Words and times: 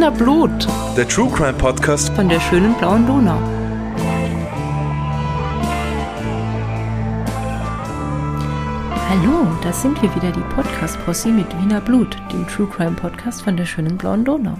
Wiener 0.00 0.12
Blut. 0.12 0.66
Der 0.96 1.06
True 1.06 1.30
Crime 1.30 1.52
Podcast 1.52 2.08
Von 2.14 2.26
der 2.26 2.40
schönen 2.40 2.72
blauen 2.78 3.06
Donau. 3.06 3.38
Hallo, 9.10 9.46
da 9.62 9.70
sind 9.74 10.00
wir 10.00 10.14
wieder, 10.14 10.32
die 10.32 10.54
Podcast-Posse 10.54 11.28
mit 11.28 11.46
Wiener 11.60 11.82
Blut, 11.82 12.16
dem 12.32 12.48
True 12.48 12.66
Crime 12.66 12.96
Podcast 12.96 13.42
von 13.42 13.58
der 13.58 13.66
schönen 13.66 13.98
blauen 13.98 14.24
Donau. 14.24 14.58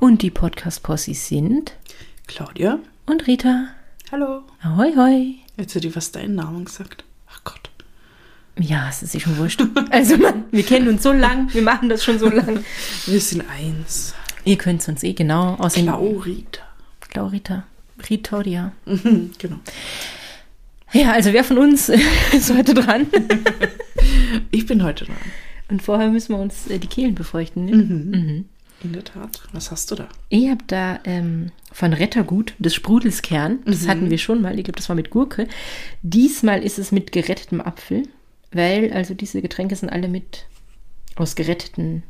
Und 0.00 0.22
die 0.22 0.30
Podcast-Posse 0.30 1.12
sind 1.12 1.74
Claudia. 2.26 2.78
und 3.04 3.26
Rita. 3.26 3.66
Hallo. 4.10 4.44
Ahoi, 4.62 4.96
hoi. 4.96 5.34
Jetzt 5.58 5.74
hätte 5.74 5.88
ich 5.88 5.92
fast 5.92 6.16
deinen 6.16 6.36
Namen 6.36 6.64
gesagt. 6.64 7.04
Ach 7.30 7.44
Gott. 7.44 7.68
Ja, 8.58 8.88
es 8.88 9.02
ist 9.02 9.14
eh 9.14 9.20
schon 9.20 9.36
wurscht. 9.36 9.62
Also, 9.90 10.16
man, 10.16 10.44
wir 10.50 10.62
kennen 10.62 10.88
uns 10.88 11.02
so 11.02 11.12
lang, 11.12 11.52
wir 11.52 11.60
machen 11.60 11.90
das 11.90 12.02
schon 12.02 12.18
so 12.18 12.30
lang. 12.30 12.64
Wir 13.04 13.20
sind 13.20 13.44
eins. 13.50 14.14
Ihr 14.44 14.56
könnt 14.56 14.80
es 14.82 14.88
uns 14.88 15.02
eh 15.02 15.12
genau 15.12 15.54
aus 15.56 15.74
dem 15.74 15.86
Claurita. 15.86 16.62
Claurita. 17.00 17.64
Ritoria. 18.10 18.72
Mhm, 18.86 19.30
genau. 19.38 19.56
Ja, 20.92 21.12
also 21.12 21.32
wer 21.32 21.44
von 21.44 21.58
uns 21.58 21.88
ist 22.32 22.54
heute 22.54 22.74
dran? 22.74 23.06
Ich 24.50 24.66
bin 24.66 24.82
heute 24.82 25.04
dran. 25.04 25.16
Und 25.68 25.82
vorher 25.82 26.08
müssen 26.08 26.34
wir 26.34 26.40
uns 26.40 26.66
äh, 26.66 26.78
die 26.78 26.86
Kehlen 26.86 27.14
befeuchten. 27.14 27.66
Ne? 27.66 27.76
Mhm. 27.76 28.44
In 28.82 28.92
der 28.92 29.04
Tat. 29.04 29.42
Was 29.52 29.70
hast 29.70 29.90
du 29.90 29.94
da? 29.94 30.08
Ich 30.28 30.48
habe 30.48 30.64
da 30.66 30.98
ähm, 31.04 31.52
von 31.70 31.92
Rettergut 31.92 32.54
des 32.58 32.74
Sprudelskern, 32.74 33.60
das 33.64 33.86
hatten 33.86 34.10
wir 34.10 34.18
schon 34.18 34.42
mal, 34.42 34.58
ich 34.58 34.64
glaube, 34.64 34.78
das 34.78 34.88
war 34.88 34.96
mit 34.96 35.10
Gurke. 35.10 35.46
Diesmal 36.02 36.62
ist 36.62 36.78
es 36.78 36.90
mit 36.90 37.12
gerettetem 37.12 37.60
Apfel, 37.60 38.02
weil 38.50 38.92
also 38.92 39.14
diese 39.14 39.40
Getränke 39.40 39.76
sind 39.76 39.90
alle 39.90 40.08
mit 40.08 40.46
aus 41.14 41.36
geretteten 41.36 42.02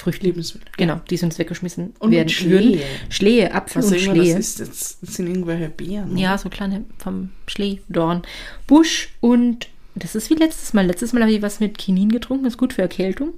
Früchten. 0.00 0.26
Lebensmittel. 0.26 0.68
Genau, 0.76 1.00
die 1.10 1.16
sonst 1.16 1.38
weggeschmissen 1.38 1.94
Und 1.98 2.10
werden 2.10 2.28
Schlehe. 2.28 2.50
würden. 2.50 2.80
Schlehe, 3.08 3.54
Apfel 3.54 3.82
Was 3.82 3.92
und 3.92 4.00
Schlehe. 4.00 4.34
das 4.34 4.40
ist. 4.40 4.60
Das, 4.60 4.98
das 5.00 5.14
sind 5.14 5.26
irgendwelche 5.28 5.68
Beeren. 5.68 6.16
Ja, 6.16 6.36
so 6.38 6.48
kleine 6.48 6.84
vom 6.98 7.30
Schlehdorn. 7.46 8.22
Busch 8.66 9.10
und 9.20 9.68
das 9.94 10.14
ist 10.14 10.30
wie 10.30 10.34
letztes 10.34 10.72
Mal. 10.72 10.86
Letztes 10.86 11.12
Mal 11.12 11.22
habe 11.22 11.32
ich 11.32 11.42
was 11.42 11.60
mit 11.60 11.78
Kinin 11.78 12.10
getrunken, 12.10 12.46
ist 12.46 12.58
gut 12.58 12.72
für 12.72 12.82
Erkältung. 12.82 13.30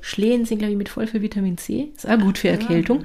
Schlehen 0.00 0.44
sind, 0.44 0.58
glaube 0.58 0.72
ich, 0.72 0.78
mit 0.78 0.88
voll 0.88 1.06
viel 1.06 1.22
Vitamin 1.22 1.58
C. 1.58 1.88
Ist 1.96 2.08
auch 2.08 2.18
gut 2.18 2.38
für 2.38 2.48
Erkältung. 2.48 3.04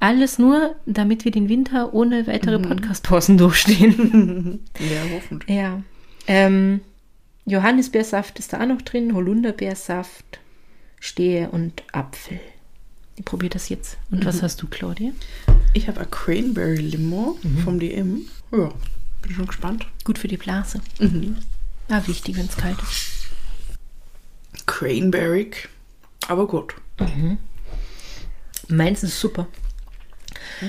Alles 0.00 0.38
nur, 0.38 0.74
damit 0.86 1.24
wir 1.26 1.30
den 1.32 1.48
Winter 1.50 1.92
ohne 1.92 2.26
weitere 2.26 2.58
Podcast-Pausen 2.58 3.36
durchstehen. 3.38 4.60
Ja, 4.78 5.14
hoffentlich. 5.14 5.54
ja. 5.56 5.82
Ähm, 6.26 6.80
Johannisbeersaft 7.46 8.38
ist 8.38 8.52
da 8.52 8.62
auch 8.62 8.66
noch 8.66 8.82
drin, 8.82 9.14
Holunderbeersaft, 9.14 10.39
Stehe 11.00 11.50
und 11.50 11.82
Apfel. 11.92 12.38
Ich 13.16 13.24
probiere 13.24 13.50
das 13.50 13.68
jetzt. 13.68 13.98
Und 14.10 14.24
was 14.24 14.42
hast 14.42 14.62
du, 14.62 14.66
Claudia? 14.68 15.12
Ich 15.74 15.88
habe 15.88 16.00
ein 16.00 16.10
Cranberry 16.10 16.76
Limo 16.76 17.38
vom 17.64 17.80
DM. 17.80 18.26
Ja, 18.52 18.70
bin 19.22 19.32
schon 19.34 19.46
gespannt. 19.46 19.86
Gut 20.04 20.18
für 20.18 20.28
die 20.28 20.36
Blase. 20.36 20.80
Ah, 21.88 22.02
wichtig, 22.06 22.36
wenn 22.36 22.46
es 22.46 22.56
kalt 22.56 22.78
ist. 22.82 23.28
Cranberry. 24.66 25.50
Aber 26.28 26.46
gut. 26.46 26.74
Meins 28.68 29.02
ist 29.02 29.18
super. 29.20 29.48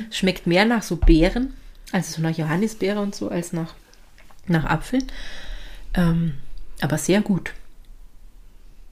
Schmeckt 0.10 0.48
mehr 0.48 0.66
nach 0.66 0.84
so 0.84 0.96
Beeren, 0.96 1.54
also 1.92 2.16
so 2.16 2.22
nach 2.22 2.36
Johannisbeere 2.36 3.00
und 3.00 3.14
so, 3.14 3.30
als 3.30 3.54
nach, 3.54 3.76
nach 4.48 4.66
Apfel. 4.66 5.04
Ähm, 5.94 6.36
aber 6.80 6.98
sehr 6.98 7.22
gut. 7.22 7.54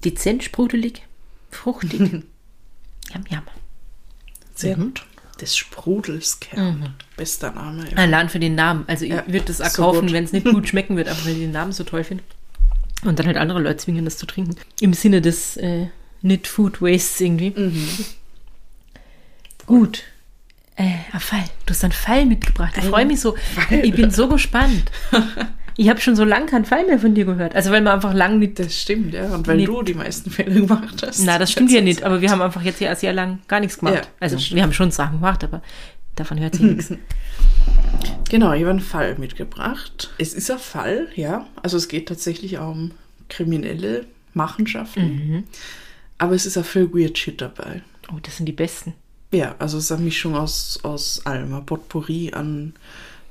Dezent 0.03 0.44
sprudelig, 0.44 1.01
fruchtig. 1.51 1.99
yum, 1.99 2.23
yum. 3.29 3.41
Sehr 4.55 4.75
gut. 4.75 5.05
Des 5.39 5.55
Sprudels 5.55 6.39
Kern. 6.41 6.95
Bester 7.15 7.51
Name. 7.51 7.89
Ja. 7.89 7.97
Allein 7.97 8.27
für 8.27 8.39
den 8.39 8.55
Namen. 8.55 8.83
Also 8.87 9.05
ich 9.05 9.11
Ja, 9.11 9.23
würde 9.25 9.45
das 9.45 9.61
auch 9.61 9.69
so 9.69 9.81
kaufen, 9.83 10.11
wenn 10.11 10.25
es 10.25 10.33
nicht 10.33 10.45
gut 10.45 10.67
schmecken 10.69 10.97
wird, 10.97 11.07
aber 11.07 11.23
weil 11.25 11.31
ich 11.33 11.39
den 11.39 11.51
Namen 11.51 11.71
so 11.71 11.83
toll 11.85 12.03
finde. 12.03 12.23
Und 13.05 13.17
dann 13.19 13.25
halt 13.27 13.37
andere 13.37 13.61
Leute 13.61 13.77
zwingen, 13.77 14.03
das 14.03 14.17
zu 14.17 14.25
trinken. 14.25 14.55
Im 14.81 14.91
Sinne 14.93 15.21
des 15.21 15.55
äh, 15.55 15.87
nicht 16.21 16.47
Food 16.47 16.81
Wastes 16.81 17.21
irgendwie. 17.21 17.53
Gut. 19.66 20.03
Äh, 20.75 20.95
ein 21.13 21.19
Fall. 21.19 21.43
Du 21.66 21.73
hast 21.73 21.83
einen 21.83 21.93
Fall 21.93 22.25
mitgebracht. 22.25 22.73
Ich 22.77 22.83
Ein 22.83 22.89
freue 22.89 23.05
mich 23.05 23.21
so. 23.21 23.35
Fall. 23.35 23.85
Ich 23.85 23.93
bin 23.93 24.11
so 24.11 24.27
gespannt. 24.27 24.91
Ich 25.81 25.88
habe 25.88 26.01
schon 26.01 26.17
so 26.17 26.25
lange 26.25 26.45
keinen 26.47 26.66
Fall 26.66 26.85
mehr 26.85 27.00
von 27.00 27.16
dir 27.16 27.23
gehört. 27.23 27.56
Also 27.56 27.72
weil 27.72 27.79
man 27.81 27.94
einfach 27.94 28.13
lang 28.13 28.38
nicht. 28.38 28.59
Das 28.59 28.78
stimmt, 28.78 29.13
ja. 29.13 29.34
Und 29.34 29.47
weil 29.47 29.56
Nee. 29.56 29.66
du 29.66 29.81
die 29.81 29.94
meisten 29.94 30.29
Fälle 30.29 30.53
gemacht 30.59 31.01
hast. 31.07 31.19
Na, 31.23 31.40
das 31.40 31.53
stimmt 31.53 31.72
ja 31.72 31.79
nicht, 31.79 32.03
aber 32.03 32.19
wir 32.19 32.29
haben 32.29 32.41
einfach 32.41 32.62
jetzt 32.63 32.81
ja 32.81 32.94
sehr 32.97 33.13
lang 33.13 33.40
gar 33.47 33.62
nichts 33.62 33.79
gemacht. 33.79 33.95
Ja, 33.95 34.01
also 34.19 34.38
wir 34.53 34.62
haben 34.62 34.73
schon 34.73 34.91
Sachen 34.91 35.19
gemacht, 35.19 35.41
aber 35.45 35.62
davon 36.17 36.38
hört 36.40 36.56
sich 36.56 36.63
nichts. 36.66 36.94
Genau, 38.29 38.53
ich 38.53 38.59
habe 38.62 38.69
einen 38.72 38.79
Fall 38.79 39.16
mitgebracht. 39.17 40.12
Es 40.19 40.34
ist 40.35 40.51
ein 40.51 40.59
Fall, 40.59 41.07
ja. 41.16 41.47
Also 41.63 41.78
es 41.78 41.88
geht 41.88 42.07
tatsächlich 42.09 42.59
auch 42.59 42.72
um 42.72 42.91
kriminelle 43.28 44.06
Machenschaften. 44.35 45.46
Aber 46.19 46.35
es 46.35 46.46
ist 46.46 46.57
auch 46.57 46.66
viel 46.66 46.94
Weird 46.94 47.17
Shit 47.17 47.41
dabei. 47.41 47.81
Oh, 48.13 48.17
das 48.22 48.38
sind 48.38 48.46
die 48.46 48.51
besten. 48.53 48.94
Ja, 49.31 49.56
also 49.59 49.78
es 49.79 49.85
ist 49.85 49.91
eine 49.94 50.03
Mischung 50.03 50.35
aus, 50.35 50.79
aus 50.84 51.25
allem. 51.25 51.53
Ein 51.56 51.66
Potpourri 51.66 52.31
an 52.34 52.73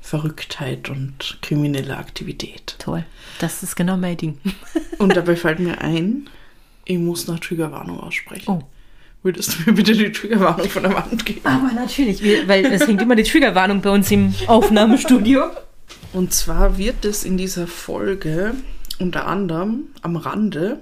Verrücktheit 0.09 0.89
und 0.89 1.37
krimineller 1.43 1.99
Aktivität. 1.99 2.77
Toll. 2.79 3.05
Das 3.41 3.63
ist 3.63 3.77
genau 3.77 3.99
mein 3.99 4.17
Ding. 4.17 4.39
Und 4.99 5.15
dabei 5.15 5.37
fällt 5.37 5.59
mir 5.59 5.83
ein, 5.83 6.31
ich 6.87 6.97
muss 6.97 7.27
nach 7.27 7.39
Triggerwarnung 7.39 8.01
aussprechen. 8.01 8.51
Oh. 8.51 8.63
Würdest 9.23 9.59
du 9.59 9.65
mir 9.67 9.77
bitte 9.77 9.93
die 9.93 10.11
Triggerwarnung 10.11 10.71
von 10.71 10.85
der 10.85 10.95
Wand 10.95 11.27
geben? 11.27 11.45
Aber 11.45 11.73
natürlich, 11.75 12.23
weil 12.49 12.65
es 12.65 12.87
hängt 12.87 13.03
immer 13.03 13.17
die 13.17 13.25
Triggerwarnung 13.25 13.83
bei 13.83 13.91
uns 13.91 14.11
im 14.11 14.35
Aufnahmestudio. 14.47 15.51
Und 16.15 16.33
zwar 16.33 16.79
wird 16.79 17.05
es 17.05 17.25
in 17.25 17.37
dieser 17.37 17.67
Folge 17.67 18.55
unter 18.99 19.27
anderem 19.27 19.89
am 20.01 20.17
Rande 20.17 20.79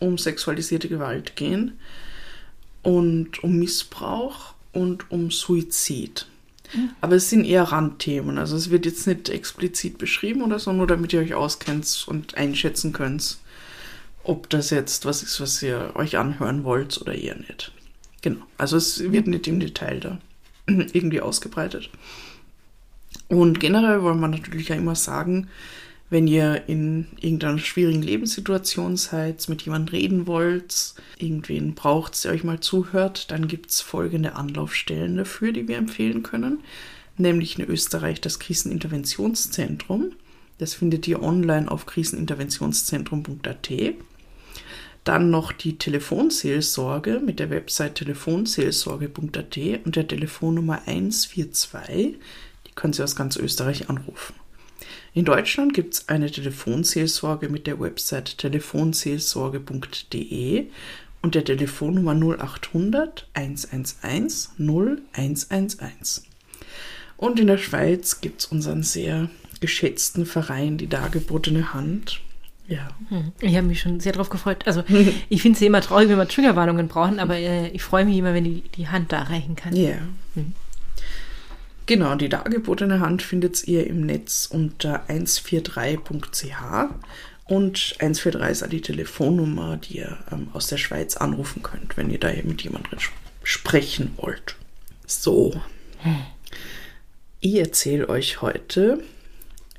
um 0.00 0.18
sexualisierte 0.18 0.88
Gewalt 0.88 1.36
gehen 1.36 1.78
und 2.82 3.44
um 3.44 3.58
Missbrauch 3.58 4.54
und 4.72 5.08
um 5.12 5.30
Suizid. 5.30 6.26
Aber 7.00 7.16
es 7.16 7.30
sind 7.30 7.44
eher 7.44 7.64
Randthemen. 7.64 8.38
Also 8.38 8.56
es 8.56 8.70
wird 8.70 8.86
jetzt 8.86 9.06
nicht 9.06 9.28
explizit 9.28 9.98
beschrieben 9.98 10.42
oder 10.42 10.58
so, 10.58 10.72
nur 10.72 10.86
damit 10.86 11.12
ihr 11.12 11.20
euch 11.20 11.34
auskennt 11.34 12.04
und 12.08 12.36
einschätzen 12.36 12.92
könnt, 12.92 13.38
ob 14.24 14.50
das 14.50 14.70
jetzt 14.70 15.04
was 15.04 15.22
ist, 15.22 15.40
was 15.40 15.62
ihr 15.62 15.92
euch 15.94 16.18
anhören 16.18 16.64
wollt 16.64 17.00
oder 17.00 17.14
eher 17.14 17.36
nicht. 17.36 17.72
Genau. 18.22 18.44
Also 18.58 18.76
es 18.76 19.12
wird 19.12 19.26
nicht 19.26 19.46
im 19.46 19.60
Detail 19.60 20.00
da 20.00 20.18
irgendwie 20.66 21.20
ausgebreitet. 21.20 21.90
Und 23.28 23.60
generell 23.60 24.02
wollen 24.02 24.20
wir 24.20 24.28
natürlich 24.28 24.68
ja 24.68 24.76
immer 24.76 24.94
sagen, 24.94 25.48
wenn 26.08 26.28
ihr 26.28 26.68
in 26.68 27.08
irgendeiner 27.20 27.58
schwierigen 27.58 28.02
Lebenssituation 28.02 28.96
seid, 28.96 29.48
mit 29.48 29.62
jemandem 29.62 29.94
reden 29.94 30.26
wollt, 30.26 30.94
irgendwen 31.18 31.74
braucht, 31.74 32.22
der 32.24 32.32
euch 32.32 32.44
mal 32.44 32.60
zuhört, 32.60 33.30
dann 33.32 33.48
gibt 33.48 33.70
es 33.70 33.80
folgende 33.80 34.36
Anlaufstellen 34.36 35.16
dafür, 35.16 35.52
die 35.52 35.66
wir 35.66 35.76
empfehlen 35.76 36.22
können. 36.22 36.60
Nämlich 37.18 37.58
in 37.58 37.68
Österreich 37.68 38.20
das 38.20 38.38
Kriseninterventionszentrum. 38.38 40.12
Das 40.58 40.74
findet 40.74 41.08
ihr 41.08 41.22
online 41.22 41.70
auf 41.70 41.86
kriseninterventionszentrum.at. 41.86 43.70
Dann 45.02 45.30
noch 45.30 45.52
die 45.52 45.78
Telefonseelsorge 45.78 47.20
mit 47.24 47.38
der 47.38 47.50
Website 47.50 47.96
telefonseelsorge.at 47.96 49.58
und 49.84 49.96
der 49.96 50.08
Telefonnummer 50.08 50.82
142. 50.86 52.16
Die 52.66 52.72
können 52.74 52.92
Sie 52.92 53.02
aus 53.02 53.16
ganz 53.16 53.36
Österreich 53.36 53.88
anrufen. 53.88 54.34
In 55.16 55.24
Deutschland 55.24 55.72
gibt 55.72 55.94
es 55.94 56.08
eine 56.10 56.30
Telefonseelsorge 56.30 57.48
mit 57.48 57.66
der 57.66 57.80
Website 57.80 58.36
telefonseelsorge.de 58.36 60.66
und 61.22 61.34
der 61.34 61.42
Telefonnummer 61.42 62.14
0800 62.14 63.26
111 63.32 64.50
0111. 64.58 66.20
Und 67.16 67.40
in 67.40 67.46
der 67.46 67.56
Schweiz 67.56 68.20
gibt 68.20 68.42
es 68.42 68.46
unseren 68.48 68.82
sehr 68.82 69.30
geschätzten 69.60 70.26
Verein, 70.26 70.76
die 70.76 70.86
dargebotene 70.86 71.72
Hand. 71.72 72.20
Ja, 72.68 72.90
Ich 73.40 73.56
habe 73.56 73.68
mich 73.68 73.80
schon 73.80 74.00
sehr 74.00 74.12
darauf 74.12 74.28
gefreut. 74.28 74.66
Also 74.66 74.84
ich 75.30 75.40
finde 75.40 75.56
es 75.56 75.62
immer 75.62 75.80
traurig, 75.80 76.10
wenn 76.10 76.18
wir 76.18 76.28
Triggerwarnungen 76.28 76.88
brauchen, 76.88 77.20
aber 77.20 77.38
äh, 77.38 77.68
ich 77.68 77.82
freue 77.82 78.04
mich 78.04 78.18
immer, 78.18 78.34
wenn 78.34 78.44
ich 78.44 78.70
die 78.72 78.88
Hand 78.88 79.12
da 79.12 79.22
reichen 79.22 79.56
kann. 79.56 79.74
Ja. 79.74 79.96
Genau, 81.86 82.16
die 82.16 82.28
dargebotene 82.28 82.98
Hand 83.00 83.22
findet 83.22 83.66
ihr 83.68 83.86
im 83.86 84.04
Netz 84.04 84.48
unter 84.50 85.08
143.ch 85.08 86.90
und 87.44 87.94
143 88.00 88.50
ist 88.50 88.64
auch 88.64 88.68
die 88.68 88.80
Telefonnummer, 88.80 89.76
die 89.76 89.98
ihr 89.98 90.18
ähm, 90.32 90.48
aus 90.52 90.66
der 90.66 90.78
Schweiz 90.78 91.16
anrufen 91.16 91.62
könnt, 91.62 91.96
wenn 91.96 92.10
ihr 92.10 92.18
da 92.18 92.30
mit 92.42 92.62
jemandem 92.62 92.98
sp 92.98 93.14
sprechen 93.44 94.12
wollt. 94.16 94.56
So. 95.06 95.60
Ich 97.38 97.54
erzähle 97.54 98.08
euch 98.08 98.42
heute 98.42 99.04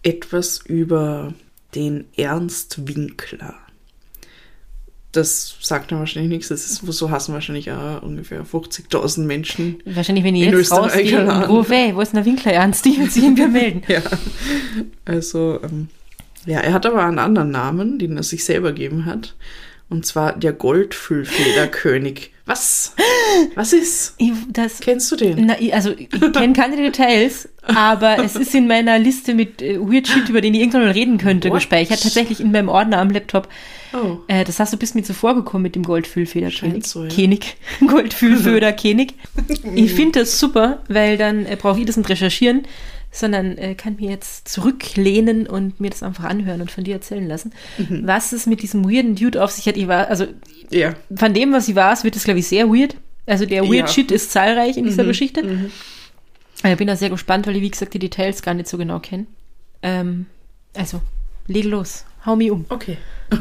etwas 0.03 0.59
über 0.59 1.33
den 1.75 2.05
Ernst 2.15 2.87
Winkler. 2.87 3.55
Das 5.17 5.57
sagt 5.61 5.91
dann 5.91 5.99
wahrscheinlich 5.99 6.29
nichts. 6.29 6.49
Das 6.49 6.65
ist, 6.65 6.85
so 6.85 7.09
hassen 7.09 7.33
wahrscheinlich 7.33 7.71
auch 7.71 8.01
ungefähr 8.03 8.45
50.000 8.45 9.21
Menschen. 9.21 9.81
Wahrscheinlich, 9.85 10.23
wenn 10.23 10.35
ich 10.35 10.43
In 10.43 10.51
jetzt 10.51 10.59
Österreich 10.59 11.13
rausgehe 11.13 11.21
und 11.21 11.43
rufe, 11.49 11.73
hey, 11.73 11.95
wo 11.95 12.01
ist 12.01 12.13
der 12.13 12.25
Winkler 12.25 12.53
ernst? 12.53 12.85
Die 12.85 13.05
sich 13.07 13.23
irgendwie 13.23 13.47
melden. 13.47 13.83
Ja. 13.87 14.01
Also, 15.05 15.59
ähm, 15.63 15.87
ja, 16.45 16.59
er 16.59 16.73
hat 16.73 16.85
aber 16.85 17.03
einen 17.03 17.19
anderen 17.19 17.51
Namen, 17.51 17.99
den 17.99 18.17
er 18.17 18.23
sich 18.23 18.43
selber 18.43 18.73
gegeben 18.73 19.05
hat. 19.05 19.35
Und 19.89 20.05
zwar 20.05 20.33
der 20.33 20.53
Goldfüllfederkönig. 20.53 22.31
Was? 22.47 22.93
Was 23.55 23.73
ist? 23.73 24.15
Ich, 24.17 24.31
das, 24.49 24.79
Kennst 24.79 25.11
du 25.11 25.17
den? 25.17 25.45
na, 25.45 25.59
ich- 25.59 25.73
also, 25.73 25.91
ich 25.91 26.09
kenne 26.33 26.53
keine 26.53 26.77
Details, 26.77 27.49
aber 27.61 28.23
es 28.23 28.35
ist 28.37 28.55
in 28.55 28.67
meiner 28.67 28.97
Liste 28.97 29.33
mit 29.33 29.61
äh, 29.61 29.77
Weird 29.79 30.07
Shit, 30.07 30.29
über 30.29 30.39
den 30.39 30.53
ich 30.53 30.61
irgendwann 30.61 30.83
mal 30.85 30.91
reden 30.91 31.17
könnte, 31.17 31.49
What? 31.49 31.57
gespeichert. 31.57 32.01
Tatsächlich 32.01 32.39
in 32.39 32.51
meinem 32.51 32.69
Ordner 32.69 32.99
am 32.99 33.09
Laptop. 33.09 33.49
Oh. 33.93 34.19
Äh, 34.27 34.45
das 34.45 34.59
hast 34.61 34.71
du 34.71 34.77
bis 34.77 34.95
mir 34.95 35.03
zuvor 35.03 35.35
gekommen 35.35 35.63
mit 35.63 35.75
dem 35.75 35.83
Goldfüllfederkönig. 35.83 36.85
So, 36.87 37.03
ja. 37.03 37.09
König. 37.09 37.57
Goldfüllfederkönig. 37.85 39.13
ich 39.75 39.91
finde 39.93 40.19
das 40.21 40.39
super, 40.39 40.83
weil 40.87 41.17
dann 41.17 41.45
äh, 41.45 41.57
brauche 41.59 41.79
ich 41.81 41.85
das 41.85 41.97
nicht 41.97 42.09
recherchieren, 42.09 42.63
sondern 43.11 43.57
äh, 43.57 43.75
kann 43.75 43.95
mir 43.99 44.09
jetzt 44.11 44.47
zurücklehnen 44.47 45.47
und 45.47 45.79
mir 45.79 45.89
das 45.89 46.03
einfach 46.03 46.25
anhören 46.25 46.61
und 46.61 46.71
von 46.71 46.83
dir 46.83 46.95
erzählen 46.95 47.27
lassen. 47.27 47.51
Mhm. 47.77 48.01
Was 48.05 48.31
es 48.31 48.45
mit 48.45 48.61
diesem 48.61 48.89
weirden 48.89 49.15
Dude 49.15 49.43
auf 49.43 49.51
sich 49.51 49.67
hat, 49.67 49.77
ich 49.77 49.87
war, 49.87 50.07
also 50.07 50.27
Ja. 50.69 50.95
von 51.15 51.33
dem, 51.33 51.53
was 51.53 51.65
sie 51.65 51.75
war, 51.75 52.01
wird 52.03 52.15
es, 52.15 52.23
glaube 52.23 52.39
ich, 52.39 52.47
sehr 52.47 52.67
weird. 52.69 52.95
Also 53.25 53.45
der 53.45 53.63
Weird 53.63 53.75
Ja. 53.75 53.83
Mhm. 53.83 53.87
Shit 53.89 54.11
ist 54.11 54.31
zahlreich 54.31 54.77
in 54.77 54.85
dieser 54.85 55.03
Geschichte. 55.03 55.69
Ich 56.63 56.77
bin 56.77 56.87
da 56.87 56.95
sehr 56.95 57.09
gespannt, 57.09 57.45
weil 57.45 57.55
ich, 57.57 57.61
wie 57.61 57.69
gesagt, 57.69 57.93
die 57.93 57.99
Details 57.99 58.41
gar 58.41 58.53
nicht 58.53 58.67
so 58.67 58.77
genau 58.77 58.99
kenne. 58.99 59.27
Ähm, 59.81 60.25
also, 60.75 61.01
leg 61.47 61.65
los. 61.65 62.05
Hau 62.25 62.35
mich 62.35 62.51
um. 62.51 62.65
Okay. 62.69 62.97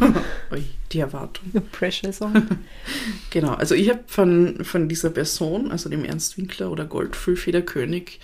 Ui, 0.53 0.65
die 0.93 0.99
Erwartung. 1.01 1.51
Pressure 1.73 2.13
Song. 2.13 2.35
Genau, 3.31 3.53
also 3.55 3.75
ich 3.75 3.91
habe 3.91 4.01
von, 4.07 4.65
von 4.65 4.89
dieser 4.89 5.11
Person, 5.11 5.71
also 5.71 5.89
dem 5.91 6.05
Ernst 6.05 6.39
Winkler 6.39 6.71
oder 6.71 6.85
Goldfüllfederkönig, 6.85 8.21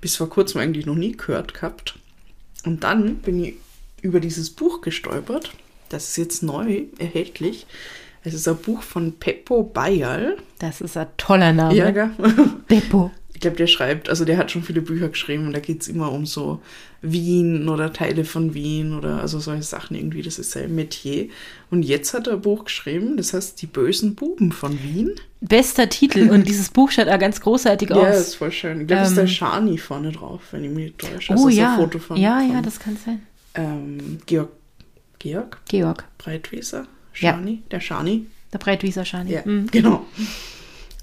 bis 0.00 0.16
vor 0.16 0.28
kurzem 0.28 0.60
eigentlich 0.60 0.86
noch 0.86 0.94
nie 0.94 1.16
gehört 1.16 1.54
gehabt. 1.54 1.98
Und 2.64 2.84
dann 2.84 3.16
bin 3.16 3.42
ich 3.42 3.54
über 4.02 4.20
dieses 4.20 4.50
Buch 4.50 4.80
gestolpert. 4.82 5.52
Das 5.88 6.10
ist 6.10 6.16
jetzt 6.16 6.42
neu 6.42 6.84
erhältlich. 6.98 7.66
Es 8.24 8.34
ist 8.34 8.46
ein 8.48 8.56
Buch 8.56 8.82
von 8.82 9.12
Peppo 9.18 9.62
Bayal. 9.64 10.36
Das 10.58 10.80
ist 10.80 10.96
ein 10.96 11.08
toller 11.16 11.52
Name. 11.52 11.74
Ja, 11.74 11.90
gell? 11.90 12.10
Beppo. 12.68 13.10
Ich 13.34 13.40
glaube, 13.40 13.56
der 13.56 13.66
schreibt, 13.66 14.08
also 14.08 14.24
der 14.24 14.36
hat 14.36 14.52
schon 14.52 14.62
viele 14.62 14.82
Bücher 14.82 15.08
geschrieben 15.08 15.48
und 15.48 15.52
da 15.52 15.58
geht 15.58 15.82
es 15.82 15.88
immer 15.88 16.12
um 16.12 16.26
so 16.26 16.60
Wien 17.00 17.68
oder 17.68 17.92
Teile 17.92 18.24
von 18.24 18.54
Wien 18.54 18.94
oder 18.96 19.20
also 19.20 19.40
solche 19.40 19.64
Sachen 19.64 19.96
irgendwie. 19.96 20.22
Das 20.22 20.38
ist 20.38 20.52
sein 20.52 20.72
Metier. 20.72 21.26
Und 21.68 21.82
jetzt 21.82 22.14
hat 22.14 22.28
er 22.28 22.34
ein 22.34 22.40
Buch 22.40 22.66
geschrieben, 22.66 23.16
das 23.16 23.34
heißt 23.34 23.60
Die 23.60 23.66
bösen 23.66 24.14
Buben 24.14 24.52
von 24.52 24.80
Wien. 24.84 25.10
Bester 25.40 25.88
Titel 25.88 26.30
und 26.30 26.46
dieses 26.46 26.68
Buch 26.70 26.92
schaut 26.92 27.08
auch 27.08 27.18
ganz 27.18 27.40
großartig 27.40 27.90
Ja, 27.90 27.96
aus. 27.96 28.16
ist 28.20 28.34
voll 28.36 28.52
schön. 28.52 28.82
Ich 28.82 28.86
glaube, 28.86 29.02
es 29.02 29.08
ist 29.08 29.16
der 29.16 29.24
Ähm, 29.24 29.28
Shani 29.30 29.78
vorne 29.78 30.12
drauf, 30.12 30.40
wenn 30.52 30.62
ich 30.62 30.70
mich 30.70 30.84
nicht 30.84 30.98
täusche. 30.98 31.32
oh 31.32 31.34
Also 31.34 31.42
so 31.44 31.48
ja. 31.48 31.72
ein 31.72 31.80
Foto 31.80 31.98
von, 31.98 32.16
ja, 32.18 32.38
von 32.38 32.52
ja, 32.52 32.62
das 32.62 32.78
kann 32.78 32.96
sein. 33.04 33.22
ähm, 33.56 34.18
Georg, 34.26 34.50
Georg 35.18 35.58
Georg, 35.68 36.04
Breitwieser. 36.18 36.86
Ja. 37.14 37.32
Shani, 37.34 37.62
der 37.70 37.80
Shani. 37.80 38.26
der 38.52 38.58
Breitwieser 38.58 39.04
Schani. 39.04 39.32
Ja, 39.32 39.42
Mhm. 39.44 39.68
genau. 39.70 40.04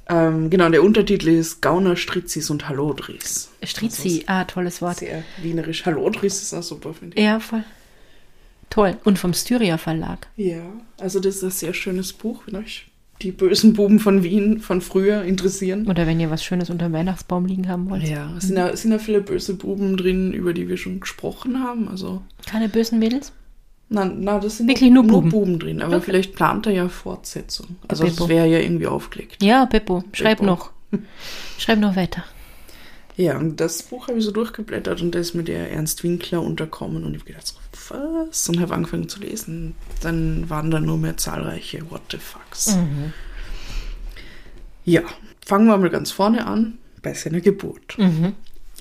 Ähm, 0.07 0.49
genau, 0.49 0.69
der 0.69 0.83
Untertitel 0.83 1.27
ist 1.29 1.61
Gauner, 1.61 1.95
Stritzis 1.95 2.49
und 2.49 2.67
Hallodris. 2.67 3.51
Strizi, 3.63 4.23
ah, 4.25 4.43
tolles 4.45 4.81
Wort. 4.81 4.97
Sehr 4.97 5.23
wienerisch. 5.41 5.85
Hallodris 5.85 6.41
ist 6.41 6.53
auch 6.53 6.63
super, 6.63 6.93
finde 6.95 7.15
ich. 7.17 7.23
Ja, 7.23 7.39
voll. 7.39 7.63
Toll. 8.71 8.97
Und 9.03 9.17
vom 9.19 9.33
Styria 9.33 9.77
Verlag. 9.77 10.27
Ja, 10.35 10.61
also 10.99 11.19
das 11.19 11.37
ist 11.37 11.43
ein 11.43 11.51
sehr 11.51 11.73
schönes 11.73 12.13
Buch, 12.13 12.43
wenn 12.45 12.55
euch 12.55 12.85
die 13.21 13.31
bösen 13.31 13.73
Buben 13.73 13.99
von 13.99 14.23
Wien 14.23 14.59
von 14.61 14.79
früher 14.81 15.23
interessieren. 15.23 15.87
Oder 15.87 16.07
wenn 16.07 16.19
ihr 16.19 16.29
was 16.31 16.43
Schönes 16.43 16.69
unter 16.69 16.85
dem 16.87 16.93
Weihnachtsbaum 16.93 17.45
liegen 17.45 17.67
haben 17.67 17.89
wollt. 17.89 18.07
Ja, 18.07 18.33
es 18.37 18.45
sind 18.45 18.57
ja, 18.57 18.69
es 18.69 18.81
sind 18.83 18.91
ja 18.91 18.99
viele 18.99 19.21
böse 19.21 19.55
Buben 19.55 19.97
drin, 19.97 20.31
über 20.33 20.53
die 20.53 20.69
wir 20.69 20.77
schon 20.77 20.99
gesprochen 21.01 21.59
haben. 21.61 21.87
Also, 21.87 22.21
Keine 22.49 22.69
bösen 22.69 22.97
Mädels? 22.99 23.31
Na, 23.89 24.05
na 24.05 24.39
das 24.39 24.57
sind 24.57 24.67
Wirklich 24.67 24.91
nur 24.91 25.03
Buben. 25.03 25.59
drin. 25.59 25.81
Aber 25.81 25.97
Okay. 25.97 26.05
vielleicht 26.05 26.35
plant 26.35 26.65
er 26.67 26.73
ja 26.73 26.89
Fortsetzung. 26.89 27.75
Also 27.87 28.03
Beppo. 28.03 28.15
das 28.19 28.27
wäre 28.29 28.47
ja 28.47 28.59
irgendwie 28.59 28.87
aufgelegt. 28.87 29.41
Ja, 29.43 29.65
Beppo, 29.65 30.03
schreib 30.13 30.37
Beppo. 30.39 30.45
noch. 30.51 30.71
Schreib 31.57 31.79
noch 31.79 31.95
weiter. 31.95 32.23
Ja, 33.17 33.37
und 33.37 33.59
das 33.59 33.83
Buch 33.83 34.07
habe 34.07 34.17
ich 34.19 34.23
so 34.23 34.31
durchgeblättert 34.31 35.01
und 35.01 35.13
da 35.13 35.19
ist 35.19 35.33
mir 35.35 35.43
der 35.43 35.71
Ernst 35.71 36.03
Winkler 36.03 36.41
unterkommen 36.41 37.03
und 37.03 37.13
ich 37.15 37.19
habe 37.21 37.31
gedacht, 37.33 37.47
so, 37.47 37.55
was? 37.93 38.47
Und 38.47 38.61
habe 38.61 38.73
angefangen 38.73 39.09
zu 39.09 39.19
lesen. 39.19 39.75
Dann 40.01 40.49
waren 40.49 40.71
da 40.71 40.79
nur 40.79 40.97
mehr 40.97 41.17
zahlreiche 41.17 41.89
What 41.91 42.01
the 42.11 42.17
fucks. 42.17 42.75
Mhm. 42.77 43.11
Ja, 44.85 45.01
fangen 45.45 45.67
wir 45.67 45.77
mal 45.77 45.89
ganz 45.89 46.11
vorne 46.11 46.45
an, 46.47 46.77
bei 47.01 47.13
seiner 47.13 47.41
Geburt. 47.41 47.97
Mhm. 47.97 48.33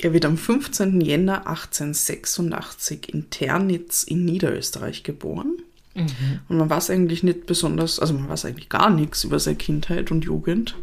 Er 0.03 0.13
wird 0.13 0.25
am 0.25 0.37
15. 0.37 1.01
Jänner 1.01 1.47
1886 1.47 3.09
in 3.13 3.31
Ternitz 3.31 4.03
in 4.05 4.25
Niederösterreich 4.25 5.03
geboren. 5.03 5.57
Mhm. 5.95 6.07
Und 6.49 6.57
man 6.59 6.71
weiß 6.71 6.91
eigentlich 6.91 7.23
nicht 7.23 7.47
besonders, 7.47 7.99
also 7.99 8.15
man 8.15 8.29
weiß 8.29 8.45
eigentlich 8.45 8.69
gar 8.69 8.91
nichts 8.91 9.25
über 9.25 9.39
seine 9.39 9.57
Kindheit 9.57 10.11
und 10.11 10.25
Jugend. 10.25 10.77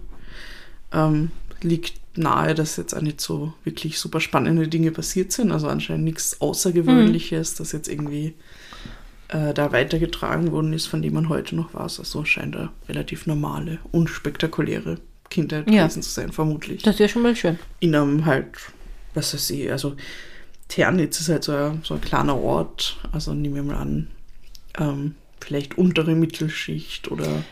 Ähm, 0.91 1.31
liegt 1.61 1.93
nahe, 2.17 2.53
dass 2.55 2.77
jetzt 2.77 2.93
auch 2.93 3.01
nicht 3.01 3.19
so 3.21 3.53
wirklich 3.63 3.99
super 3.99 4.19
spannende 4.19 4.67
Dinge 4.67 4.91
passiert 4.91 5.31
sind. 5.31 5.51
Also 5.51 5.67
anscheinend 5.67 6.05
nichts 6.05 6.39
Außergewöhnliches, 6.41 7.55
das 7.55 7.71
jetzt 7.71 7.87
irgendwie 7.87 8.33
äh, 9.29 9.53
da 9.53 9.71
weitergetragen 9.71 10.51
worden 10.51 10.73
ist, 10.73 10.85
von 10.87 11.01
dem 11.01 11.13
man 11.13 11.29
heute 11.29 11.55
noch 11.55 11.73
weiß. 11.73 11.99
Also 11.99 12.25
scheint 12.25 12.55
eine 12.55 12.69
relativ 12.87 13.25
normale, 13.25 13.79
unspektakuläre 13.91 14.99
Kindheit 15.29 15.69
Ja. 15.69 15.83
gewesen 15.87 16.03
zu 16.03 16.09
sein, 16.11 16.31
vermutlich 16.31 16.83
Das 16.83 16.95
ist 16.95 16.99
ja 16.99 17.07
schon 17.07 17.23
mal 17.23 17.35
schön. 17.35 17.57
in 17.79 17.95
einem 17.95 18.25
halt, 18.25 18.47
was 19.15 19.33
weiß 19.33 19.49
ich, 19.51 19.71
also 19.71 19.95
Ternitz 20.67 21.19
ist 21.21 21.29
halt 21.29 21.43
so 21.43 21.51
ein, 21.53 21.81
so 21.83 21.93
ein 21.95 22.01
kleiner 22.01 22.37
Ort, 22.37 22.97
also 23.11 23.33
nehmen 23.33 23.55
wir 23.55 23.63
mal 23.63 23.75
an, 23.77 24.07
ähm, 24.77 25.15
vielleicht 25.39 25.77
untere 25.77 26.15
Mittelschicht 26.15 27.11
oder, 27.11 27.43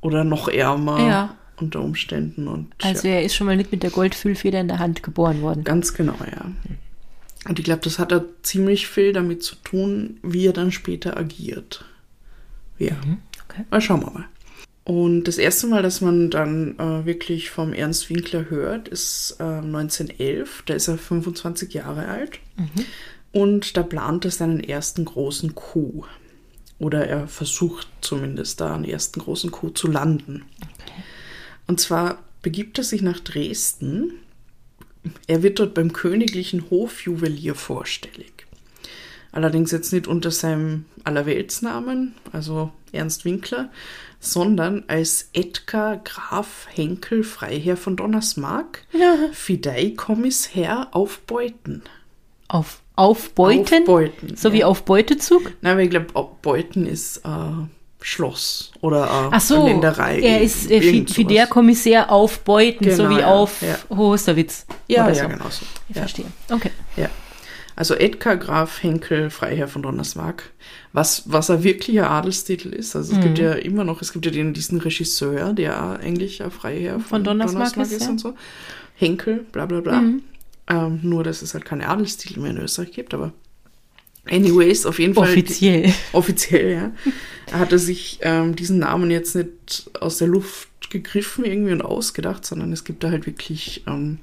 oder 0.00 0.24
noch 0.24 0.48
ärmer 0.48 0.98
Ja. 1.08 1.36
unter 1.56 1.80
Umständen 1.80 2.48
und 2.48 2.72
Also 2.82 3.06
ja, 3.08 3.14
er 3.14 3.22
ist 3.24 3.34
schon 3.34 3.46
mal 3.46 3.56
nicht 3.56 3.72
mit 3.72 3.82
der 3.82 3.90
Goldfüllfeder 3.90 4.60
in 4.60 4.68
der 4.68 4.78
Hand 4.78 5.02
geboren 5.02 5.42
worden. 5.42 5.64
ganz 5.64 5.94
genau, 5.94 6.16
ja. 6.30 6.50
Und 7.48 7.58
ich 7.60 7.64
glaube, 7.64 7.82
das 7.84 8.00
hat 8.00 8.10
er 8.10 8.24
ziemlich 8.42 8.88
viel 8.88 9.12
damit 9.12 9.44
zu 9.44 9.54
tun, 9.56 10.18
wie 10.22 10.46
er 10.46 10.52
dann 10.52 10.72
später 10.72 11.16
agiert. 11.16 11.84
Ja. 12.78 12.96
Okay. 13.48 13.64
Mal 13.70 13.80
schauen 13.80 14.00
wir 14.02 14.10
mal. 14.10 14.24
Und 14.86 15.24
das 15.24 15.36
erste 15.38 15.66
Mal, 15.66 15.82
dass 15.82 16.00
man 16.00 16.30
dann 16.30 16.78
äh, 16.78 17.04
wirklich 17.04 17.50
vom 17.50 17.72
Ernst 17.72 18.08
Winkler 18.08 18.48
hört, 18.50 18.86
ist 18.86 19.34
äh, 19.40 19.42
1911. 19.42 20.62
Da 20.64 20.74
ist 20.74 20.86
er 20.86 20.96
25 20.96 21.74
Jahre 21.74 22.06
alt. 22.06 22.38
Und 23.32 23.76
da 23.76 23.82
plant 23.82 24.24
er 24.24 24.30
seinen 24.30 24.60
ersten 24.60 25.04
großen 25.04 25.56
Coup. 25.56 26.06
Oder 26.78 27.04
er 27.04 27.26
versucht 27.26 27.88
zumindest 28.00 28.60
da 28.60 28.76
einen 28.76 28.84
ersten 28.84 29.18
großen 29.18 29.50
Coup 29.50 29.76
zu 29.76 29.88
landen. 29.88 30.44
Und 31.66 31.80
zwar 31.80 32.22
begibt 32.40 32.78
er 32.78 32.84
sich 32.84 33.02
nach 33.02 33.18
Dresden. 33.18 34.12
Er 35.26 35.42
wird 35.42 35.58
dort 35.58 35.74
beim 35.74 35.92
königlichen 35.92 36.70
Hofjuwelier 36.70 37.56
vorstellig. 37.56 38.46
Allerdings 39.32 39.72
jetzt 39.72 39.92
nicht 39.92 40.06
unter 40.06 40.30
seinem 40.30 40.84
Allerweltsnamen, 41.02 42.14
also 42.30 42.72
Ernst 42.92 43.24
Winkler, 43.24 43.70
sondern 44.32 44.84
als 44.88 45.30
Edgar 45.32 45.98
Graf 45.98 46.66
Henkel 46.72 47.24
Freiherr 47.24 47.76
von 47.76 47.96
Donnersmarck, 47.96 48.84
Fideikommissherr 49.32 50.88
auf 50.92 51.20
Beuten. 51.20 51.82
Auf 52.48 52.80
Aufbeuten? 52.96 53.80
Auf 53.80 53.84
Beuten, 53.84 54.36
so 54.36 54.52
wie 54.52 54.60
ja. 54.60 54.66
auf 54.66 54.84
Beutezug? 54.84 55.52
Nein, 55.60 55.72
aber 55.72 55.82
ich 55.82 55.90
glaube, 55.90 56.06
Beuten 56.40 56.86
ist 56.86 57.18
äh, 57.18 57.30
Schloss 58.00 58.72
oder 58.80 59.30
äh, 59.32 59.40
so, 59.40 59.66
Länderei. 59.66 60.20
er 60.20 60.40
ist 60.40 60.70
äh. 60.70 60.80
Fideikommissär 60.80 62.10
auf 62.10 62.40
Beuten, 62.40 62.90
so 62.90 63.02
Genau, 63.02 63.16
wie 63.16 63.20
ja, 63.20 63.26
auf 63.26 63.60
ja. 63.60 63.76
Hosterwitz. 63.94 64.64
Ja, 64.88 65.08
ja, 65.08 65.14
so. 65.14 65.28
genau 65.28 65.50
so. 65.50 65.66
Ich 65.88 65.96
ja. 65.96 66.02
verstehe. 66.02 66.26
Okay. 66.50 66.70
Ja. 66.96 67.10
Also 67.76 67.94
Edgar 67.94 68.38
Graf 68.38 68.82
Henkel, 68.82 69.28
Freiherr 69.28 69.68
von 69.68 69.82
Donnersmarck, 69.82 70.44
was, 70.94 71.24
was 71.26 71.50
ein 71.50 71.62
wirklicher 71.62 72.10
Adelstitel 72.10 72.70
ist. 72.70 72.96
Also 72.96 73.12
es 73.12 73.18
Mhm. 73.18 73.22
gibt 73.22 73.38
ja 73.38 73.52
immer 73.52 73.84
noch, 73.84 74.00
es 74.00 74.12
gibt 74.14 74.24
ja 74.24 74.32
den, 74.32 74.54
diesen 74.54 74.80
Regisseur, 74.80 75.52
der 75.52 76.00
eigentlich 76.00 76.42
ein 76.42 76.50
Freiherr 76.50 76.98
von, 77.00 77.22
Donnersmarck 77.22 77.76
ist, 77.76 78.00
ja. 78.00 78.08
und 78.08 78.18
so. 78.18 78.34
Henkel, 78.94 79.44
bla 79.52 79.66
bla 79.66 79.80
bla. 79.80 80.00
Mhm. 80.00 80.22
Ähm, 80.68 81.00
nur, 81.02 81.22
dass 81.22 81.42
es 81.42 81.52
halt 81.52 81.66
keine 81.66 81.86
Adelstitel 81.88 82.40
mehr 82.40 82.50
in 82.50 82.58
Österreich 82.58 82.92
gibt, 82.92 83.12
aber 83.12 83.32
anyways, 84.28 84.86
auf 84.86 84.98
jeden 84.98 85.14
Fall. 85.14 85.28
Offiziell. 85.28 85.92
Offiziell, 86.12 86.72
ja. 86.72 86.92
Er 87.52 87.58
hatte 87.58 87.78
sich 87.78 88.18
ähm, 88.22 88.56
diesen 88.56 88.78
Namen 88.78 89.10
jetzt 89.10 89.36
nicht 89.36 89.90
aus 90.00 90.16
der 90.18 90.28
Luft 90.28 90.68
gegriffen 90.90 91.44
irgendwie 91.44 91.72
und 91.72 91.82
ausgedacht, 91.82 92.44
sondern 92.46 92.72
es 92.72 92.84
gibt 92.84 93.04
da 93.04 93.10
halt 93.10 93.26
wirklich 93.26 93.84
ähm, 93.86 94.18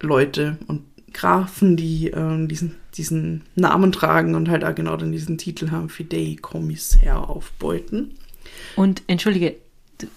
Leute 0.00 0.58
und 0.66 0.82
Grafen, 1.14 1.76
die 1.76 2.08
ähm, 2.08 2.48
diesen, 2.48 2.76
diesen 2.94 3.42
Namen 3.54 3.92
tragen 3.92 4.34
und 4.34 4.48
halt 4.50 4.64
auch 4.64 4.74
genau 4.74 4.96
dann 4.96 5.12
diesen 5.12 5.38
Titel 5.38 5.70
haben, 5.70 5.88
Fidei 5.88 6.36
Kommissär 6.40 7.30
auf 7.30 7.52
Beuten. 7.52 8.10
Und 8.76 9.02
entschuldige, 9.06 9.56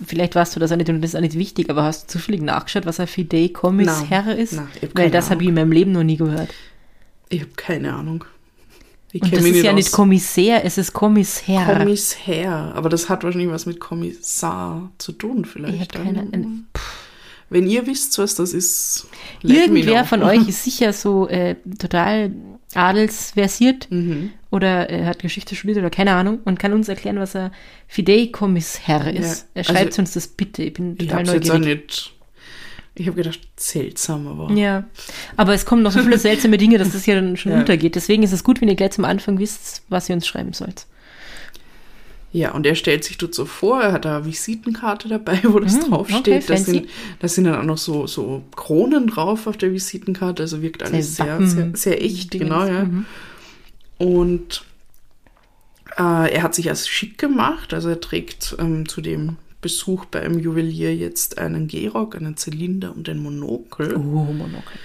vielleicht 0.05 0.35
warst 0.35 0.55
du 0.55 0.59
das 0.59 0.71
auch 0.71 0.75
nicht 0.75 0.89
und 0.89 1.01
das 1.01 1.11
ist 1.11 1.15
auch 1.15 1.21
nicht 1.21 1.37
wichtig, 1.37 1.69
aber 1.69 1.83
hast 1.83 2.03
du 2.03 2.17
zufällig 2.19 2.41
nachgeschaut, 2.41 2.85
was 2.85 2.99
ein 2.99 3.07
Fidei-Kommissherr 3.07 4.35
ist? 4.37 4.53
nein, 4.53 4.67
ich 4.81 4.89
Weil 4.93 5.11
das 5.11 5.29
habe 5.29 5.41
ich 5.43 5.49
in 5.49 5.55
meinem 5.55 5.71
Leben 5.71 5.91
noch 5.91 6.03
nie 6.03 6.17
gehört. 6.17 6.49
Ich 7.29 7.41
habe 7.41 7.51
keine 7.55 7.93
Ahnung. 7.93 8.25
Ich 9.13 9.21
Und 9.21 9.33
das 9.33 9.43
ist 9.43 9.63
ja 9.63 9.71
aus. 9.71 9.75
nicht 9.75 9.91
Kommissär, 9.91 10.65
es 10.65 10.77
ist 10.77 10.93
Kommissherr. 10.93 11.77
Kommissär. 11.77 12.51
Aber 12.75 12.89
das 12.89 13.09
hat 13.09 13.23
wahrscheinlich 13.23 13.49
was 13.49 13.65
mit 13.65 13.79
Kommissar 13.79 14.91
zu 14.97 15.13
tun, 15.13 15.43
ich 15.43 15.49
vielleicht. 15.49 15.95
habe 15.95 16.03
keine 16.03 16.19
ein, 16.31 16.67
Wenn 17.49 17.67
ihr 17.67 17.87
wisst, 17.87 18.17
was 18.19 18.35
das 18.35 18.53
ist, 18.53 19.07
Irgendwer 19.41 20.03
von 20.05 20.21
euch 20.23 20.47
ist 20.49 20.63
sicher 20.63 20.91
so 20.93 21.27
äh, 21.29 21.55
total 21.79 22.31
adelsversiert 22.73 23.87
Mhm. 23.89 24.31
oder 24.51 24.89
äh, 24.89 25.05
hat 25.05 25.19
Geschichte 25.19 25.55
studiert 25.55 25.77
oder 25.77 25.89
keine 25.89 26.13
Ahnung 26.13 26.39
und 26.45 26.59
kann 26.59 26.73
uns 26.73 26.89
erklären, 26.89 27.17
was 27.19 27.35
ein 27.35 27.51
Fidei-Kommissherr 27.87 29.13
ist. 29.13 29.41
Ja, 29.41 29.47
Er 29.55 29.63
schreibt 29.63 29.87
also- 29.87 30.01
uns 30.01 30.13
das 30.13 30.27
bitte. 30.27 30.63
Ich 30.63 30.73
bin 30.73 30.93
Ich 30.99 31.07
total 31.07 31.25
habe 31.27 31.37
jetzt 31.37 31.49
auch 31.51 31.57
neugierig. 31.57 31.83
nicht. 31.87 32.13
Ich 32.99 33.05
habe 33.07 33.15
gedacht, 33.15 33.39
seltsam, 33.57 34.27
aber. 34.27 34.51
Ja, 34.53 34.83
aber 35.35 35.53
es 35.53 35.65
kommen 35.67 35.83
noch 35.83 35.91
so 35.91 36.01
viele 36.01 36.17
seltsame 36.17 36.57
Dinge, 36.57 36.79
dass 36.79 36.91
das 36.93 37.05
ja 37.05 37.13
dann 37.15 37.37
schon 37.37 37.51
Ja. 37.51 37.59
untergeht. 37.59 37.93
Deswegen 37.95 38.23
ist 38.23 38.31
es 38.31 38.43
gut, 38.43 38.59
wenn 38.59 38.69
ihr 38.69 38.75
gleich 38.75 38.91
zum 38.91 39.05
Anfang 39.05 39.37
wisst, 39.37 39.83
was 39.87 40.09
ihr 40.09 40.15
uns 40.15 40.25
schreiben 40.25 40.53
sollt. 40.53 40.87
Ja, 42.37 42.51
und 42.51 42.65
er 42.67 42.75
stellt 42.75 43.03
sich 43.03 43.17
dort 43.17 43.33
so 43.33 43.45
vor, 43.45 43.81
er 43.81 43.93
hat 43.93 44.05
da 44.05 44.17
eine 44.17 44.25
Visitenkarte 44.25 45.07
dabei, 45.07 45.39
wo 45.43 45.59
das 45.59 45.73
Mhm, 45.75 45.89
draufsteht. 45.89 46.43
okay, 46.43 46.43
da, 46.45 46.57
sind, 46.57 46.87
sind 47.23 47.43
dann 47.45 47.55
auch 47.55 47.63
noch 47.63 47.77
so, 47.79 48.05
so 48.05 48.43
Kronen 48.55 49.07
drauf 49.07 49.47
auf 49.47 49.57
der 49.57 49.71
Visitenkarte, 49.73 50.43
also 50.43 50.61
wirkt 50.61 50.83
alles 50.83 51.15
Sehr 51.15 51.37
sehr, 51.39 51.47
sehr, 51.47 51.71
sehr 51.73 52.03
echt, 52.03 52.33
Dingens. 52.33 52.49
genau, 52.49 52.65
ja. 52.67 52.83
Mhm. 52.85 53.05
Und 53.97 54.63
äh, 55.97 56.31
er 56.33 56.43
hat 56.43 56.53
sich 56.53 56.69
als 56.69 56.87
schick 56.87 57.17
gemacht, 57.17 57.73
also 57.73 57.89
er 57.89 57.99
trägt 57.99 58.55
ähm, 58.59 58.87
zu 58.87 59.01
dem 59.01 59.37
Besuch 59.61 60.05
beim 60.05 60.37
Juwelier 60.37 60.95
jetzt 60.95 61.39
einen 61.39 61.67
Gehrock, 61.67 62.15
einen 62.15 62.37
Zylinder 62.37 62.93
und 62.95 63.09
ein 63.09 63.17
Monokel. 63.17 63.95
Oh, 63.95 63.99
Monokel. 63.99 64.77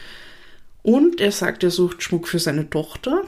Und 0.82 1.21
er 1.21 1.32
sagt, 1.32 1.62
er 1.62 1.71
sucht 1.71 2.02
Schmuck 2.02 2.26
für 2.28 2.38
seine 2.38 2.71
Tochter. 2.71 3.23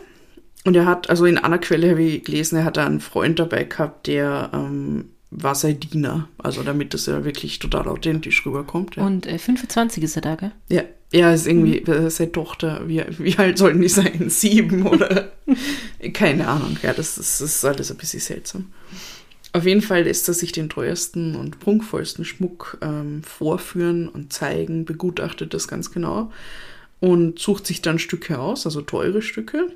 Und 0.64 0.74
er 0.76 0.86
hat, 0.86 1.10
also 1.10 1.26
in 1.26 1.38
einer 1.38 1.58
Quelle 1.58 1.90
habe 1.90 2.02
ich 2.02 2.24
gelesen, 2.24 2.56
er 2.56 2.64
hat 2.64 2.76
da 2.76 2.86
einen 2.86 3.00
Freund 3.00 3.38
dabei 3.38 3.64
gehabt, 3.64 4.06
der 4.06 4.50
ähm, 4.54 5.10
war 5.30 5.54
sein 5.54 5.78
Diener. 5.78 6.28
Also 6.38 6.62
damit 6.62 6.94
das 6.94 7.06
ja 7.06 7.24
wirklich 7.24 7.58
total 7.58 7.86
authentisch 7.88 8.46
rüberkommt. 8.46 8.96
Ja, 8.96 9.04
Und 9.06 9.26
äh, 9.26 9.38
25 9.38 10.02
ist 10.04 10.16
er 10.16 10.22
da, 10.22 10.34
gell? 10.36 10.52
ja, 10.70 10.82
er 11.12 11.34
ist 11.34 11.46
irgendwie, 11.46 11.78
äh, 11.80 12.08
seine 12.10 12.32
Tochter, 12.32 12.82
wie, 12.88 13.02
wie 13.18 13.36
alt 13.36 13.58
sollten 13.58 13.82
die 13.82 13.88
sein? 13.88 14.24
Sieben 14.30 14.86
oder? 14.86 15.32
Keine 16.14 16.48
Ahnung, 16.48 16.76
ja, 16.82 16.92
das, 16.92 17.18
ist- 17.18 17.40
das 17.40 17.56
ist 17.56 17.64
alles 17.64 17.90
ein 17.90 17.96
bisschen 17.98 18.20
seltsam. 18.20 18.72
Auf 19.52 19.66
jeden 19.66 19.82
Fall 19.82 20.02
lässt 20.02 20.26
er 20.26 20.34
sich 20.34 20.50
den 20.50 20.68
teuersten 20.68 21.36
und 21.36 21.60
prunkvollsten 21.60 22.24
Schmuck 22.24 22.78
ähm, 22.80 23.22
vorführen 23.22 24.08
und 24.08 24.32
zeigen, 24.32 24.84
begutachtet 24.84 25.54
das 25.54 25.68
ganz 25.68 25.92
genau 25.92 26.32
und 26.98 27.38
sucht 27.38 27.66
sich 27.66 27.80
dann 27.80 28.00
Stücke 28.00 28.40
aus, 28.40 28.66
also 28.66 28.80
teure 28.80 29.22
Stücke, 29.22 29.68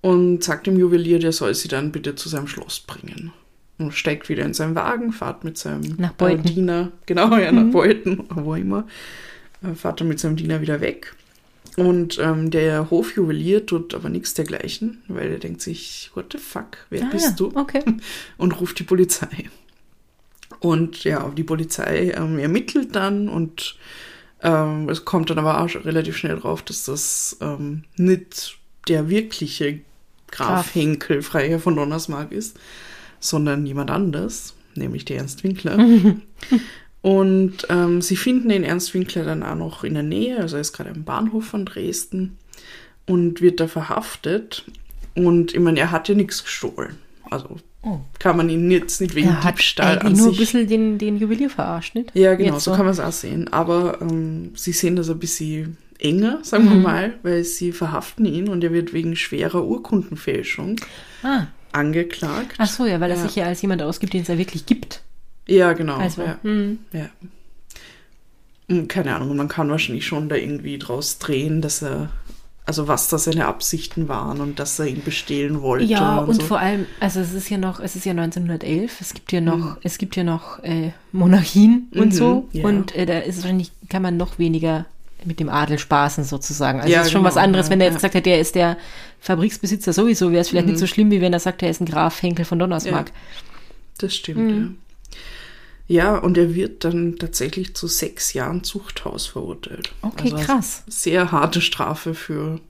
und 0.00 0.42
sagt 0.42 0.66
dem 0.66 0.78
Juwelier, 0.78 1.18
der 1.18 1.32
soll 1.32 1.54
sie 1.54 1.68
dann 1.68 1.92
bitte 1.92 2.14
zu 2.14 2.28
seinem 2.28 2.46
Schloss 2.46 2.80
bringen. 2.80 3.32
Und 3.78 3.94
steigt 3.94 4.28
wieder 4.28 4.44
in 4.44 4.52
seinen 4.52 4.74
Wagen, 4.74 5.12
fahrt 5.12 5.42
mit 5.42 5.56
seinem 5.56 5.96
Nach 5.96 6.12
Beuthen. 6.12 6.44
Äh, 6.44 6.48
Diener, 6.48 6.92
genau, 7.06 7.36
ja, 7.38 7.50
nach 7.50 7.72
Beuthen, 7.72 8.24
wo 8.34 8.54
immer, 8.54 8.86
äh, 9.62 9.74
fahrt 9.74 10.00
dann 10.00 10.08
mit 10.08 10.20
seinem 10.20 10.36
Diener 10.36 10.60
wieder 10.60 10.80
weg. 10.80 11.14
Und 11.76 12.18
ähm, 12.18 12.50
der 12.50 12.90
Hofjuwelier 12.90 13.64
tut 13.64 13.94
aber 13.94 14.08
nichts 14.08 14.34
dergleichen, 14.34 15.02
weil 15.08 15.30
er 15.30 15.38
denkt 15.38 15.62
sich, 15.62 16.10
what 16.14 16.26
the 16.32 16.38
fuck, 16.38 16.78
wer 16.90 17.04
Ah, 17.04 17.08
bist 17.10 17.38
du? 17.38 17.52
Okay. 17.54 17.82
und 18.36 18.60
ruft 18.60 18.78
die 18.78 18.84
Polizei. 18.84 19.48
Und 20.58 21.04
ja, 21.04 21.30
die 21.34 21.44
Polizei 21.44 22.12
ähm, 22.14 22.38
ermittelt 22.38 22.94
dann 22.94 23.28
und 23.28 23.76
ähm, 24.42 24.88
es 24.88 25.04
kommt 25.04 25.30
dann 25.30 25.38
aber 25.38 25.60
auch 25.60 25.68
relativ 25.84 26.16
schnell 26.16 26.38
drauf, 26.38 26.62
dass 26.62 26.84
das 26.84 27.36
ähm, 27.40 27.84
nicht 27.96 28.58
der 28.88 29.08
wirkliche 29.08 29.80
Graf. 30.30 30.74
Henkel 30.74 31.22
Freiherr 31.22 31.58
von 31.60 31.76
Donnersmarck 31.76 32.32
ist, 32.32 32.58
sondern 33.20 33.66
jemand 33.66 33.90
anders, 33.90 34.54
nämlich 34.74 35.04
der 35.04 35.18
Ernst 35.18 35.44
Winkler. 35.44 35.78
und 37.02 37.66
ähm, 37.68 38.02
sie 38.02 38.16
finden 38.16 38.48
den 38.48 38.64
Ernst 38.64 38.92
Winkler 38.94 39.24
dann 39.24 39.42
auch 39.42 39.56
noch 39.56 39.84
in 39.84 39.94
der 39.94 40.02
Nähe, 40.02 40.38
also 40.38 40.56
er 40.56 40.60
ist 40.62 40.72
gerade 40.72 40.90
am 40.90 41.04
Bahnhof 41.04 41.44
von 41.46 41.64
Dresden 41.64 42.36
und 43.06 43.40
wird 43.40 43.60
da 43.60 43.66
verhaftet. 43.68 44.64
Und 45.14 45.54
ich 45.54 45.60
meine, 45.60 45.80
er 45.80 45.90
hat 45.90 46.08
ja 46.08 46.14
nichts 46.14 46.42
gestohlen. 46.44 46.96
Also 47.30 47.58
Oh. 47.82 48.00
kann 48.18 48.36
man 48.36 48.50
ihn 48.50 48.70
jetzt 48.70 49.00
nicht 49.00 49.14
wegen 49.14 49.28
Er 49.28 49.42
hat 49.42 49.54
Diebstahl 49.56 49.98
an 50.00 50.12
nur 50.12 50.26
ein 50.26 50.30
sich. 50.32 50.38
bisschen 50.38 50.66
den, 50.68 50.98
den 50.98 51.16
Juwelier 51.16 51.48
verarscht, 51.48 51.94
nicht? 51.94 52.14
Ja, 52.14 52.34
genau, 52.34 52.52
Jetzt 52.54 52.64
so 52.64 52.72
kann 52.72 52.84
man 52.84 52.90
es 52.92 53.00
auch 53.00 53.10
sehen. 53.10 53.50
Aber 53.54 54.02
ähm, 54.02 54.52
sie 54.54 54.72
sehen 54.72 54.96
das 54.96 55.08
ein 55.08 55.18
bisschen 55.18 55.78
enger, 56.00 56.38
sagen 56.42 56.68
wir 56.68 56.76
Mhm. 56.76 56.82
mal, 56.82 57.14
weil 57.22 57.44
sie 57.44 57.72
verhaften 57.72 58.24
ihn 58.24 58.48
und 58.48 58.64
er 58.64 58.72
wird 58.72 58.92
wegen 58.92 59.16
schwerer 59.16 59.64
Urkundenfälschung 59.64 60.76
Ah, 61.22 61.46
angeklagt. 61.72 62.54
ach 62.58 62.68
so, 62.68 62.86
ja, 62.86 63.00
weil 63.00 63.10
er 63.10 63.16
Ja. 63.18 63.22
sich 63.22 63.36
ja 63.36 63.44
als 63.46 63.62
jemand 63.62 63.82
ausgibt, 63.82 64.12
den 64.14 64.22
es 64.22 64.28
ja 64.28 64.38
wirklich 64.38 64.66
gibt. 64.66 65.02
Ja, 65.46 65.72
genau. 65.72 65.96
Also, 65.96 66.22
ja. 66.22 66.38
hm. 66.42 66.78
Ja. 66.92 67.08
Hm, 68.68 68.88
Keine 68.88 69.14
Ahnung, 69.16 69.36
man 69.36 69.48
kann 69.48 69.68
wahrscheinlich 69.70 70.06
schon 70.06 70.28
da 70.28 70.36
irgendwie 70.36 70.78
draus 70.78 71.18
drehen, 71.18 71.60
dass 71.60 71.82
er, 71.82 72.10
also 72.66 72.86
was 72.86 73.08
da 73.08 73.18
seine 73.18 73.46
Absichten 73.46 74.08
waren 74.08 74.40
und 74.40 74.58
dass 74.60 74.78
er 74.78 74.86
ihn 74.86 75.02
bestehlen 75.02 75.60
wollte. 75.60 75.84
Ja, 75.86 76.18
und, 76.18 76.34
so. 76.36 76.42
vor 76.42 76.60
allem, 76.60 76.86
also 77.00 77.18
es 77.20 77.32
ist 77.32 77.50
ja 77.50 77.58
noch, 77.58 77.80
es 77.80 77.96
ist 77.96 78.04
ja 78.06 78.12
1911, 78.12 79.00
es 79.00 79.12
gibt 79.14 79.32
ja 79.32 79.40
noch, 79.40 79.56
Mhm. 79.58 79.76
es 79.82 79.98
gibt 79.98 80.14
ja 80.16 80.22
noch 80.24 80.62
äh, 80.62 80.92
Monarchien 81.12 81.88
und 81.94 82.06
Mhm, 82.08 82.12
so. 82.12 82.48
ja. 82.52 82.64
Und 82.64 82.94
äh, 82.94 83.06
da 83.06 83.18
ist 83.18 83.38
wahrscheinlich, 83.42 83.72
kann 83.88 84.02
man 84.02 84.16
noch 84.16 84.38
weniger 84.38 84.86
mit 85.26 85.40
dem 85.40 85.48
Adel 85.48 85.78
spaßen 85.78 86.24
sozusagen. 86.24 86.80
Also 86.80 86.92
Ja, 86.92 87.00
es 87.00 87.06
ist 87.06 87.12
schon 87.12 87.22
genau, 87.22 87.28
was 87.30 87.36
anderes, 87.36 87.66
ja, 87.66 87.72
wenn 87.72 87.80
er 87.80 87.86
jetzt 87.86 87.94
ja. 87.94 87.98
gesagt 87.98 88.14
hätte, 88.14 88.30
der 88.30 88.40
ist 88.40 88.54
der 88.54 88.76
Fabriksbesitzer 89.20 89.92
sowieso, 89.92 90.30
wäre 90.32 90.40
es 90.40 90.48
vielleicht 90.48 90.66
nicht 90.66 90.76
Mhm. 90.76 90.80
so 90.80 90.86
schlimm, 90.86 91.10
wie 91.10 91.20
wenn 91.20 91.32
er 91.32 91.40
sagt, 91.40 91.62
er 91.62 91.70
ist 91.70 91.80
ein 91.80 91.86
Graf 91.86 92.22
Henkel 92.22 92.44
von 92.44 92.58
Donnersmarck. 92.58 93.12
Das 93.98 94.14
stimmt, 94.14 94.38
Mhm. 94.40 94.76
ja. 95.88 96.02
Ja, 96.12 96.16
und 96.18 96.38
er 96.38 96.54
wird 96.54 96.84
dann 96.84 97.16
tatsächlich 97.18 97.74
zu 97.74 97.88
sechs 97.88 98.32
Jahren 98.32 98.62
Zuchthaus 98.62 99.26
verurteilt. 99.26 99.92
Okay, 100.02 100.32
also 100.32 100.44
krass. 100.44 100.84
Sehr 100.86 101.32
harte 101.32 101.60
Strafe 101.60 102.14
für. 102.14 102.60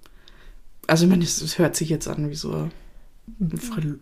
Also, 0.87 1.05
ich 1.05 1.11
meine, 1.11 1.23
es, 1.25 1.59
hört 1.59 1.77
sich 1.77 1.91
jetzt 1.91 2.09
an 2.09 2.31
wie 2.31 2.35
so 2.35 2.51
ein. 2.53 4.01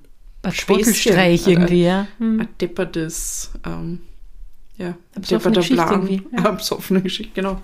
Spottelstreich 0.52 1.46
irgendwie, 1.48 1.82
ja. 1.84 2.06
Hm. 2.18 2.40
ein 2.40 2.48
deppertes, 2.60 3.50
ähm, 3.66 4.00
ja, 4.76 4.96
depperter 5.16 5.50
Geschichte 5.50 5.74
Plan. 5.74 5.90
irgendwie, 6.06 6.22
ja. 6.36 6.50
Besoffene 6.52 7.02
Geschichte, 7.02 7.32
genau. 7.34 7.60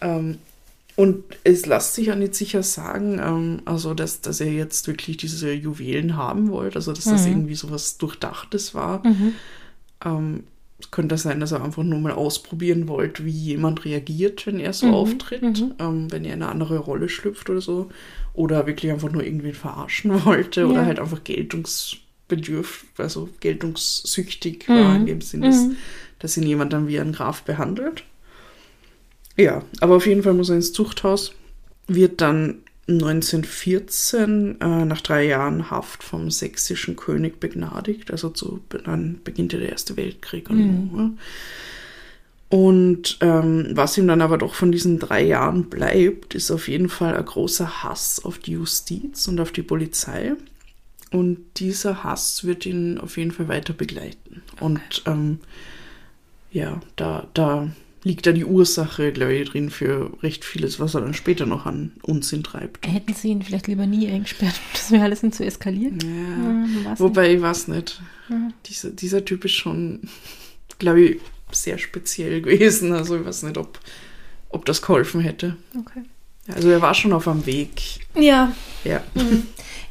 Ähm, 0.00 0.38
und 0.96 1.24
es 1.44 1.66
lässt 1.66 1.94
sich 1.94 2.08
ja 2.08 2.16
nicht 2.16 2.34
sicher 2.34 2.62
sagen, 2.62 3.20
ähm, 3.22 3.62
also 3.66 3.94
dass, 3.94 4.20
dass 4.20 4.40
er 4.40 4.52
jetzt 4.52 4.86
wirklich 4.88 5.16
diese 5.18 5.52
Juwelen 5.52 6.16
haben 6.16 6.50
wollte, 6.50 6.76
also 6.76 6.92
dass 6.92 7.08
das 7.08 7.24
Mhm. 7.24 7.32
irgendwie 7.32 7.54
so 7.54 7.70
was 7.70 7.98
Durchdachtes 7.98 8.74
war. 8.74 9.06
Mhm. 9.06 9.40
Ähm, 10.04 10.44
es 10.80 10.90
könnte 10.92 11.18
sein, 11.18 11.40
dass 11.40 11.52
er 11.52 11.64
einfach 11.64 11.82
nur 11.82 11.98
mal 11.98 12.12
ausprobieren 12.12 12.86
wollte, 12.88 13.24
wie 13.24 13.30
jemand 13.32 13.84
reagiert, 13.84 14.46
wenn 14.46 14.60
er 14.60 14.72
so 14.72 14.86
Mhm, 14.86 14.92
auftritt, 14.92 15.42
mhm. 15.42 15.74
ähm, 15.80 16.10
wenn 16.12 16.24
er 16.24 16.34
in 16.34 16.42
eine 16.42 16.52
andere 16.52 16.78
Rolle 16.78 17.08
schlüpft 17.08 17.50
oder 17.50 17.60
so. 17.60 17.90
Oder 18.34 18.66
wirklich 18.66 18.92
einfach 18.92 19.10
nur 19.10 19.24
irgendwen 19.24 19.54
verarschen 19.54 20.12
wollte 20.24 20.64
Ja. 20.64 20.66
oder 20.66 20.86
halt 20.86 21.00
einfach 21.00 21.24
geltungsbedürf, 21.24 22.86
also 22.96 23.28
geltungssüchtig 23.40 24.70
war 24.74 24.94
in 24.96 25.04
Mhm, 25.04 25.06
dem 25.06 25.20
Sinne, 25.20 25.46
dass, 25.46 25.68
mhm. 25.68 25.76
dass 26.20 26.36
ihn 26.36 26.44
jemand 26.46 26.72
dann 26.72 26.86
wie 26.88 27.00
ein 27.00 27.12
Graf 27.12 27.42
behandelt. 27.42 28.04
Ja, 29.38 29.62
aber 29.80 29.96
auf 29.96 30.06
jeden 30.06 30.22
Fall 30.22 30.34
muss 30.34 30.48
er 30.50 30.56
ins 30.56 30.72
Zuchthaus, 30.72 31.32
wird 31.86 32.20
dann 32.20 32.56
1914 32.88 34.60
äh, 34.60 34.84
nach 34.84 35.00
drei 35.02 35.26
Jahren 35.26 35.70
Haft 35.70 36.02
vom 36.02 36.30
sächsischen 36.30 36.96
König 36.96 37.38
begnadigt. 37.38 38.10
Also 38.10 38.30
zu, 38.30 38.60
dann 38.84 39.20
beginnt 39.22 39.52
ja 39.52 39.58
der 39.58 39.68
Erste 39.70 39.96
Weltkrieg. 39.96 40.48
Und, 40.50 40.58
Mhm. 40.58 40.98
ja. 40.98 41.10
und 42.58 43.18
ähm, 43.20 43.68
was 43.72 43.98
ihm 43.98 44.08
dann 44.08 44.22
aber 44.22 44.38
doch 44.38 44.54
von 44.54 44.72
diesen 44.72 44.98
drei 44.98 45.22
Jahren 45.22 45.64
bleibt, 45.64 46.34
ist 46.34 46.50
auf 46.50 46.66
jeden 46.68 46.88
Fall 46.88 47.14
ein 47.16 47.24
großer 47.24 47.82
Hass 47.82 48.24
auf 48.24 48.38
die 48.38 48.52
Justiz 48.52 49.28
und 49.28 49.38
auf 49.38 49.52
die 49.52 49.62
Polizei. 49.62 50.32
Und 51.10 51.38
dieser 51.58 52.04
Hass 52.04 52.44
wird 52.44 52.66
ihn 52.66 52.98
auf 52.98 53.16
jeden 53.18 53.32
Fall 53.32 53.48
weiter 53.48 53.72
begleiten. 53.74 54.42
Und 54.60 55.02
ähm, 55.06 55.40
ja, 56.50 56.80
da, 56.96 57.28
da 57.34 57.68
liegt 58.08 58.26
da 58.26 58.32
die 58.32 58.46
Ursache, 58.46 59.12
glaube 59.12 59.34
ich, 59.34 59.50
drin 59.50 59.68
für 59.68 60.10
recht 60.22 60.42
vieles, 60.42 60.80
was 60.80 60.94
er 60.94 61.02
dann 61.02 61.12
später 61.12 61.44
noch 61.44 61.66
an 61.66 61.92
Unsinn 62.02 62.42
treibt. 62.42 62.86
Hätten 62.86 63.12
sie 63.12 63.28
ihn 63.28 63.42
vielleicht 63.42 63.66
lieber 63.66 63.86
nie 63.86 64.08
eingesperrt, 64.08 64.54
um 64.54 64.62
das 64.72 64.90
wäre 64.90 65.04
alles 65.04 65.22
nicht 65.22 65.34
zu 65.34 65.44
eskalieren. 65.44 65.98
Ja. 66.00 66.90
Weiß 66.90 67.00
Wobei, 67.00 67.34
ich 67.34 67.42
weiß 67.42 67.68
nicht. 67.68 68.00
Ja. 68.30 68.48
Dieser, 68.64 68.90
dieser 68.90 69.24
Typ 69.26 69.44
ist 69.44 69.52
schon, 69.52 70.00
glaube 70.78 71.02
ich, 71.02 71.20
sehr 71.52 71.76
speziell 71.76 72.40
gewesen. 72.40 72.92
Also 72.92 73.16
ich 73.16 73.26
weiß 73.26 73.42
nicht, 73.42 73.58
ob, 73.58 73.78
ob 74.48 74.64
das 74.64 74.80
geholfen 74.80 75.20
hätte. 75.20 75.56
nicht. 75.74 75.86
Okay. 75.86 76.02
Also 76.54 76.70
er 76.70 76.80
war 76.80 76.94
schon 76.94 77.12
auf 77.12 77.24
dem 77.24 77.44
Weg. 77.44 78.00
Ja. 78.14 78.54
Ja. 78.84 79.02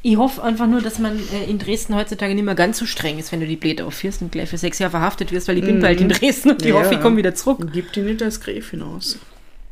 Ich 0.03 0.15
hoffe 0.17 0.43
einfach 0.43 0.67
nur, 0.67 0.81
dass 0.81 0.99
man 0.99 1.17
äh, 1.33 1.49
in 1.49 1.59
Dresden 1.59 1.95
heutzutage 1.95 2.33
nicht 2.35 2.43
mehr 2.45 2.55
ganz 2.55 2.77
so 2.77 2.85
streng 2.85 3.17
ist, 3.19 3.31
wenn 3.31 3.39
du 3.39 3.47
die 3.47 3.55
Blätter 3.55 3.85
aufführst 3.87 4.21
und 4.21 4.31
gleich 4.31 4.49
für 4.49 4.57
sechs 4.57 4.79
Jahre 4.79 4.91
verhaftet 4.91 5.31
wirst, 5.31 5.47
weil 5.47 5.57
ich 5.57 5.65
bin 5.65 5.79
bald 5.79 5.99
in 5.99 6.09
Dresden 6.09 6.51
und 6.51 6.61
ich 6.61 6.69
Ja. 6.69 6.75
hoffe, 6.75 6.93
ich 6.95 7.01
komme 7.01 7.17
wieder 7.17 7.33
zurück. 7.35 7.71
Gibt 7.73 7.95
die 7.95 8.01
nicht 8.01 8.21
als 8.21 8.39
Gräfin 8.39 8.81
aus. 8.83 9.17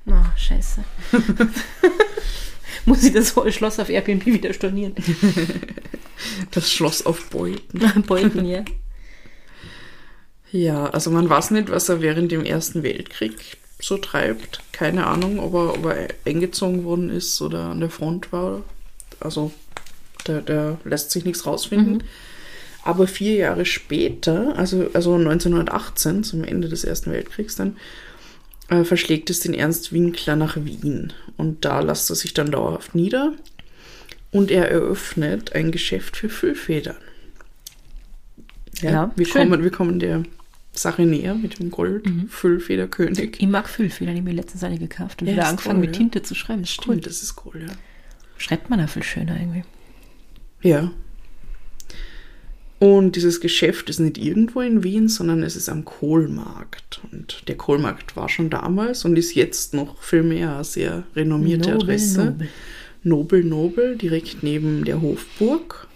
Oh, 0.08 0.14
scheiße. 0.38 0.84
Muss 2.86 3.04
ich 3.04 3.14
das 3.14 3.34
Schloss 3.50 3.80
auf 3.80 3.90
Airbnb 3.90 4.26
wieder 4.26 4.54
stornieren? 4.54 4.96
Das 6.52 6.72
Schloss 6.72 7.06
auf 7.06 7.30
Beuten. 7.30 8.04
Beuten, 8.08 8.46
ja. 8.46 8.64
Ja, 10.52 10.86
also 10.86 11.12
man 11.12 11.30
weiß 11.30 11.52
nicht, 11.52 11.70
was 11.70 11.90
er 11.90 12.02
während 12.02 12.32
dem 12.32 12.46
Ersten 12.46 12.84
Weltkrieg 12.84 13.58
so 13.80 13.98
treibt. 13.98 14.62
Keine 14.72 15.06
Ahnung, 15.08 15.40
ob 15.40 15.54
er, 15.54 15.74
ob 15.74 15.86
er 15.86 16.08
eingezogen 16.26 16.86
worden 16.86 17.10
ist 17.10 17.42
oder 17.42 17.66
an 17.66 17.82
der 17.82 17.90
Front 17.90 18.32
war. 18.32 18.62
Also 19.20 19.52
da, 20.26 20.42
da 20.42 20.78
lässt 20.84 21.12
sich 21.12 21.26
nichts 21.26 21.46
rausfinden. 21.46 22.04
Aber 22.84 23.08
vier 23.08 23.34
Jahre 23.36 23.66
später, 23.66 24.56
also, 24.58 24.90
also 24.94 25.16
1918, 25.16 26.24
zum 26.24 26.44
Ende 26.44 26.70
des 26.70 26.84
Ersten 26.84 27.12
Weltkriegs 27.12 27.56
dann, 27.56 27.78
äh, 28.70 28.84
verschlägt 28.84 29.30
es 29.32 29.40
den 29.40 29.54
Ernst 29.56 29.92
Winkler 29.92 30.36
nach 30.36 30.58
Wien. 30.64 31.14
Und 31.38 31.66
da 31.66 31.80
lässt 31.80 32.10
er 32.12 32.16
sich 32.16 32.34
dann 32.34 32.52
dauerhaft 32.52 32.94
nieder. 32.94 33.34
Und 34.32 34.52
er 34.52 34.70
eröffnet 34.70 35.54
ein 35.54 35.72
Geschäft 35.72 36.18
für 36.18 36.30
Füllfedern. 36.30 36.98
Ja, 38.82 38.92
Ja, 38.92 39.12
wir, 39.16 39.26
schön. 39.26 39.50
kommen, 39.50 39.64
wir 39.64 39.72
kommen 39.72 40.00
der 40.00 40.24
Sache 40.74 41.04
näher 41.04 41.36
mit 41.36 41.60
dem 41.60 41.72
Gold, 41.72 42.06
Füllfederkönig. 42.30 43.38
Ich 43.40 43.48
mag 43.48 43.70
Füllfeder, 43.70 44.14
die 44.14 44.22
mir 44.22 44.34
letztens 44.34 44.64
eine 44.64 44.78
gekauft 44.78 45.22
und 45.22 45.28
Ja, 45.28 45.34
wieder 45.34 45.48
angefangen 45.48 45.80
toll, 45.80 45.88
mit 45.88 45.96
ja. 45.96 46.00
Tinte 46.00 46.22
zu 46.22 46.36
schreiben. 46.36 46.62
Cool. 46.64 46.68
Stimmt, 46.68 47.06
das 47.06 47.24
ist 47.24 47.36
cool, 47.46 47.62
ja. 47.68 47.74
Schreibt 48.38 48.70
man 48.70 48.80
da 48.80 48.88
viel 48.88 49.04
schöner 49.04 49.40
irgendwie. 49.40 49.64
Ja. 50.66 50.92
Und 52.80 53.16
dieses 53.16 53.40
Geschäft 53.40 53.90
ist 53.90 54.00
nicht 54.00 54.18
irgendwo 54.18 54.60
in 54.60 54.84
Wien, 54.84 55.08
sondern 55.08 55.44
es 55.44 55.56
ist 55.56 55.70
am 55.70 55.86
Kohlmarkt. 55.86 57.00
Und 57.12 57.44
der 57.48 57.56
Kohlmarkt 57.56 58.16
war 58.18 58.28
schon 58.28 58.50
damals 58.50 59.06
und 59.06 59.18
ist 59.18 59.34
jetzt 59.34 59.74
noch 59.74 60.02
viel 60.02 60.24
mehr 60.24 60.56
eine 60.56 60.64
sehr 60.66 61.04
renommierte 61.16 61.70
Nobel, 61.72 61.84
Adresse. 61.84 62.26
nobel. 62.26 62.50
Nobel, 63.04 63.44
Nobel, 63.44 63.96
direkt 63.98 64.44
neben 64.44 64.84
der 64.84 65.02
Hofburg. 65.02 65.88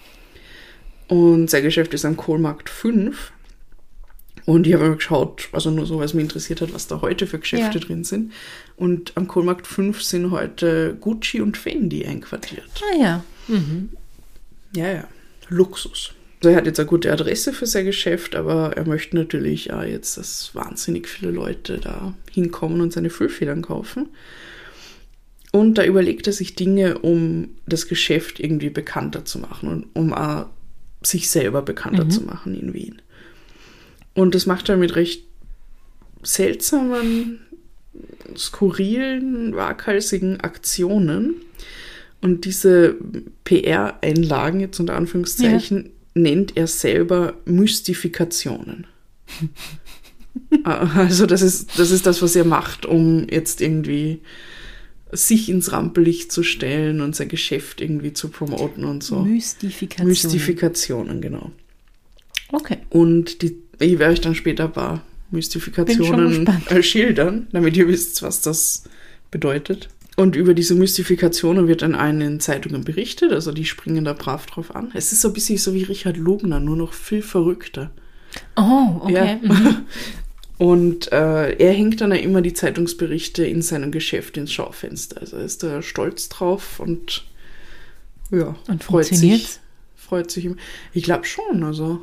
Und 1.09 1.49
sein 1.49 1.63
Geschäft 1.63 1.93
ist 1.93 2.05
am 2.05 2.15
Kohlmarkt 2.15 2.69
5. 2.69 3.33
Und 4.45 4.65
ich 4.65 4.73
habe 4.73 4.87
mal 4.87 4.95
geschaut, 4.95 5.49
also 5.51 5.69
nur 5.69 5.85
so, 5.85 5.99
was 5.99 6.13
mich 6.13 6.23
interessiert 6.23 6.61
hat, 6.61 6.73
was 6.73 6.87
da 6.87 7.01
heute 7.01 7.27
für 7.27 7.39
Geschäfte 7.39 7.77
Ja. 7.79 7.85
drin 7.85 8.03
sind. 8.03 8.31
Und 8.77 9.11
am 9.15 9.27
Kohlmarkt 9.27 9.67
5 9.67 10.01
sind 10.01 10.31
heute 10.31 10.95
Gucci 11.01 11.41
und 11.41 11.57
Fendi 11.57 12.05
einquartiert. 12.05 12.69
Ah 12.93 12.97
ja. 12.99 13.23
Ja, 14.75 14.91
ja. 14.91 15.07
Luxus. 15.49 16.13
Er 16.41 16.55
hat 16.55 16.65
jetzt 16.65 16.79
eine 16.79 16.87
gute 16.87 17.11
Adresse 17.11 17.51
für 17.51 17.65
sein 17.65 17.85
Geschäft, 17.85 18.35
aber 18.35 18.77
er 18.77 18.87
möchte 18.87 19.15
natürlich 19.15 19.73
auch 19.73 19.83
jetzt, 19.83 20.17
dass 20.17 20.55
wahnsinnig 20.55 21.07
viele 21.07 21.31
Leute 21.31 21.79
da 21.79 22.13
hinkommen 22.31 22.79
und 22.79 22.93
seine 22.93 23.09
Füllfedern 23.09 23.61
kaufen. 23.61 24.09
Und 25.51 25.77
da 25.77 25.83
überlegt 25.83 26.27
er 26.27 26.33
sich 26.33 26.55
Dinge, 26.55 26.99
um 26.99 27.55
das 27.65 27.87
Geschäft 27.87 28.39
irgendwie 28.39 28.69
bekannter 28.69 29.25
zu 29.25 29.39
machen 29.39 29.69
und 29.69 29.87
um 29.93 30.13
auch 30.13 30.45
sich 31.01 31.29
selber 31.29 31.61
bekannter 31.61 32.07
zu 32.09 32.21
machen 32.21 32.59
in 32.59 32.73
Wien. 32.73 33.01
Und 34.13 34.35
das 34.35 34.45
macht 34.45 34.69
er 34.69 34.77
mit 34.77 34.95
recht 34.95 35.23
seltsamen, 36.23 37.39
skurrilen, 38.35 39.55
waghalsigen 39.55 40.39
Aktionen. 40.41 41.35
Und 42.21 42.45
diese 42.45 42.95
PR-Einlagen, 43.45 44.59
jetzt 44.59 44.79
unter 44.79 44.95
Anführungszeichen, 44.95 45.91
nennt 46.13 46.57
er 46.57 46.67
selber 46.67 47.35
Mystifikationen. 47.45 48.87
also 50.63 51.25
das 51.25 51.41
ist, 51.41 51.79
das 51.79 51.91
ist 51.91 52.05
das, 52.05 52.21
was 52.21 52.35
er 52.35 52.45
macht, 52.45 52.85
um 52.85 53.27
jetzt 53.29 53.61
irgendwie 53.61 54.21
sich 55.11 55.49
ins 55.49 55.71
Rampenlicht 55.71 56.31
zu 56.31 56.43
stellen 56.43 57.01
und 57.01 57.15
sein 57.15 57.29
Geschäft 57.29 57.81
irgendwie 57.81 58.13
zu 58.13 58.29
promoten 58.29 58.83
und 58.83 59.03
so. 59.03 59.21
Mystifikation. 59.21 60.07
Mystifikationen, 60.07 61.21
genau. 61.21 61.51
Okay. 62.51 62.77
Und 62.89 63.41
die, 63.41 63.57
ich 63.79 63.97
werde 63.97 64.13
euch 64.13 64.21
dann 64.21 64.35
später 64.35 64.65
ein 64.65 64.73
paar 64.73 65.03
Mystifikationen 65.31 66.47
äh, 66.67 66.83
schildern, 66.83 67.47
damit 67.51 67.77
ihr 67.77 67.87
wisst, 67.87 68.21
was 68.21 68.41
das 68.41 68.83
bedeutet. 69.31 69.89
Und 70.19 70.35
über 70.35 70.53
diese 70.53 70.75
Mystifikationen 70.75 71.69
wird 71.69 71.81
dann 71.81 71.95
einen 71.95 72.19
in 72.19 72.39
Zeitungen 72.41 72.83
berichtet, 72.83 73.31
also 73.31 73.53
die 73.53 73.63
springen 73.63 74.03
da 74.03 74.11
brav 74.11 74.47
drauf 74.47 74.75
an. 74.75 74.91
Es 74.93 75.13
ist 75.13 75.21
so 75.21 75.29
ein 75.29 75.33
bisschen 75.33 75.57
so 75.57 75.73
wie 75.73 75.83
Richard 75.83 76.17
Lugner, 76.17 76.59
nur 76.59 76.75
noch 76.75 76.91
viel 76.91 77.21
verrückter. 77.21 77.89
Oh, 78.57 78.99
okay. 78.99 79.39
Ja. 79.41 79.53
Mhm. 79.53 79.77
Und 80.57 81.09
äh, 81.13 81.53
er 81.53 81.71
hängt 81.71 82.01
dann 82.01 82.11
ja 82.11 82.17
immer 82.17 82.41
die 82.41 82.51
Zeitungsberichte 82.51 83.45
in 83.45 83.61
seinem 83.61 83.93
Geschäft 83.93 84.35
ins 84.35 84.51
Schaufenster. 84.51 85.21
Also 85.21 85.37
er 85.37 85.45
ist 85.45 85.63
da 85.63 85.81
stolz 85.81 86.27
drauf 86.27 86.81
und 86.81 87.23
ja, 88.29 88.57
Und 88.67 88.83
freut 88.83 89.05
sich. 89.05 89.59
Freut 89.95 90.29
sich. 90.31 90.49
Ich 90.91 91.03
glaube 91.03 91.23
schon, 91.23 91.63
also 91.63 92.01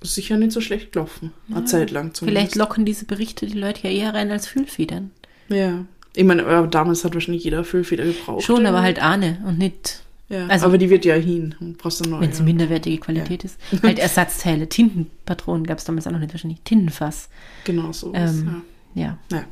ist 0.00 0.14
sicher 0.14 0.36
nicht 0.36 0.52
so 0.52 0.60
schlecht 0.60 0.92
gelaufen. 0.92 1.32
Eine 1.50 1.64
Zeit 1.64 1.90
lang 1.90 2.14
zumindest. 2.14 2.52
Vielleicht 2.52 2.54
locken 2.54 2.84
diese 2.84 3.04
Berichte 3.04 3.46
die 3.46 3.58
Leute 3.58 3.88
ja 3.88 3.90
eher 3.90 4.14
rein 4.14 4.30
als 4.30 4.46
Füllfedern. 4.46 5.10
Ja. 5.48 5.86
Ich 6.16 6.24
meine, 6.24 6.44
aber 6.46 6.66
damals 6.66 7.04
hat 7.04 7.14
wahrscheinlich 7.14 7.44
jeder 7.44 7.62
Füllfeder 7.64 8.04
gebraucht. 8.04 8.42
Schon, 8.44 8.64
aber 8.66 8.82
halt 8.82 9.00
Ahne 9.02 9.38
und 9.46 9.58
nicht, 9.58 10.02
Ja, 10.28 10.46
also- 10.46 10.66
aber 10.66 10.78
die 10.78 10.90
wird 10.90 11.04
ja 11.04 11.14
hin. 11.14 11.54
Brauchst 11.78 12.04
wenn 12.10 12.30
es 12.30 12.40
minderwertige 12.40 12.98
Qualität 12.98 13.44
ist. 13.44 13.58
Halt 13.82 13.98
Ersatzteile, 13.98 14.68
Tintenpatronen 14.68 15.64
gab 15.66 15.78
es 15.78 15.84
damals 15.84 16.06
auch 16.06 16.12
noch 16.12 16.18
nicht 16.18 16.32
wahrscheinlich. 16.32 16.60
Tintenfass. 16.64 17.28
Genau 17.64 17.92
so. 17.92 18.12
Ähm, 18.14 18.62
ja. 18.94 19.18
ja. 19.30 19.36
ja. 19.38 19.44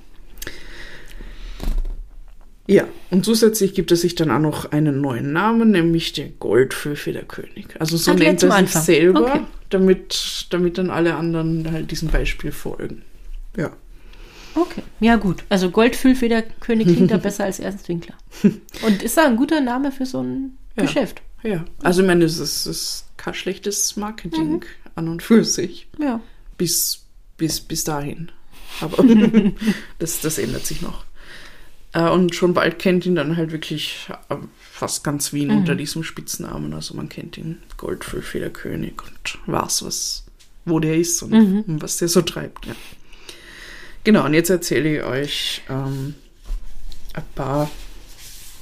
Ja, 2.66 2.84
und 3.10 3.26
zusätzlich 3.26 3.74
gibt 3.74 3.92
es 3.92 4.00
sich 4.00 4.14
dann 4.14 4.30
auch 4.30 4.38
noch 4.38 4.72
einen 4.72 5.02
neuen 5.02 5.32
Namen, 5.34 5.70
nämlich 5.70 6.14
der 6.14 6.28
Goldfüllfederkönig. 6.30 7.78
Also 7.78 7.98
so 7.98 8.14
nennt 8.14 8.42
er 8.42 8.50
sich 8.50 8.58
Anfang. 8.58 8.82
selber, 8.82 9.20
Okay. 9.20 9.40
damit, 9.68 10.46
damit 10.48 10.78
dann 10.78 10.88
alle 10.88 11.14
anderen 11.14 11.70
halt 11.70 11.90
diesem 11.90 12.08
Beispiel 12.08 12.52
folgen. 12.52 13.02
Ja. 13.54 13.70
Okay. 14.54 14.82
Ja, 15.00 15.16
gut. 15.16 15.44
Also 15.48 15.70
Goldfüllfederkönig 15.70 16.86
klingt 16.86 17.10
da 17.10 17.16
besser 17.16 17.44
als 17.44 17.58
Ernst 17.60 17.88
Winkler. 17.88 18.14
Und 18.42 19.02
ist 19.02 19.16
da 19.16 19.26
ein 19.26 19.36
guter 19.36 19.60
Name 19.60 19.90
für 19.92 20.06
so 20.06 20.22
ein 20.22 20.56
Ja. 20.76 20.84
Geschäft. 20.84 21.22
Ja. 21.42 21.64
Also 21.82 22.00
ich 22.02 22.06
meine, 22.06 22.24
es 22.24 22.38
ist, 22.38 22.66
ist 22.66 23.06
kein 23.16 23.34
schlechtes 23.34 23.96
Marketing 23.96 24.52
Mhm. 24.54 24.60
an 24.94 25.08
und 25.08 25.22
für 25.22 25.44
sich. 25.44 25.88
Ja. 25.98 26.20
bis, 26.56 27.04
bis, 27.36 27.60
bis 27.60 27.84
dahin. 27.84 28.30
Aber 28.80 29.04
das, 29.98 30.20
das 30.20 30.38
ändert 30.38 30.66
sich 30.66 30.82
noch. 30.82 31.04
Äh, 31.92 32.08
Und 32.08 32.34
schon 32.34 32.54
bald 32.54 32.78
kennt 32.78 33.06
ihn 33.06 33.14
dann 33.14 33.36
halt 33.36 33.52
wirklich 33.52 34.08
äh, 34.28 34.36
fast 34.58 35.04
ganz 35.04 35.32
Wien 35.32 35.48
Mhm. 35.48 35.58
unter 35.58 35.74
diesem 35.74 36.02
Spitznamen. 36.04 36.72
Also 36.74 36.94
man 36.94 37.08
kennt 37.08 37.36
ihn 37.38 37.58
Goldfüllfederkönig 37.76 38.94
und 39.02 39.38
weiß, 39.52 39.84
was, 39.84 40.24
wo 40.64 40.78
der 40.80 40.96
ist 40.96 41.22
und, 41.22 41.32
Mhm. 41.32 41.64
und 41.66 41.82
was 41.82 41.96
der 41.98 42.08
so 42.08 42.22
treibt. 42.22 42.66
Ja. 42.66 42.74
Genau, 44.04 44.26
und 44.26 44.34
jetzt 44.34 44.50
erzähle 44.50 44.98
ich 44.98 45.02
euch 45.02 45.62
ähm, 45.70 46.14
ein 47.14 47.22
paar 47.34 47.70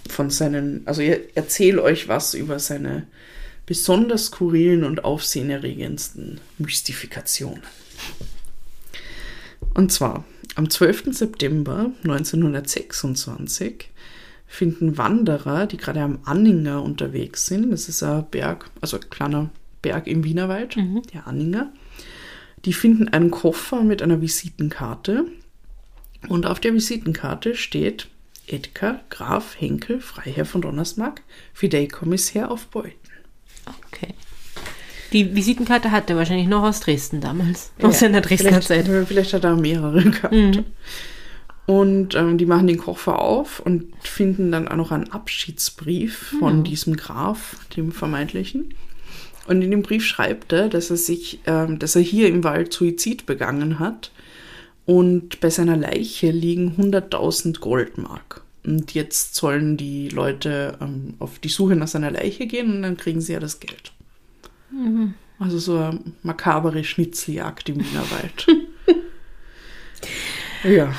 von 0.09 0.31
seinen, 0.31 0.87
also 0.87 1.03
ich 1.03 1.19
erzähle 1.35 1.83
euch 1.83 2.07
was 2.07 2.35
über 2.35 2.61
seine 2.61 3.07
besonders 3.67 4.27
skurrilen 4.27 4.85
und 4.85 5.05
aufsehenerregendsten 5.05 6.41
Mystifikationen. 6.59 7.63
Und 9.75 9.91
zwar 9.91 10.25
am 10.55 10.71
12. 10.71 11.13
September 11.13 11.91
1926 12.05 13.91
finden 14.47 14.99
Wanderer, 14.99 15.67
die 15.67 15.77
gerade 15.77 16.03
am 16.03 16.19
Anninger 16.25 16.83
unterwegs 16.83 17.47
sind, 17.47 17.71
das 17.71 17.89
ist 17.89 18.03
ein 18.03 18.27
Berg, 18.31 18.71
also 18.81 18.99
ein 18.99 19.11
kleiner 19.11 19.51
Berg 19.81 20.07
im 20.07 20.25
Wienerwald, 20.25 20.77
der 21.15 21.27
Anninger, 21.27 21.73
die 22.65 22.73
finden 22.73 23.09
einen 23.09 23.31
Koffer 23.31 23.83
mit 23.83 24.03
einer 24.03 24.21
Visitenkarte 24.21 25.27
und 26.29 26.47
auf 26.47 26.61
der 26.61 26.75
Visitenkarte 26.75 27.55
steht 27.55 28.09
Edgar 28.47 29.01
Graf 29.11 29.57
Henkel, 29.59 30.01
Freiherr 30.01 30.45
von 30.45 30.63
Donnersmarck, 30.63 31.23
Fideikommissär 31.55 32.51
auf 32.51 32.67
Beuten. 32.67 32.97
Okay. 33.89 34.15
Die 35.13 35.35
Visitenkarte 35.35 35.91
hat 35.91 36.09
er 36.11 36.17
wahrscheinlich 36.17 36.49
noch 36.49 36.63
aus 36.63 36.81
Dresden 36.81 37.21
damals. 37.21 37.73
Aus 37.83 38.01
seiner 38.01 38.21
Dresdner 38.21 38.49
vielleicht, 38.51 38.69
Zeit. 38.69 38.89
Mhm. 38.89 39.07
Vielleicht 39.07 39.33
hat 39.35 39.45
er 39.45 39.57
mehrere 39.57 40.03
gehabt. 40.11 40.65
Und 41.67 42.15
ähm, 42.15 42.39
die 42.39 42.47
machen 42.47 42.67
den 42.67 42.79
Koffer 42.79 43.21
auf 43.21 43.61
und 43.61 43.93
finden 44.01 44.51
dann 44.51 44.67
auch 44.69 44.77
noch 44.77 44.91
einen 44.91 45.13
Abschiedsbrief 45.13 46.35
von 46.41 46.59
Mhm. 46.59 46.65
diesem 46.65 46.97
Graf, 46.97 47.57
dem 47.77 47.93
vermeintlichen. 47.93 48.75
Und 49.47 49.63
in 49.63 49.71
dem 49.71 49.83
Brief 49.83 50.05
schreibt 50.05 50.53
er, 50.53 50.69
dass 50.69 50.91
er 50.91 50.97
sich, 50.97 51.41
ähm, 51.47 51.79
dass 51.79 51.97
er 51.97 52.03
hier 52.03 52.29
im 52.29 52.45
Wald 52.45 52.73
Suizid 52.73 53.27
begangen 53.27 53.79
hat 53.79 54.13
und 54.87 55.41
bei 55.41 55.51
seiner 55.51 55.77
Leiche 55.77 56.31
liegen 56.31 56.77
100.000 56.77 57.61
Goldmark. 57.61 58.43
Und 58.65 58.95
jetzt 58.95 59.35
sollen 59.35 59.77
die 59.77 60.09
Leute 60.09 60.79
ähm, 60.81 61.15
auf 61.19 61.39
die 61.41 61.49
Suche 61.49 61.75
nach 61.75 61.89
seiner 61.89 62.11
Leiche 62.11 62.47
gehen 62.47 62.77
und 62.77 62.83
dann 62.83 62.97
kriegen 62.97 63.21
sie 63.21 63.33
ja 63.33 63.41
das 63.41 63.59
Geld. 63.59 63.93
Also 65.39 65.59
so 65.59 65.77
eine 65.77 66.01
makabere 66.23 66.85
Schnitzeljagd 66.85 67.69
im 67.69 67.81
Wienerwald. 67.81 68.47
ja. 70.65 70.95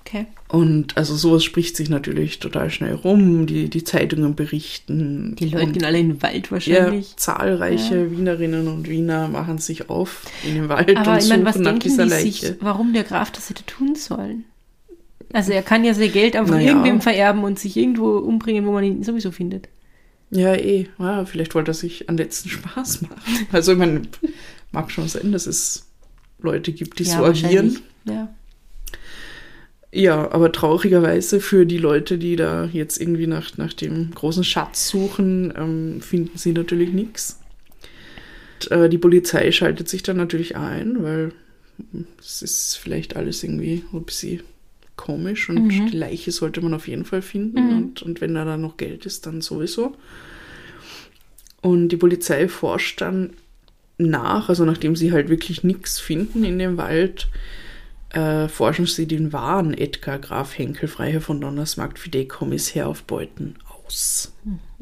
Okay. 0.00 0.26
Und 0.50 0.96
also 0.96 1.14
sowas 1.14 1.44
spricht 1.44 1.76
sich 1.76 1.90
natürlich 1.90 2.38
total 2.38 2.70
schnell 2.70 2.94
rum. 2.94 3.46
Die, 3.46 3.68
die 3.68 3.84
Zeitungen 3.84 4.34
berichten. 4.34 5.36
Die 5.38 5.50
Leute 5.50 5.72
gehen 5.72 5.84
alle 5.84 5.98
in 5.98 6.08
den 6.08 6.22
Wald 6.22 6.46
ja, 6.46 6.50
wahrscheinlich. 6.52 7.16
zahlreiche 7.16 8.10
Wienerinnen 8.10 8.66
und 8.66 8.88
Wiener 8.88 9.28
machen 9.28 9.58
sich 9.58 9.90
auf 9.90 10.22
in 10.46 10.54
den 10.54 10.68
Wald 10.70 10.96
Aber 10.96 11.12
und 11.12 11.18
ich 11.22 11.28
meine, 11.28 11.44
was 11.44 11.56
nach 11.58 11.78
dieser 11.78 12.04
die 12.04 12.10
Leiche. 12.10 12.46
sich, 12.46 12.54
warum 12.60 12.94
der 12.94 13.04
Graf 13.04 13.30
das 13.30 13.50
hätte 13.50 13.66
tun 13.66 13.94
sollen? 13.94 14.44
Also 15.34 15.52
er 15.52 15.62
kann 15.62 15.84
ja 15.84 15.92
sein 15.92 16.10
Geld 16.10 16.34
einfach 16.34 16.54
Naja. 16.54 16.68
irgendwem 16.68 17.02
vererben 17.02 17.44
und 17.44 17.58
sich 17.58 17.76
irgendwo 17.76 18.16
umbringen, 18.16 18.64
wo 18.64 18.72
man 18.72 18.84
ihn 18.84 19.02
sowieso 19.02 19.30
findet. 19.30 19.68
Ja, 20.30 20.54
eh. 20.54 20.88
Ja, 20.98 21.26
vielleicht 21.26 21.54
wollte 21.54 21.72
er 21.72 21.74
sich 21.74 22.08
an 22.08 22.16
letzten 22.16 22.48
Spaß 22.48 23.02
machen. 23.02 23.46
Also 23.52 23.72
ich 23.72 23.78
meine, 23.78 24.02
mag 24.72 24.90
schon 24.90 25.08
sein, 25.08 25.32
dass 25.32 25.46
es 25.46 25.86
Leute 26.40 26.72
gibt, 26.72 26.98
die 26.98 27.04
ja, 27.04 27.18
so 27.18 27.24
agieren. 27.24 27.78
Ja. 28.06 28.34
Ja, 29.90 30.30
aber 30.32 30.52
traurigerweise 30.52 31.40
für 31.40 31.64
die 31.64 31.78
Leute, 31.78 32.18
die 32.18 32.36
da 32.36 32.66
jetzt 32.66 33.00
irgendwie 33.00 33.26
nach, 33.26 33.56
nach 33.56 33.72
dem 33.72 34.10
großen 34.14 34.44
Schatz 34.44 34.88
suchen, 34.88 35.52
ähm, 35.56 36.00
finden 36.02 36.36
sie 36.36 36.52
natürlich 36.52 36.92
nichts. 36.92 37.40
Äh, 38.70 38.88
die 38.90 38.98
Polizei 38.98 39.50
schaltet 39.50 39.88
sich 39.88 40.02
dann 40.02 40.18
natürlich 40.18 40.56
ein, 40.56 41.02
weil 41.02 41.32
es 42.18 42.42
ist 42.42 42.76
vielleicht 42.76 43.16
alles 43.16 43.42
irgendwie 43.42 43.82
ein 43.92 44.04
bisschen 44.04 44.42
komisch 44.96 45.48
und 45.48 45.68
Mhm. 45.68 45.86
die 45.90 45.96
Leiche 45.96 46.32
sollte 46.32 46.60
man 46.60 46.74
auf 46.74 46.88
jeden 46.88 47.04
Fall 47.04 47.22
finden 47.22 47.70
Mhm. 47.70 47.76
und, 47.76 48.02
und 48.02 48.20
wenn 48.20 48.34
da 48.34 48.44
dann 48.44 48.60
noch 48.60 48.76
Geld 48.76 49.06
ist, 49.06 49.24
dann 49.26 49.40
sowieso. 49.40 49.94
Und 51.62 51.88
die 51.88 51.96
Polizei 51.96 52.48
forscht 52.48 53.00
dann 53.00 53.30
nach, 53.96 54.48
also 54.48 54.64
nachdem 54.64 54.96
sie 54.96 55.12
halt 55.12 55.28
wirklich 55.28 55.64
nichts 55.64 55.98
finden 55.98 56.44
in 56.44 56.58
dem 56.58 56.76
Wald, 56.76 57.28
äh, 58.10 58.48
forschen 58.48 58.86
sie 58.86 59.06
den 59.06 59.32
wahren 59.32 59.74
Edgar 59.76 60.18
Graf 60.18 60.56
Henkel, 60.56 60.88
Freiherr 60.88 61.20
von 61.20 61.40
Donnersmarkt, 61.40 61.98
Fideikommissär 61.98 62.88
auf 62.88 63.02
Beuten 63.04 63.56
aus. 63.86 64.32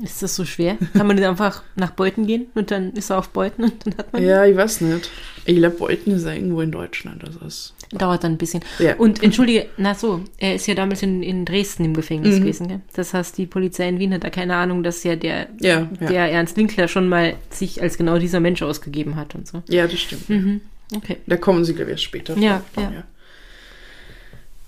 Ist 0.02 0.22
das 0.22 0.34
so 0.36 0.44
schwer? 0.44 0.76
Kann 0.92 1.06
man 1.06 1.16
nicht 1.16 1.26
einfach 1.26 1.62
nach 1.74 1.90
Beuten 1.92 2.26
gehen 2.26 2.46
und 2.54 2.70
dann 2.70 2.92
ist 2.92 3.10
er 3.10 3.18
auf 3.18 3.30
Beuten 3.30 3.64
und 3.64 3.86
dann 3.86 3.96
hat 3.96 4.12
man? 4.12 4.22
Ja, 4.22 4.44
ich 4.44 4.56
weiß 4.56 4.82
nicht. 4.82 5.10
Ich 5.46 5.56
glaube, 5.56 5.76
Beuten 5.76 6.10
ist 6.10 6.26
ja 6.26 6.32
irgendwo 6.34 6.60
in 6.60 6.70
Deutschland. 6.72 7.24
Also 7.24 7.38
es 7.46 7.72
Dauert 7.92 8.24
dann 8.24 8.32
ein 8.32 8.36
bisschen. 8.38 8.62
Ja. 8.80 8.96
Und 8.96 9.22
entschuldige, 9.22 9.68
na 9.76 9.94
so, 9.94 10.22
er 10.38 10.56
ist 10.56 10.66
ja 10.66 10.74
damals 10.74 11.02
in, 11.04 11.22
in 11.22 11.44
Dresden 11.44 11.84
im 11.84 11.94
Gefängnis 11.94 12.34
Mhm. 12.36 12.40
gewesen. 12.40 12.68
Gell? 12.68 12.80
Das 12.94 13.14
heißt, 13.14 13.38
die 13.38 13.46
Polizei 13.46 13.88
in 13.88 14.00
Wien 14.00 14.12
hat 14.12 14.24
da 14.24 14.30
keine 14.30 14.56
Ahnung, 14.56 14.82
dass 14.82 15.04
ja 15.04 15.14
der, 15.14 15.46
Ja, 15.60 15.88
ja. 16.00 16.06
der 16.08 16.32
Ernst 16.32 16.56
Winkler 16.56 16.88
schon 16.88 17.08
mal 17.08 17.34
sich 17.50 17.80
als 17.80 17.96
genau 17.96 18.18
dieser 18.18 18.40
Mensch 18.40 18.60
ausgegeben 18.62 19.14
hat 19.16 19.34
und 19.36 19.46
so. 19.46 19.62
ja, 19.68 19.86
das 19.86 20.00
stimmt. 20.00 20.28
Mhm. 20.28 20.60
Okay. 20.94 21.18
Da 21.28 21.36
kommen 21.36 21.64
sie, 21.64 21.74
glaube 21.74 21.90
ich, 21.90 21.94
erst 21.94 22.04
später 22.04 22.36
Ja, 22.38 22.60
drauf, 22.74 22.84
ja. 22.92 23.04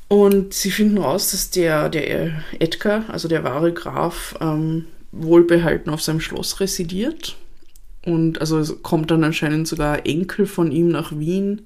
Und 0.09 0.55
sie 0.55 0.71
finden 0.71 0.99
raus, 0.99 1.33
dass 1.33 1.51
der, 1.51 1.91
der 1.91 2.43
Edgar, 2.59 3.05
also 3.09 3.29
der 3.29 3.45
wahre 3.45 3.73
Graf, 3.73 4.35
ähm, 4.41 4.87
wohlbehalten 5.13 5.91
auf 5.91 6.03
seinem 6.03 6.21
Schloss 6.21 6.61
residiert. 6.61 7.37
Und 8.05 8.41
also 8.41 8.59
es 8.59 8.83
kommt 8.83 9.11
dann 9.11 9.25
anscheinend 9.25 9.69
sogar 9.69 10.07
Enkel 10.07 10.47
von 10.47 10.73
ihm 10.73 10.89
nach 10.89 11.17
Wien, 11.19 11.63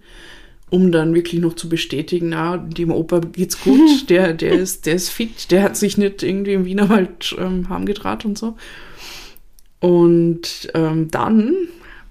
um 0.71 0.91
dann 0.91 1.15
wirklich 1.15 1.41
noch 1.41 1.55
zu 1.55 1.69
bestätigen, 1.69 2.31
na, 2.31 2.57
dem 2.57 2.91
Opa 2.91 3.21
geht's 3.21 3.61
gut, 3.61 4.09
der, 4.11 4.33
der, 4.33 4.53
ist, 4.53 4.87
der 4.87 4.95
ist 4.95 5.11
fit, 5.11 5.51
der 5.51 5.63
hat 5.63 5.77
sich 5.77 5.99
nicht 5.99 6.23
irgendwie 6.23 6.55
im 6.55 6.65
Wienerwald 6.65 7.37
ähm, 7.39 7.69
heimgedraht 7.69 8.25
und 8.25 8.39
so. 8.39 8.57
Und 9.81 10.71
ähm, 10.75 11.11
dann 11.11 11.55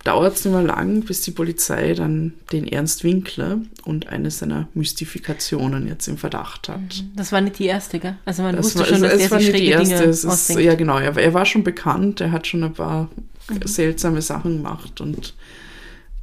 dauert 0.04 0.36
es 0.36 0.46
nicht 0.46 0.54
mehr 0.54 0.64
lang, 0.64 1.02
bis 1.02 1.22
die 1.22 1.32
Polizei 1.32 1.94
dann 1.94 2.34
den 2.52 2.68
Ernst 2.68 3.04
Winkler 3.04 3.60
und 3.86 4.08
eine 4.08 4.32
seiner 4.32 4.68
Mystifikationen 4.74 5.88
jetzt 5.88 6.08
im 6.08 6.18
Verdacht 6.18 6.70
hat. 6.70 7.04
Das 7.16 7.32
war 7.32 7.42
nicht 7.42 7.60
die 7.60 7.66
erste, 7.66 8.00
gell? 8.00 8.18
Also 8.26 8.42
man 8.44 8.56
Das 8.56 8.66
wusste 8.66 8.80
war, 8.80 8.86
schon, 8.88 9.02
dass 9.02 9.14
es, 9.14 9.24
es 9.26 9.32
war 9.32 9.40
sich 9.40 9.52
nicht 9.52 9.62
die 9.64 9.68
erste. 9.68 9.96
Dinge 9.96 10.10
Es 10.10 10.24
ist, 10.24 10.50
ja, 10.50 10.76
genau. 10.76 10.98
Er, 10.98 11.16
er 11.18 11.34
war 11.34 11.46
schon 11.46 11.64
bekannt. 11.64 12.20
Er 12.22 12.32
hat 12.32 12.48
schon 12.48 12.64
ein 12.64 12.74
paar 12.74 13.10
Mhm. 13.50 13.66
seltsame 13.68 14.22
Sachen 14.22 14.58
gemacht. 14.58 15.02
Und 15.02 15.34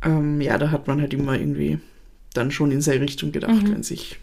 ähm, 0.05 0.41
ja, 0.41 0.57
da 0.57 0.71
hat 0.71 0.87
man 0.87 1.01
halt 1.01 1.12
immer 1.12 1.38
irgendwie 1.38 1.79
dann 2.33 2.51
schon 2.51 2.71
in 2.71 2.81
seine 2.81 3.01
Richtung 3.03 3.33
gedacht, 3.33 3.69
wenn 3.71 3.83
sich 3.83 4.19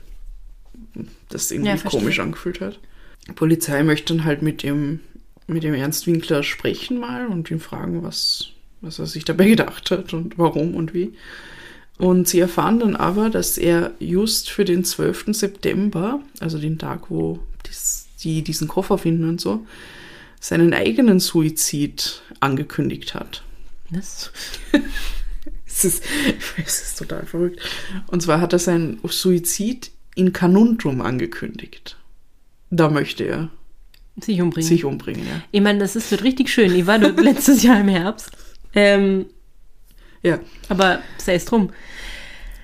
das 1.29 1.51
irgendwie 1.51 1.71
Mhm. 1.71 1.77
Ja, 1.83 1.89
komisch 1.89 2.19
angefühlt 2.19 2.61
hat. 2.61 2.79
Die 3.27 3.33
Polizei 3.33 3.83
möchte 3.83 4.15
dann 4.15 4.25
halt 4.25 4.41
mit 4.41 4.63
dem, 4.63 5.01
mit 5.47 5.63
dem 5.63 5.73
Ernst 5.73 6.07
Winkler 6.07 6.43
sprechen 6.43 6.99
mal 6.99 7.27
und 7.27 7.51
ihn 7.51 7.59
fragen, 7.59 8.01
was, 8.03 8.49
was 8.81 8.99
er 8.99 9.05
sich 9.05 9.25
dabei 9.25 9.45
gedacht 9.49 9.91
hat 9.91 10.13
und 10.13 10.37
warum 10.37 10.75
und 10.75 10.93
wie. 10.93 11.13
Und 11.97 12.27
sie 12.27 12.39
erfahren 12.39 12.79
dann 12.79 12.95
aber, 12.95 13.29
dass 13.29 13.57
er 13.57 13.93
just 13.99 14.49
für 14.49 14.65
den 14.65 14.83
12. 14.83 15.27
September, 15.29 16.19
also 16.39 16.57
den 16.57 16.77
Tag, 16.77 17.09
wo 17.09 17.39
dies, 17.65 18.07
die 18.21 18.41
diesen 18.41 18.67
Koffer 18.67 18.97
finden 18.97 19.29
und 19.29 19.39
so, 19.39 19.65
seinen 20.41 20.73
eigenen 20.73 21.19
Suizid 21.19 22.21
angekündigt 22.39 23.13
hat. 23.13 23.43
Was? 23.89 24.31
Es 25.67 25.83
ist, 25.83 26.03
es 26.65 26.81
ist 26.83 26.99
total 26.99 27.25
verrückt. 27.25 27.59
Und 28.07 28.21
zwar 28.21 28.39
hat 28.39 28.53
er 28.53 28.59
seinen 28.59 28.97
Suizid 29.03 29.91
in 30.15 30.31
Canuntum 30.31 31.01
angekündigt. 31.01 31.97
Da 32.69 32.89
möchte 32.89 33.25
er 33.25 33.49
Sich 34.21 34.41
umbringen. 34.41 34.69
sich 34.69 34.85
umbringen, 34.85 35.27
ja. 35.27 35.43
Ich 35.51 35.59
meine, 35.59 35.79
das 35.79 35.97
ist 35.97 36.11
wird 36.11 36.23
richtig 36.23 36.49
schön. 36.49 36.73
Ich 36.73 36.87
war 36.87 36.97
dort 36.97 37.19
letztes 37.19 37.61
Jahr 37.63 37.81
im 37.81 37.89
Herbst. 37.89 38.31
Ähm, 38.75 39.25
Ja, 40.21 40.39
aber 40.69 40.99
sei 41.17 41.35
es 41.35 41.45
drum. 41.45 41.69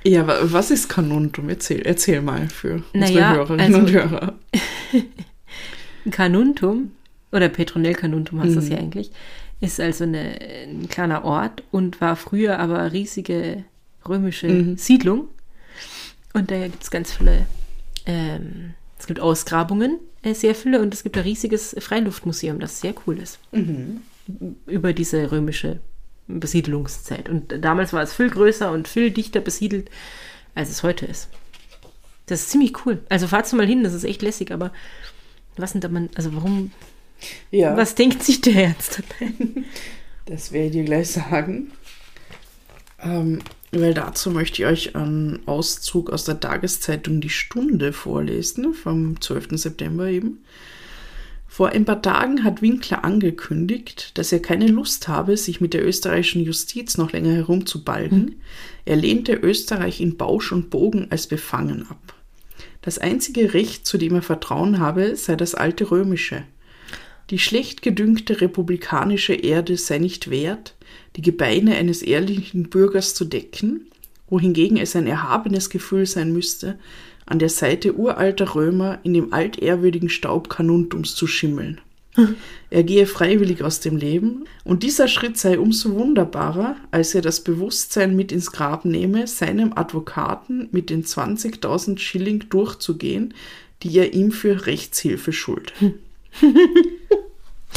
ja 0.04 0.26
wa- 0.28 0.40
was 0.44 0.72
ist 0.72 0.90
Canuntum? 0.90 1.48
Erzähl, 1.50 1.82
erzähl 1.84 2.22
mal 2.22 2.48
für 2.50 2.84
unsere 2.94 3.14
Naja, 3.14 3.34
Hörerinnen 3.36 3.60
also- 3.62 3.78
und 3.80 3.92
Hörer. 3.92 4.34
Kanuntum, 6.12 6.92
oder 7.32 7.50
Petronell 7.50 7.94
Kanuntum 7.94 8.42
heißt 8.42 8.56
das 8.56 8.66
Mhm. 8.66 8.72
ja 8.72 8.78
eigentlich, 8.80 9.12
ist 9.62 9.80
also 9.80 10.04
eine, 10.04 10.40
ein 10.68 10.90
kleiner 10.90 11.24
Ort 11.24 11.64
und 11.72 12.02
war 12.02 12.16
früher 12.16 12.60
aber 12.60 12.92
riesige 12.92 13.64
römische 14.08 14.48
Mhm. 14.50 14.78
Siedlung. 14.78 15.28
Und 16.34 16.50
da 16.50 16.68
gibt 16.68 16.82
es 16.82 16.90
ganz 16.92 17.14
viele, 17.14 17.46
ähm, 18.08 18.74
es 18.98 19.06
gibt 19.06 19.20
Ausgrabungen, 19.20 20.00
äh, 20.24 20.34
sehr 20.34 20.56
viele, 20.56 20.82
und 20.82 20.94
es 20.94 21.04
gibt 21.04 21.18
ein 21.18 21.24
riesiges 21.24 21.76
Freiluftmuseum, 21.80 22.60
das 22.60 22.82
sehr 22.82 22.96
cool 23.06 23.20
ist. 23.20 23.38
Mhm. 23.52 24.02
Über 24.66 24.94
diese 24.94 25.32
römische 25.32 25.80
Besiedlungszeit. 26.40 27.30
Und 27.30 27.64
damals 27.64 27.94
war 27.94 28.02
es 28.02 28.14
viel 28.14 28.30
größer 28.30 28.72
und 28.72 28.88
viel 28.88 29.12
dichter 29.12 29.40
besiedelt, 29.40 29.90
als 30.56 30.70
es 30.70 30.84
heute 30.84 31.06
ist. 31.06 31.30
Das 32.26 32.42
ist 32.42 32.50
ziemlich 32.50 32.86
cool. 32.86 33.00
Also 33.10 33.28
fahrt's 33.28 33.54
mal 33.54 33.66
hin, 33.66 33.84
das 33.84 33.94
ist 33.94 34.04
echt 34.04 34.22
lässig, 34.22 34.52
aber 34.52 34.72
was 35.58 35.74
denn 35.74 35.82
da 35.82 35.90
man, 35.90 36.10
also 36.16 36.34
warum, 36.36 36.72
Ja, 37.52 37.76
was 37.76 37.96
denkt 37.96 38.24
sich 38.24 38.42
der 38.42 38.54
Herz 38.54 38.98
dabei? 38.98 39.34
das 40.26 40.52
werde 40.52 40.68
ich 40.68 40.72
dir 40.72 40.84
gleich 40.84 41.10
sagen. 41.12 41.72
Ähm, 43.00 43.40
weil 43.72 43.94
dazu 43.94 44.32
möchte 44.32 44.62
ich 44.62 44.68
euch 44.68 44.96
einen 44.96 45.48
Auszug 45.48 46.10
aus 46.10 46.26
der 46.26 46.40
Tageszeitung 46.40 47.22
Die 47.22 47.30
Stunde 47.30 47.94
vorlesen, 47.94 48.74
vom 48.74 49.20
12. 49.20 49.50
September 49.52 50.08
eben. 50.08 50.44
Vor 51.54 51.68
ein 51.68 51.84
paar 51.84 52.02
Tagen 52.02 52.46
hat 52.46 52.62
Winkler 52.62 53.04
angekündigt, 53.04 54.18
dass 54.18 54.32
er 54.32 54.42
keine 54.42 54.68
Lust 54.68 55.10
habe, 55.10 55.36
sich 55.36 55.60
mit 55.60 55.74
der 55.74 55.86
österreichischen 55.86 56.46
Justiz 56.46 56.98
noch 56.98 57.12
länger 57.12 57.34
herumzubalgen. 57.34 58.36
Er 58.86 58.96
lehnte 58.96 59.34
Österreich 59.34 60.00
in 60.00 60.16
Bausch 60.16 60.54
und 60.54 60.70
Bogen 60.70 61.08
als 61.10 61.28
befangen 61.28 61.88
ab. 61.90 62.16
Das 62.82 63.00
einzige 63.00 63.54
Recht, 63.54 63.86
zu 63.86 63.98
dem 63.98 64.16
er 64.16 64.22
Vertrauen 64.22 64.80
habe, 64.80 65.18
sei 65.18 65.36
das 65.36 65.54
alte 65.54 65.92
römische. 65.92 66.44
Die 67.32 67.40
schlecht 67.40 67.82
gedüngte 67.82 68.40
republikanische 68.40 69.34
Erde 69.34 69.76
sei 69.76 69.98
nicht 69.98 70.30
wert, 70.30 70.76
die 71.18 71.22
Gebeine 71.22 71.76
eines 71.76 72.02
ehrlichen 72.02 72.70
Bürgers 72.70 73.14
zu 73.14 73.26
decken, 73.26 73.92
wohingegen 74.30 74.78
es 74.78 74.96
ein 74.96 75.06
erhabenes 75.06 75.70
Gefühl 75.70 76.06
sein 76.06 76.32
müsste, 76.32 76.80
an 77.26 77.40
der 77.40 77.50
Seite 77.50 77.96
uralter 77.96 78.56
Römer 78.56 79.00
in 79.04 79.14
dem 79.14 79.34
altehrwürdigen 79.34 80.10
Staub 80.10 80.50
Kanuntums 80.50 81.16
zu 81.16 81.28
schimmeln. 81.28 81.82
Er 82.70 82.84
gehe 82.84 83.06
freiwillig 83.06 83.64
aus 83.64 83.80
dem 83.80 83.96
Leben, 83.96 84.46
und 84.66 84.84
dieser 84.84 85.08
Schritt 85.08 85.38
sei 85.38 85.58
umso 85.58 85.96
wunderbarer, 85.96 86.76
als 86.92 87.16
er 87.16 87.22
das 87.22 87.42
Bewusstsein 87.42 88.16
mit 88.16 88.34
ins 88.34 88.52
Grab 88.52 88.84
nehme, 88.84 89.28
seinem 89.28 89.74
Advokaten 89.74 90.68
mit 90.72 90.90
den 90.90 91.06
20.000 91.06 92.00
Schilling 92.00 92.50
durchzugehen, 92.50 93.34
die 93.84 93.98
er 93.98 94.14
ihm 94.14 94.32
für 94.32 94.66
Rechtshilfe 94.66 95.32
schuldet. 95.32 95.74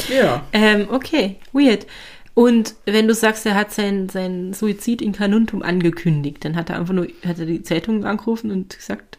ja. 0.09 0.45
Ähm, 0.53 0.89
okay, 0.91 1.37
weird. 1.53 1.87
Und 2.35 2.75
wenn 2.85 3.07
du 3.07 3.15
sagst, 3.15 3.47
er 3.47 3.55
hat 3.55 3.73
seinen 3.73 4.09
sein 4.09 4.53
Suizid 4.53 5.01
in 5.01 5.13
Kanuntum 5.13 5.63
angekündigt, 5.63 6.45
dann 6.45 6.57
hat 6.57 6.71
er 6.71 6.81
einfach 6.81 6.95
nur, 6.95 7.07
hat 7.25 7.39
er 7.39 7.47
die 7.47 7.63
Zeitung 7.63 8.05
angerufen 8.05 8.51
und 8.51 8.77
gesagt, 8.77 9.19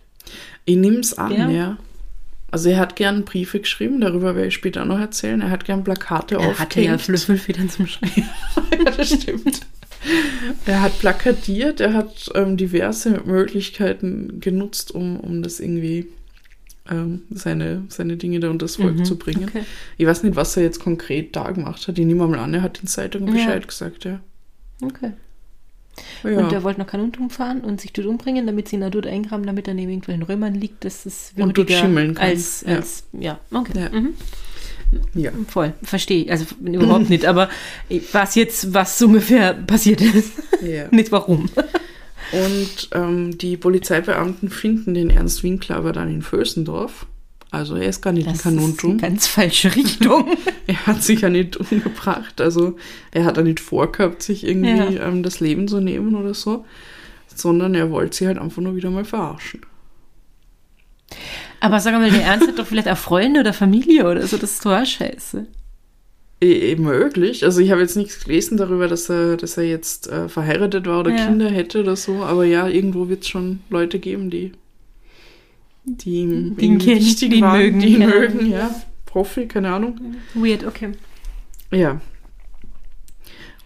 Ich 0.65 0.75
nehme 0.75 0.99
es 0.99 1.17
an, 1.17 1.31
Ja. 1.31 1.49
ja. 1.49 1.77
Also 2.51 2.69
er 2.69 2.77
hat 2.77 2.95
gern 2.95 3.25
Briefe 3.25 3.59
geschrieben, 3.59 3.99
darüber 3.99 4.33
werde 4.35 4.47
ich 4.47 4.53
später 4.53 4.85
noch 4.85 4.99
erzählen. 4.99 5.41
Er 5.41 5.49
hat 5.49 5.65
gern 5.65 5.83
Plakate 5.83 6.35
Er 6.35 6.57
hatte 6.57 6.79
ja 6.81 6.93
aufgehängt. 6.93 7.01
Flüsselfedern 7.01 7.69
zum 7.69 7.85
Schreiben. 7.87 8.23
ja, 8.85 8.91
das 8.91 9.09
stimmt. 9.09 9.61
Er 10.65 10.81
hat 10.81 10.97
plakatiert, 10.99 11.81
er 11.81 11.93
hat 11.93 12.29
ähm, 12.35 12.55
diverse 12.55 13.21
Möglichkeiten 13.25 14.39
genutzt, 14.39 14.93
um, 14.93 15.19
um 15.19 15.41
das 15.43 15.59
irgendwie 15.59 16.07
ähm, 16.89 17.23
seine, 17.31 17.83
seine 17.89 18.15
Dinge 18.15 18.39
da 18.39 18.49
unter 18.49 18.65
das 18.67 18.75
Volk 18.77 19.05
zu 19.05 19.17
bringen. 19.17 19.49
okay. 19.49 19.63
Ich 19.97 20.05
weiß 20.05 20.23
nicht, 20.23 20.35
was 20.35 20.55
er 20.55 20.63
jetzt 20.63 20.79
konkret 20.79 21.35
da 21.35 21.49
gemacht 21.51 21.87
hat. 21.87 21.97
Ich 21.97 22.05
nehme 22.05 22.25
mal 22.27 22.39
an, 22.39 22.53
er 22.53 22.61
hat 22.61 22.79
den 22.81 22.87
Zeitungen 22.87 23.27
Ja. 23.29 23.33
Bescheid 23.33 23.67
gesagt, 23.67 24.05
ja. 24.05 24.21
Okay. 24.81 25.11
Ja. 26.23 26.37
Und 26.39 26.51
er 26.51 26.63
wollte 26.63 26.79
nach 26.79 26.87
Kanuntum 26.87 27.29
fahren 27.29 27.61
und 27.61 27.79
sich 27.81 27.93
dort 27.93 28.07
umbringen, 28.07 28.45
damit 28.45 28.67
sie 28.67 28.75
ihn 28.77 28.91
dort 28.91 29.07
eingraben, 29.07 29.45
damit 29.45 29.67
er 29.67 29.73
neben 29.73 29.89
irgendwelchen 29.91 30.23
Römern 30.23 30.53
liegt, 30.53 30.85
dass 30.85 31.05
es 31.05 31.33
Und 31.37 31.57
dort 31.57 31.71
schimmeln 31.71 32.15
kann. 32.15 32.27
als, 32.29 32.63
Ja. 32.67 32.75
als 32.75 33.03
ja, 33.13 33.39
okay. 33.51 33.71
Ja. 33.79 33.89
Mhm. 33.99 34.13
ja. 35.13 35.31
Voll, 35.47 35.73
verstehe. 35.83 36.29
Also 36.31 36.45
überhaupt 36.63 37.09
nicht, 37.09 37.25
aber 37.25 37.49
was 38.11 38.35
jetzt, 38.35 38.73
was 38.73 38.97
so 38.97 39.07
ungefähr 39.07 39.53
passiert 39.53 40.01
ist. 40.01 40.31
ja. 40.61 40.87
nicht 40.91 41.11
warum. 41.11 41.49
Und 42.31 42.89
ähm, 42.93 43.37
die 43.37 43.55
Polizeibeamten 43.55 44.49
finden 44.49 44.93
den 44.95 45.09
Ernst 45.09 45.43
Winkler 45.43 45.77
aber 45.77 45.91
dann 45.91 46.09
in 46.09 46.21
Vösendorf. 46.21 47.05
Also 47.55 47.75
er 47.75 47.89
ist 47.89 48.01
gar 48.01 48.11
nicht 48.13 48.27
Das 48.27 48.33
in 48.33 48.39
ist 48.39 48.45
eine 48.47 48.55
Kanuntum. 48.57 48.97
ganz 48.97 49.27
falsche 49.27 49.75
Richtung. 49.75 50.27
Er 50.67 50.87
hat 50.87 51.03
sich 51.03 51.21
ja 51.21 51.29
nicht 51.29 51.57
umgebracht. 51.57 52.41
Also 52.41 52.75
er 53.11 53.23
hat 53.25 53.37
ja 53.37 53.43
nicht 53.43 53.59
vorgehabt, 53.59 54.23
sich 54.23 54.43
irgendwie 54.45 54.95
Ja. 54.95 55.07
ähm, 55.07 55.21
das 55.21 55.39
Leben 55.39 55.67
zu 55.67 55.79
nehmen 55.79 56.15
oder 56.15 56.33
so. 56.33 56.65
Sondern 57.35 57.75
er 57.75 57.91
wollte 57.91 58.17
sie 58.17 58.25
halt 58.27 58.39
einfach 58.39 58.61
nur 58.63 58.75
wieder 58.75 58.89
mal 58.89 59.05
verarschen. 59.05 59.61
aber 61.59 61.79
sag 61.79 61.93
mal, 61.93 62.09
der 62.09 62.23
Ernst 62.23 62.47
hat 62.47 62.59
doch 62.59 62.65
vielleicht 62.67 62.87
auch 62.89 62.97
Freunde 62.97 63.39
oder 63.41 63.53
Familie 63.53 64.09
oder 64.09 64.25
so, 64.27 64.37
das 64.37 64.51
ist 64.53 64.63
total 64.63 64.85
scheiße. 64.85 65.45
Eh, 66.41 66.71
eh 66.71 66.75
möglich. 66.75 67.43
Also 67.45 67.61
ich 67.61 67.71
habe 67.71 67.81
jetzt 67.81 67.95
nichts 67.95 68.23
gelesen 68.23 68.57
darüber, 68.57 68.87
dass 68.87 69.09
er, 69.09 69.37
dass 69.37 69.57
er 69.57 69.63
jetzt 69.63 70.07
äh, 70.07 70.27
verheiratet 70.29 70.85
war 70.87 70.99
oder 71.01 71.11
Ja. 71.11 71.25
Kinder 71.25 71.49
hätte 71.49 71.81
oder 71.81 71.95
so. 71.95 72.23
Aber 72.23 72.43
ja, 72.43 72.67
irgendwo 72.67 73.07
wird 73.07 73.21
es 73.23 73.29
schon 73.29 73.61
Leute 73.69 73.99
geben, 73.99 74.29
die, 74.29 74.51
die 75.85 76.21
ihn 76.21 76.55
irgendwie 76.57 76.85
kennen, 76.85 76.99
wichtig 76.99 77.29
die 77.29 77.35
ihn 77.37 77.41
waren, 77.41 77.59
mögen, 77.59 77.79
die 77.79 77.87
ihn 77.87 77.99
mögen, 77.99 78.45
ja. 78.51 78.75
Profi, 79.05 79.47
keine 79.47 79.71
Ahnung. 79.73 80.15
Weird, 80.33 80.65
okay. 80.65 80.91
Ja. 81.71 82.01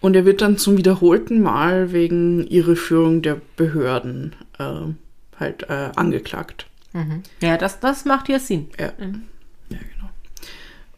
Und 0.00 0.16
er 0.16 0.24
wird 0.24 0.40
dann 0.40 0.56
zum 0.58 0.76
wiederholten 0.76 1.42
Mal 1.42 1.92
wegen 1.92 2.46
Irreführung 2.46 3.22
der 3.22 3.40
Behörden 3.56 4.34
äh, 4.58 4.92
halt 5.38 5.64
äh, 5.68 5.90
angeklagt. 5.96 6.66
Mhm. 6.92 7.22
Ja, 7.42 7.56
das, 7.56 7.80
das 7.80 8.04
macht 8.04 8.28
ja 8.28 8.38
Sinn. 8.38 8.68
Ja. 8.78 8.92
Mhm. 8.98 9.22
Ja, 9.68 9.78
genau. 9.78 10.10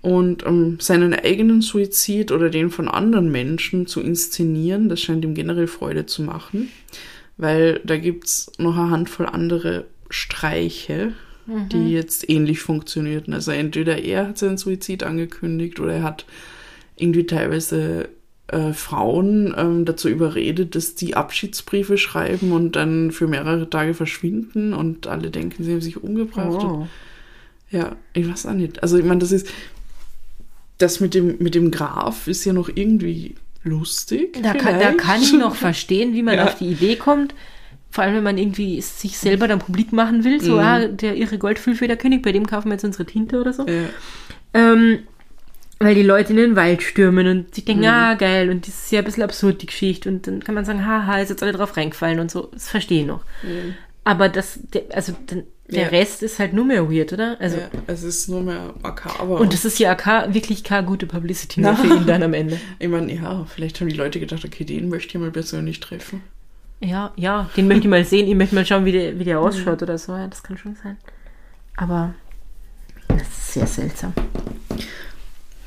Und 0.01 0.43
um 0.43 0.81
seinen 0.81 1.15
eigenen 1.15 1.63
Suizid 1.63 2.33
oder 2.33 2.51
den 2.51 2.71
von 2.71 2.89
anderen 2.89 3.31
Menschen 3.31 3.87
zu 3.87 4.01
inszenieren, 4.01 4.89
das 4.89 5.01
scheint 5.01 5.25
ihm 5.25 5.35
generell 5.35 5.69
Freude 5.69 6.07
zu 6.07 6.23
machen, 6.23 6.71
weil 7.37 7.81
da 7.85 7.97
gibt 7.97 8.27
es 8.27 8.53
noch 8.59 8.77
eine 8.77 8.91
Handvoll 8.91 9.27
andere 9.27 9.87
Streiche, 10.13 11.13
die 11.47 11.93
jetzt 11.93 12.29
ähnlich 12.31 12.61
funktionierten. 12.61 13.35
Also 13.35 13.51
entweder 13.51 13.99
er 14.03 14.29
hat 14.29 14.39
seinen 14.39 14.59
Suizid 14.59 15.03
angekündigt 15.03 15.81
oder 15.81 15.95
er 15.95 16.03
hat 16.05 16.25
irgendwie 16.97 17.27
teilweise 17.27 18.09
äh, 18.47 18.73
Frauen 18.73 19.53
ähm, 19.57 19.85
dazu 19.85 20.09
überredet, 20.09 20.75
dass 20.77 20.95
die 20.95 21.17
Abschiedsbriefe 21.17 21.99
schreiben 21.99 22.53
und 22.53 22.77
dann 22.77 23.11
für 23.11 23.27
mehrere 23.27 23.69
Tage 23.69 23.95
verschwinden 23.95 24.73
und 24.73 25.07
alle 25.09 25.31
denken, 25.31 25.65
sie 25.65 25.73
haben 25.73 25.81
sich 25.81 26.03
umgebracht. 26.03 26.63
Und 26.63 26.71
Oh. 26.71 26.87
ja, 27.71 27.97
ich 28.13 28.29
weiß 28.31 28.47
auch 28.47 28.53
nicht. 28.53 28.83
Also 28.83 28.99
ich 28.99 29.05
meine, 29.05 29.21
das 29.21 29.33
ist 29.33 29.49
das 30.79 31.01
mit 31.01 31.15
dem 31.15 31.37
mit 31.39 31.55
dem 31.55 31.71
Graf 31.71 32.27
ist 32.29 32.45
ja 32.45 32.53
noch 32.53 32.69
irgendwie 32.73 33.35
lustig. 33.65 34.39
Da 34.43 34.55
kann, 34.55 34.79
da 34.81 34.93
kann 34.93 35.23
ich 35.23 35.33
noch 35.33 35.55
verstehen, 35.55 36.13
wie 36.15 36.23
man 36.23 36.35
Ja. 36.37 36.45
auf 36.45 36.57
die 36.59 36.69
Idee 36.71 36.97
kommt. 36.97 37.35
Vor 37.93 38.03
allem, 38.05 38.15
wenn 38.17 38.25
man 38.25 38.39
irgendwie 38.39 38.81
sich 38.81 39.17
selber 39.19 39.47
dann 39.47 39.59
publik 39.61 39.93
machen 39.93 40.25
will. 40.25 40.39
Mhm. 40.39 40.41
So, 40.45 40.59
ah, 40.59 40.87
der 40.87 41.15
irre 41.17 41.39
Goldfüllfederkönig, 41.39 42.23
bei 42.23 42.33
dem 42.33 42.47
kaufen 42.47 42.69
wir 42.69 42.73
jetzt 42.73 42.85
unsere 42.85 43.05
Tinte 43.07 43.39
oder 43.41 43.53
so. 43.53 43.67
Ja, 43.69 43.85
Ähm, 44.55 45.01
weil 45.79 45.95
die 45.95 46.03
Leute 46.03 46.31
in 46.31 46.37
den 46.39 46.57
Wald 46.57 46.83
stürmen 46.83 47.27
und 47.27 47.55
sich 47.55 47.65
Mhm. 47.65 47.67
denken, 47.67 47.85
ah, 47.87 48.15
geil, 48.15 48.51
und 48.51 48.67
das 48.67 48.85
ist 48.85 48.93
ja 48.93 49.01
ein 49.01 49.05
bisschen 49.05 49.23
absurd, 49.25 49.63
die 49.63 49.67
Geschichte. 49.67 50.09
Und 50.09 50.27
dann 50.27 50.43
kann 50.43 50.55
man 50.55 50.65
sagen, 50.65 50.87
haha, 50.87 51.19
ist 51.21 51.29
jetzt 51.31 51.43
alle 51.43 51.53
drauf 51.53 51.77
reingefallen 51.77 52.19
und 52.21 52.31
so. 52.31 52.49
Das 52.53 52.69
verstehe 52.69 53.03
ich 53.03 53.07
noch. 53.07 53.25
Aber 54.05 54.29
das, 54.29 54.59
der, 54.73 54.83
also 54.95 55.13
der 55.29 55.45
Ja. 55.69 55.89
Rest 55.89 56.23
ist 56.23 56.39
halt 56.39 56.53
nur 56.55 56.65
mehr 56.65 56.91
weird, 56.91 57.13
oder? 57.13 57.37
Also, 57.41 57.57
ja, 57.59 57.69
es 57.87 58.03
ist 58.03 58.29
nur 58.29 58.43
mehr 58.43 58.75
makaber. 58.83 59.41
Und 59.41 59.53
das 59.53 59.65
ist 59.65 59.79
ja 59.79 59.97
wirklich 60.33 60.65
keine 60.65 60.87
gute 60.87 61.07
Publicity 61.07 61.61
mehr 61.61 61.77
für 61.77 61.87
ihn 61.95 62.07
dann 62.07 62.23
am 62.23 62.35
Ende. 62.35 62.59
ich 62.79 62.89
meine, 62.89 63.13
ja, 63.15 63.45
vielleicht 63.47 63.81
haben 63.81 63.89
die 63.89 63.97
Leute 63.97 64.19
gedacht, 64.21 64.45
okay, 64.45 64.65
den 64.65 64.89
möchte 64.89 65.09
ich 65.17 65.21
mal 65.21 65.31
persönlich 65.31 65.81
treffen. 65.81 66.23
Ja, 66.85 67.13
ja, 67.17 67.49
den 67.57 67.69
möchte 67.69 67.85
ich 67.85 67.89
mal 67.91 68.05
sehen, 68.05 68.27
ich 68.27 68.35
möchte 68.35 68.55
mal 68.57 68.67
schauen, 68.67 68.85
wie 68.85 68.93
der, 68.93 69.19
wie 69.19 69.25
der 69.25 69.39
Mhm. 69.39 69.47
ausschaut 69.47 69.83
oder 69.83 69.99
so. 69.99 70.13
Ja, 70.17 70.27
das 70.27 70.43
kann 70.43 70.59
schon 70.59 70.77
sein. 70.83 70.97
Aber 71.77 72.15
das 73.09 73.23
ist 73.23 73.53
sehr 73.53 73.67
seltsam. 73.67 74.13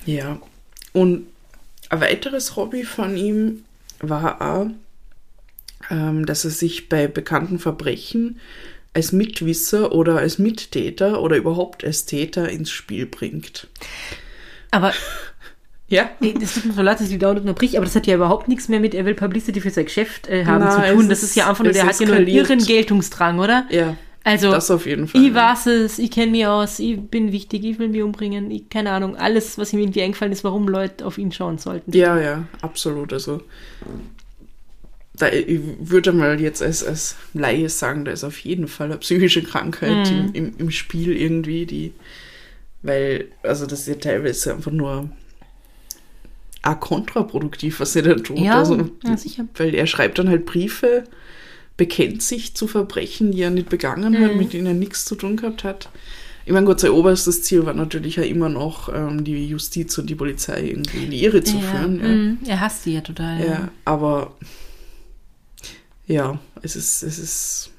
Ja. 0.06 0.39
Und 0.93 1.28
ein 1.89 2.01
weiteres 2.01 2.56
Hobby 2.56 2.84
von 2.84 3.15
ihm 3.15 3.63
war 3.99 4.41
auch, 4.41 4.67
ähm, 5.89 6.25
dass 6.25 6.43
er 6.45 6.51
sich 6.51 6.89
bei 6.89 7.08
bekannten 7.08 7.60
Verbrechen 7.60 8.39
als 8.93 9.12
Mitwisser 9.12 9.91
oder 9.93 10.17
als 10.17 10.38
Mittäter 10.39 11.21
oder 11.21 11.36
überhaupt 11.38 11.84
als 11.84 12.06
Täter 12.06 12.49
ins 12.49 12.71
Spiel 12.71 13.06
bringt. 13.06 13.67
Aber 14.71 14.93
Ja. 15.88 16.10
Das 16.39 16.56
tut 16.56 16.65
mir 16.65 16.74
so 16.74 16.82
leid, 16.82 16.95
dass 17.00 17.08
ich 17.08 17.13
die 17.13 17.19
dauernd 17.19 17.39
unterbricht, 17.41 17.76
aber 17.76 17.86
das 17.86 17.95
hat 17.95 18.08
ja 18.08 18.15
überhaupt 18.15 18.48
nichts 18.48 18.67
mehr 18.69 18.80
mit, 18.80 18.95
er 18.95 19.06
will 19.06 19.13
Publicity 19.13 19.62
für 19.62 19.69
sein 19.69 19.86
Geschäft 19.86 20.28
äh, 20.28 20.43
haben 20.45 20.63
Na, 20.63 20.71
zu 20.84 20.93
tun. 20.93 21.10
Das 21.10 21.19
ist- 21.21 21.30
ist 21.30 21.36
ja 21.36 21.48
einfach 21.50 21.63
nur, 21.63 21.74
der 21.74 21.86
hat 21.86 22.00
ja 22.00 22.08
nur 22.08 22.19
irren 22.19 22.60
Geltungsdrang, 22.60 23.39
oder? 23.39 23.65
Ja. 23.69 23.95
Also, 24.24 24.50
Das 24.50 24.71
auf 24.71 24.88
jeden 24.88 25.08
Fall. 25.08 25.24
ich 25.24 25.32
weiß 25.36 25.67
es, 25.67 26.00
ich 26.00 26.10
kenne 26.10 26.32
mich 26.32 26.48
aus, 26.48 26.80
ich 26.80 27.00
bin 27.00 27.32
wichtig, 27.32 27.63
ich 27.63 27.78
will 27.78 27.89
mich 27.89 28.02
umbringen, 28.02 28.50
ich, 28.50 28.67
keine 28.69 28.89
Ahnung, 28.89 29.15
alles, 29.15 29.60
was 29.60 29.71
ihm 29.74 29.80
irgendwie 29.80 30.02
eingefallen 30.02 30.32
ist, 30.34 30.43
warum 30.43 30.67
Leute 30.67 31.06
auf 31.06 31.19
ihn 31.19 31.32
schauen 31.32 31.60
sollten. 31.60 31.91
Ja, 31.95 32.19
ja, 32.19 32.45
absolut. 32.63 33.13
Also, 33.13 33.41
da, 35.13 35.30
ich 35.30 35.60
würde 35.80 36.12
mal 36.12 36.41
jetzt 36.41 36.63
als, 36.63 36.84
als 36.84 37.15
Laie 37.36 37.69
sagen, 37.69 38.04
da 38.04 38.12
ist 38.12 38.24
auf 38.24 38.39
jeden 38.39 38.67
Fall 38.67 38.88
eine 38.88 38.98
psychische 38.98 39.43
Krankheit 39.43 40.12
Mhm. 40.12 40.17
im, 40.17 40.34
im, 40.34 40.54
im 40.58 40.71
Spiel 40.71 41.15
irgendwie, 41.15 41.67
die, 41.67 41.93
weil, 42.82 43.26
also 43.43 43.65
das 43.67 43.82
ist 43.82 43.88
ja 43.88 43.95
teilweise 43.95 44.54
einfach 44.56 44.71
nur 44.71 45.08
auch 46.65 46.80
kontraproduktiv, 46.80 47.80
was 47.80 47.95
er 47.95 48.01
da 48.01 48.15
tut. 48.15 48.39
Ja, 48.39 48.60
also, 48.60 48.89
ja, 49.04 49.17
sicher. 49.17 49.45
Weil 49.56 49.73
er 49.75 49.88
schreibt 49.88 50.19
dann 50.19 50.30
halt 50.30 50.45
Briefe, 50.45 51.04
bekennt 51.78 52.21
sich 52.21 52.56
zu 52.56 52.67
Verbrechen, 52.67 53.32
die 53.32 53.41
er 53.41 53.49
nicht 53.51 53.69
begangen 53.69 54.19
hat, 54.19 54.32
Mhm. 54.34 54.38
mit 54.38 54.54
denen 54.54 54.67
er 54.67 54.73
nichts 54.73 55.06
zu 55.06 55.15
tun 55.15 55.38
gehabt 55.38 55.63
hat. 55.63 55.89
Ich 56.47 56.54
meine, 56.54 56.65
Gott, 56.65 56.80
sein 56.80 56.91
oberstes 56.91 57.41
Ziel 57.41 57.65
war 57.65 57.73
natürlich 57.73 58.17
ja 58.17 58.23
immer 58.23 58.49
noch, 58.49 58.89
ähm, 58.93 59.23
die 59.23 59.47
Justiz 59.47 59.97
und 59.97 60.10
die 60.10 60.15
Polizei 60.15 60.62
irgendwie 60.69 61.06
in 61.06 61.12
die 61.12 61.23
Irre 61.23 61.43
zu 61.43 61.56
ja, 61.58 61.62
führen. 61.62 61.99
Ja. 61.99 62.08
mm, 62.08 62.38
er 62.45 62.60
hasst 62.62 62.84
sie 62.84 62.93
ja 62.93 63.01
total. 63.01 63.43
Ja, 63.43 63.69
aber 63.84 64.36
ja, 66.08 66.39
es 66.62 66.75
ist, 66.75 67.01
es 67.01 67.17
ist 67.19 67.71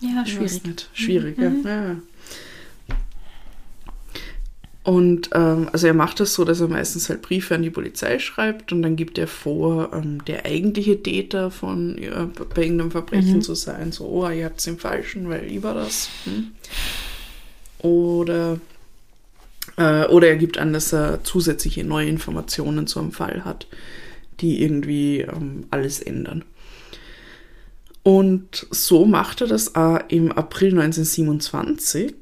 ja 0.00 0.08
ich 0.08 0.16
weiß 0.16 0.30
schwierig. 0.30 0.64
Nicht, 0.64 0.90
schwierig, 0.92 1.38
ja. 1.38 1.50
ja. 1.64 1.96
Und 4.84 5.30
ähm, 5.32 5.70
also 5.72 5.86
er 5.86 5.94
macht 5.94 6.20
das 6.20 6.34
so, 6.34 6.44
dass 6.44 6.60
er 6.60 6.68
meistens 6.68 7.08
halt 7.08 7.22
Briefe 7.22 7.54
an 7.54 7.62
die 7.62 7.70
Polizei 7.70 8.18
schreibt 8.18 8.70
und 8.70 8.82
dann 8.82 8.96
gibt 8.96 9.16
er 9.16 9.26
vor, 9.26 9.94
ähm, 9.94 10.22
der 10.26 10.44
eigentliche 10.44 11.02
Täter 11.02 11.50
von 11.50 11.96
ja, 11.98 12.28
bei 12.54 12.62
irgendeinem 12.62 12.90
Verbrechen 12.90 13.40
zu 13.40 13.54
sein. 13.54 13.92
So, 13.92 14.06
oh, 14.06 14.28
ihr 14.28 14.44
habt 14.44 14.60
es 14.60 14.66
im 14.66 14.78
Falschen, 14.78 15.30
weil 15.30 15.50
ich 15.50 15.62
war 15.62 15.72
das. 15.72 16.10
Hm? 16.24 16.48
Oder 17.78 18.58
äh, 19.76 20.04
oder 20.06 20.28
er 20.28 20.36
gibt 20.36 20.58
an, 20.58 20.72
dass 20.74 20.92
er 20.92 21.24
zusätzliche 21.24 21.84
neue 21.84 22.08
Informationen 22.08 22.86
zu 22.86 23.00
einem 23.00 23.12
Fall 23.12 23.44
hat, 23.44 23.66
die 24.40 24.62
irgendwie 24.62 25.20
ähm, 25.20 25.64
alles 25.70 26.00
ändern. 26.00 26.44
Und 28.02 28.66
so 28.70 29.06
macht 29.06 29.40
er 29.40 29.46
das 29.46 29.74
auch 29.74 29.98
im 30.08 30.30
April 30.30 30.78
1927. 30.78 32.14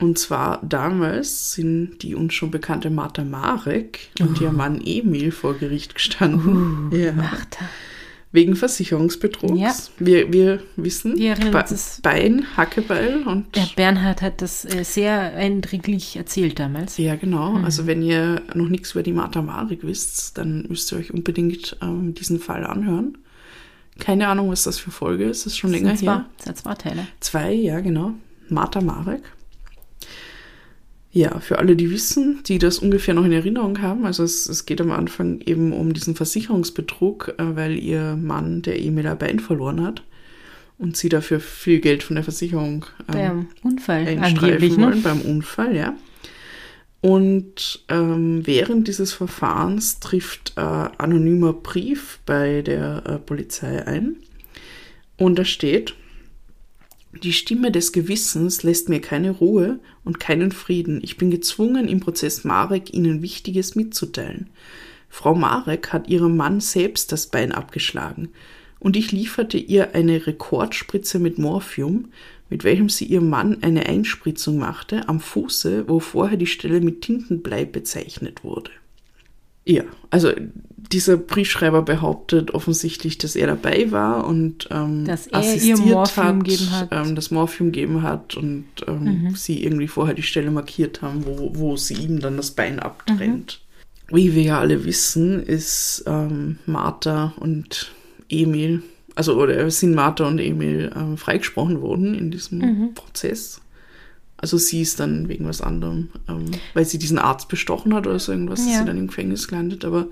Und 0.00 0.18
zwar 0.18 0.60
damals 0.62 1.52
sind 1.52 1.98
die 2.02 2.14
uns 2.14 2.34
schon 2.34 2.50
bekannte 2.50 2.90
Martha 2.90 3.22
Marek 3.24 4.10
und 4.20 4.40
ihr 4.40 4.50
Mann 4.52 4.80
Emil 4.84 5.30
vor 5.30 5.54
Gericht 5.54 5.94
gestanden. 5.94 6.90
ja. 6.92 7.12
Martha. 7.12 7.64
Wegen 8.32 8.54
Versicherungsbetrugs. 8.54 9.58
Ja. 9.60 9.74
Wir, 9.98 10.32
wir 10.32 10.62
wissen, 10.76 11.16
Wir 11.18 11.34
es- 11.68 11.98
Bein, 12.00 12.46
Hackebeil 12.56 13.24
und 13.26 13.56
Der 13.56 13.66
Bernhard 13.74 14.22
hat 14.22 14.40
das 14.40 14.64
äh, 14.64 14.84
sehr 14.84 15.34
eindringlich 15.34 16.14
erzählt 16.16 16.60
damals. 16.60 16.96
Ja, 16.96 17.16
genau. 17.16 17.56
Also 17.64 17.88
wenn 17.88 18.02
ihr 18.02 18.40
noch 18.54 18.68
nichts 18.68 18.92
über 18.92 19.02
die 19.02 19.12
Martha 19.12 19.42
Marek 19.42 19.80
wisst, 19.82 20.38
dann 20.38 20.64
müsst 20.68 20.92
ihr 20.92 20.98
euch 20.98 21.12
unbedingt 21.12 21.76
ähm, 21.82 22.14
diesen 22.14 22.38
Fall 22.38 22.64
anhören. 22.64 23.18
Keine 23.98 24.28
Ahnung, 24.28 24.48
was 24.52 24.62
das 24.62 24.78
für 24.78 24.92
Folge 24.92 25.24
ist. 25.24 25.44
Das 25.44 25.54
ist 25.54 25.58
schon 25.58 25.72
länger 25.72 25.90
Das 25.90 25.98
sind 25.98 26.06
zwei, 26.06 26.14
her. 26.14 26.26
das 26.36 26.44
sind 26.44 26.56
zwei 26.58 26.74
Teile. 26.74 27.06
Zwei, 27.18 27.52
ja, 27.52 27.80
genau. 27.80 28.12
Martha 28.48 28.80
Marek. 28.80 29.22
Ja, 31.12 31.40
für 31.40 31.58
alle, 31.58 31.74
die 31.74 31.90
wissen, 31.90 32.40
die 32.46 32.58
das 32.58 32.78
ungefähr 32.78 33.14
noch 33.14 33.24
in 33.24 33.32
Erinnerung 33.32 33.82
haben, 33.82 34.06
also 34.06 34.22
es, 34.22 34.48
es 34.48 34.64
geht 34.64 34.80
am 34.80 34.92
Anfang 34.92 35.40
eben 35.40 35.72
um 35.72 35.92
diesen 35.92 36.14
Versicherungsbetrug, 36.14 37.34
äh, 37.36 37.56
weil 37.56 37.78
ihr 37.78 38.16
Mann, 38.16 38.62
der 38.62 38.80
Emil, 38.80 39.06
ein 39.08 39.18
Bein 39.18 39.40
verloren 39.40 39.82
hat 39.82 40.04
und 40.78 40.96
sie 40.96 41.08
dafür 41.08 41.40
viel 41.40 41.80
Geld 41.80 42.04
von 42.04 42.14
der 42.14 42.24
Versicherung 42.24 42.86
ähm, 43.08 43.46
Beim 43.62 43.72
Unfall 43.72 44.18
angeblich, 44.20 44.76
wollen, 44.76 44.98
ne? 44.98 45.00
beim 45.02 45.20
Unfall, 45.20 45.76
ja. 45.76 45.94
Und 47.02 47.84
ähm, 47.88 48.46
während 48.46 48.86
dieses 48.86 49.12
Verfahrens 49.12 50.00
trifft 50.00 50.52
äh, 50.56 50.60
anonymer 50.60 51.54
Brief 51.54 52.20
bei 52.26 52.62
der 52.62 53.02
äh, 53.06 53.18
Polizei 53.18 53.86
ein. 53.86 54.16
Und 55.16 55.38
da 55.38 55.44
steht, 55.44 55.94
die 57.12 57.32
Stimme 57.32 57.72
des 57.72 57.92
Gewissens 57.92 58.62
lässt 58.62 58.88
mir 58.88 59.00
keine 59.00 59.30
Ruhe 59.30 59.80
und 60.04 60.20
keinen 60.20 60.52
Frieden. 60.52 61.00
Ich 61.02 61.16
bin 61.16 61.30
gezwungen, 61.30 61.88
im 61.88 62.00
Prozess 62.00 62.44
Marek 62.44 62.94
Ihnen 62.94 63.22
Wichtiges 63.22 63.74
mitzuteilen. 63.74 64.50
Frau 65.08 65.34
Marek 65.34 65.92
hat 65.92 66.08
ihrem 66.08 66.36
Mann 66.36 66.60
selbst 66.60 67.10
das 67.10 67.26
Bein 67.26 67.50
abgeschlagen 67.50 68.28
und 68.78 68.96
ich 68.96 69.12
lieferte 69.12 69.58
ihr 69.58 69.94
eine 69.94 70.26
Rekordspritze 70.26 71.18
mit 71.18 71.38
Morphium, 71.38 72.12
mit 72.48 72.64
welchem 72.64 72.88
sie 72.88 73.04
ihrem 73.04 73.28
Mann 73.28 73.62
eine 73.62 73.86
Einspritzung 73.86 74.58
machte 74.58 75.08
am 75.08 75.20
Fuße, 75.20 75.88
wo 75.88 76.00
vorher 76.00 76.36
die 76.36 76.46
Stelle 76.46 76.80
mit 76.80 77.02
Tintenblei 77.02 77.64
bezeichnet 77.64 78.42
wurde. 78.42 78.70
Ja, 79.64 79.84
also 80.08 80.32
dieser 80.92 81.16
Briefschreiber 81.16 81.82
behauptet 81.82 82.52
offensichtlich, 82.52 83.16
dass 83.18 83.36
er 83.36 83.46
dabei 83.46 83.90
war 83.92 84.26
und 84.26 84.68
ähm, 84.70 85.04
Dass 85.04 85.26
er 85.28 85.38
assistiert 85.38 85.78
ihr 85.78 85.84
Morphium 85.94 86.42
gegeben 86.42 86.70
hat. 86.72 86.88
Ähm, 86.90 87.14
das 87.14 87.30
Morphium 87.30 87.70
gegeben 87.72 88.02
hat 88.02 88.36
und 88.36 88.64
ähm, 88.88 89.04
Mhm. 89.24 89.34
sie 89.36 89.62
irgendwie 89.62 89.88
vorher 89.88 90.14
die 90.14 90.22
Stelle 90.22 90.50
markiert 90.50 91.00
haben, 91.02 91.24
wo, 91.26 91.50
wo 91.54 91.76
sie 91.76 91.94
ihm 91.94 92.18
dann 92.20 92.36
das 92.36 92.50
Bein 92.52 92.80
abtrennt. 92.80 93.60
Mhm. 94.10 94.16
Wie 94.16 94.34
wir 94.34 94.42
ja 94.42 94.58
alle 94.60 94.84
wissen, 94.84 95.40
ist 95.42 96.02
ähm, 96.06 96.58
Martha 96.66 97.32
und 97.38 97.92
Emil, 98.28 98.82
also 99.14 99.40
oder 99.40 99.70
sind 99.70 99.94
Martha 99.94 100.26
und 100.26 100.38
Emil 100.40 100.90
ähm, 100.96 101.16
freigesprochen 101.16 101.80
worden 101.80 102.14
in 102.14 102.30
diesem 102.32 102.58
Mhm. 102.58 102.94
Prozess. 102.94 103.60
Also 104.36 104.56
sie 104.56 104.80
ist 104.80 104.98
dann 104.98 105.28
wegen 105.28 105.46
was 105.46 105.60
anderem, 105.60 106.08
ähm, 106.28 106.46
weil 106.74 106.86
sie 106.86 106.98
diesen 106.98 107.18
Arzt 107.18 107.48
bestochen 107.48 107.94
hat 107.94 108.06
oder 108.06 108.18
so 108.18 108.32
irgendwas, 108.32 108.60
ist 108.60 108.70
Ja. 108.72 108.78
sie 108.80 108.84
dann 108.86 108.96
im 108.96 109.06
Gefängnis 109.08 109.46
gelandet. 109.46 109.84
Aber 109.84 110.06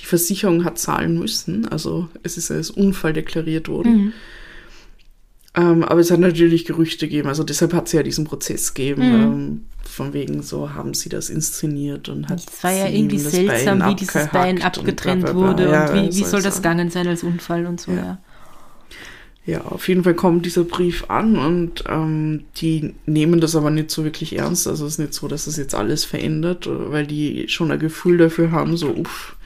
die 0.00 0.06
Versicherung 0.06 0.64
hat 0.64 0.78
zahlen 0.78 1.18
müssen. 1.18 1.66
Also 1.68 2.08
es 2.22 2.36
ist 2.36 2.50
als 2.50 2.70
Unfall 2.70 3.12
deklariert 3.12 3.68
worden. 3.68 3.96
Mhm. 3.96 4.12
Ähm, 5.56 5.84
aber 5.84 6.00
es 6.00 6.10
hat 6.10 6.20
natürlich 6.20 6.64
Gerüchte 6.64 7.06
gegeben. 7.06 7.28
Also 7.28 7.44
deshalb 7.44 7.72
hat 7.74 7.88
sie 7.88 7.96
ja 7.96 8.02
diesen 8.02 8.24
Prozess 8.24 8.74
gegeben. 8.74 9.08
Mhm. 9.08 9.22
Ähm, 9.22 9.66
von 9.84 10.12
wegen 10.12 10.42
so 10.42 10.74
haben 10.74 10.94
sie 10.94 11.08
das 11.08 11.30
inszeniert 11.30 12.08
und 12.08 12.28
hat 12.28 12.40
Es 12.40 12.64
war 12.64 12.72
ja 12.72 12.88
irgendwie 12.88 13.22
das 13.22 13.30
seltsam, 13.32 13.78
Bein 13.78 13.90
wie 13.90 13.94
dieses 13.94 14.28
Bein 14.30 14.62
abgetrennt 14.62 15.22
bla, 15.22 15.32
bla, 15.32 15.40
bla. 15.40 15.50
wurde 15.50 15.70
Ja, 15.70 15.90
und 15.92 15.94
wie, 15.94 16.16
wie 16.16 16.24
so 16.24 16.30
soll 16.30 16.42
das 16.42 16.56
gegangen 16.56 16.90
sein 16.90 17.06
als 17.06 17.22
Unfall 17.22 17.66
und 17.66 17.80
so, 17.80 17.92
Ja. 17.92 17.96
ja. 17.96 18.18
Ja, 19.46 19.60
auf 19.60 19.88
jeden 19.88 20.04
Fall 20.04 20.14
kommt 20.14 20.46
dieser 20.46 20.64
Brief 20.64 21.04
an 21.08 21.36
und 21.36 21.84
ähm, 21.86 22.44
die 22.56 22.94
nehmen 23.04 23.40
das 23.40 23.54
aber 23.54 23.70
nicht 23.70 23.90
so 23.90 24.02
wirklich 24.02 24.36
ernst. 24.38 24.66
Also 24.66 24.86
es 24.86 24.94
ist 24.94 24.98
nicht 24.98 25.12
so, 25.12 25.28
dass 25.28 25.46
es 25.46 25.58
jetzt 25.58 25.74
alles 25.74 26.06
verändert, 26.06 26.66
weil 26.66 27.06
die 27.06 27.46
schon 27.48 27.70
ein 27.70 27.78
Gefühl 27.78 28.16
dafür 28.16 28.52
haben, 28.52 28.78
so, 28.78 28.88
uff, 28.88 29.36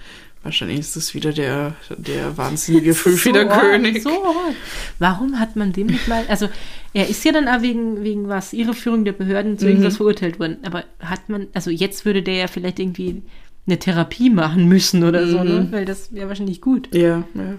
wahrscheinlich 0.49 0.81
ist 0.81 0.97
das 0.97 1.15
wieder 1.15 1.33
der, 1.33 1.75
der 1.97 2.37
wahnsinnige 2.37 2.95
fünfwider 3.05 3.51
arg, 3.51 3.61
König. 3.61 4.03
So 4.03 4.11
arg. 4.25 4.55
Warum 4.99 5.39
hat 5.39 5.57
man 5.57 5.73
dem 5.73 5.87
nicht 5.89 6.09
mal, 6.09 6.25
also 6.29 6.49
er 6.95 7.09
ist 7.09 7.25
ja 7.25 7.33
dann 7.33 7.49
auch 7.49 7.63
wegen, 7.63 8.03
wegen 8.03 8.29
was, 8.29 8.53
Irreführung 8.53 9.05
der 9.05 9.13
Behörden 9.13 9.59
zu 9.59 9.65
Mhm. 9.67 9.71
irgendwas 9.73 9.97
verurteilt 9.99 10.39
worden, 10.41 10.57
aber 10.65 10.85
hat 11.01 11.29
man, 11.29 11.47
also 11.55 11.71
jetzt 11.71 12.05
würde 12.05 12.23
der 12.23 12.35
ja 12.35 12.47
vielleicht 12.49 12.79
irgendwie 12.79 13.23
eine 13.67 13.79
Therapie 13.79 14.31
machen 14.31 14.67
müssen 14.69 15.05
oder 15.05 15.27
so, 15.29 15.39
Mhm. 15.39 15.45
ne? 15.45 15.69
weil 15.71 15.85
das 15.85 16.13
wäre 16.15 16.29
wahrscheinlich 16.29 16.61
gut. 16.61 16.89
Ja, 16.95 17.25
ja. 17.35 17.55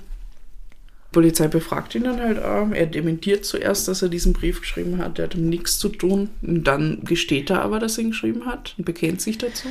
Polizei 1.11 1.47
befragt 1.47 1.95
ihn 1.95 2.03
dann 2.03 2.19
halt 2.19 2.41
auch. 2.43 2.69
Er 2.71 2.85
dementiert 2.85 3.43
zuerst, 3.43 3.87
dass 3.87 4.03
er 4.03 4.09
diesen 4.09 4.33
Brief 4.33 4.61
geschrieben 4.61 4.99
hat. 4.99 5.17
Er 5.17 5.25
hat 5.25 5.35
ihm 5.35 5.49
nichts 5.49 5.79
zu 5.79 5.89
tun. 5.89 6.29
Und 6.43 6.65
dann 6.65 7.03
gesteht 7.03 7.49
er 7.49 7.63
aber, 7.63 7.79
dass 7.79 7.97
er 7.97 8.03
ihn 8.03 8.11
geschrieben 8.11 8.45
hat 8.45 8.75
und 8.77 8.85
bekennt 8.85 9.19
sich 9.19 9.39
dazu. 9.39 9.67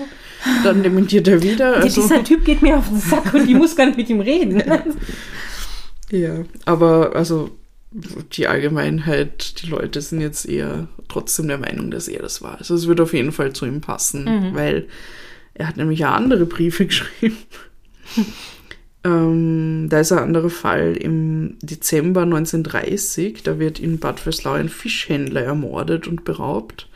Dann 0.64 0.83
dementiert 0.83 1.29
er 1.29 1.42
wieder. 1.42 1.68
Also, 1.79 2.03
Dieser 2.03 2.24
Typ 2.24 2.44
geht 2.44 2.62
mir 2.62 2.77
auf 2.77 2.88
den 2.88 2.98
Sack 2.98 3.33
und 3.35 3.48
ich 3.48 3.55
muss 3.55 3.77
gar 3.77 3.87
nicht 3.87 3.98
mit 3.98 4.11
ihm 4.11 4.20
reden. 4.20 4.62
ja, 6.11 6.44
aber 6.64 7.14
also 7.14 7.51
die 8.33 8.48
Allgemeinheit, 8.48 9.62
die 9.62 9.68
Leute 9.68 10.01
sind 10.01 10.20
jetzt 10.20 10.48
eher 10.48 10.88
trotzdem 11.09 11.46
der 11.46 11.59
Meinung, 11.59 11.90
dass 11.90 12.09
er 12.09 12.20
das 12.20 12.42
war. 12.42 12.59
Also 12.59 12.74
es 12.74 12.88
wird 12.88 13.01
auf 13.01 13.14
jeden 13.14 13.33
Fall 13.33 13.53
zu 13.53 13.64
ihm 13.64 13.81
passen, 13.81 14.51
weil 14.55 14.88
er 15.55 15.68
hat 15.68 15.77
nämlich 15.77 16.01
ja 16.01 16.14
andere 16.14 16.46
Briefe 16.46 16.87
geschrieben. 16.87 17.37
Ähm, 19.04 19.87
da 19.88 20.00
ist 20.00 20.12
ein 20.12 20.18
anderer 20.18 20.50
Fall 20.50 20.96
im 20.96 21.56
Dezember 21.62 22.22
1930. 22.22 23.42
Da 23.42 23.58
wird 23.58 23.78
in 23.78 23.98
Bad 23.98 24.20
Vöslau 24.20 24.52
ein 24.52 24.68
Fischhändler 24.68 25.42
ermordet 25.42 26.08
und 26.08 26.24
beraubt. 26.24 26.88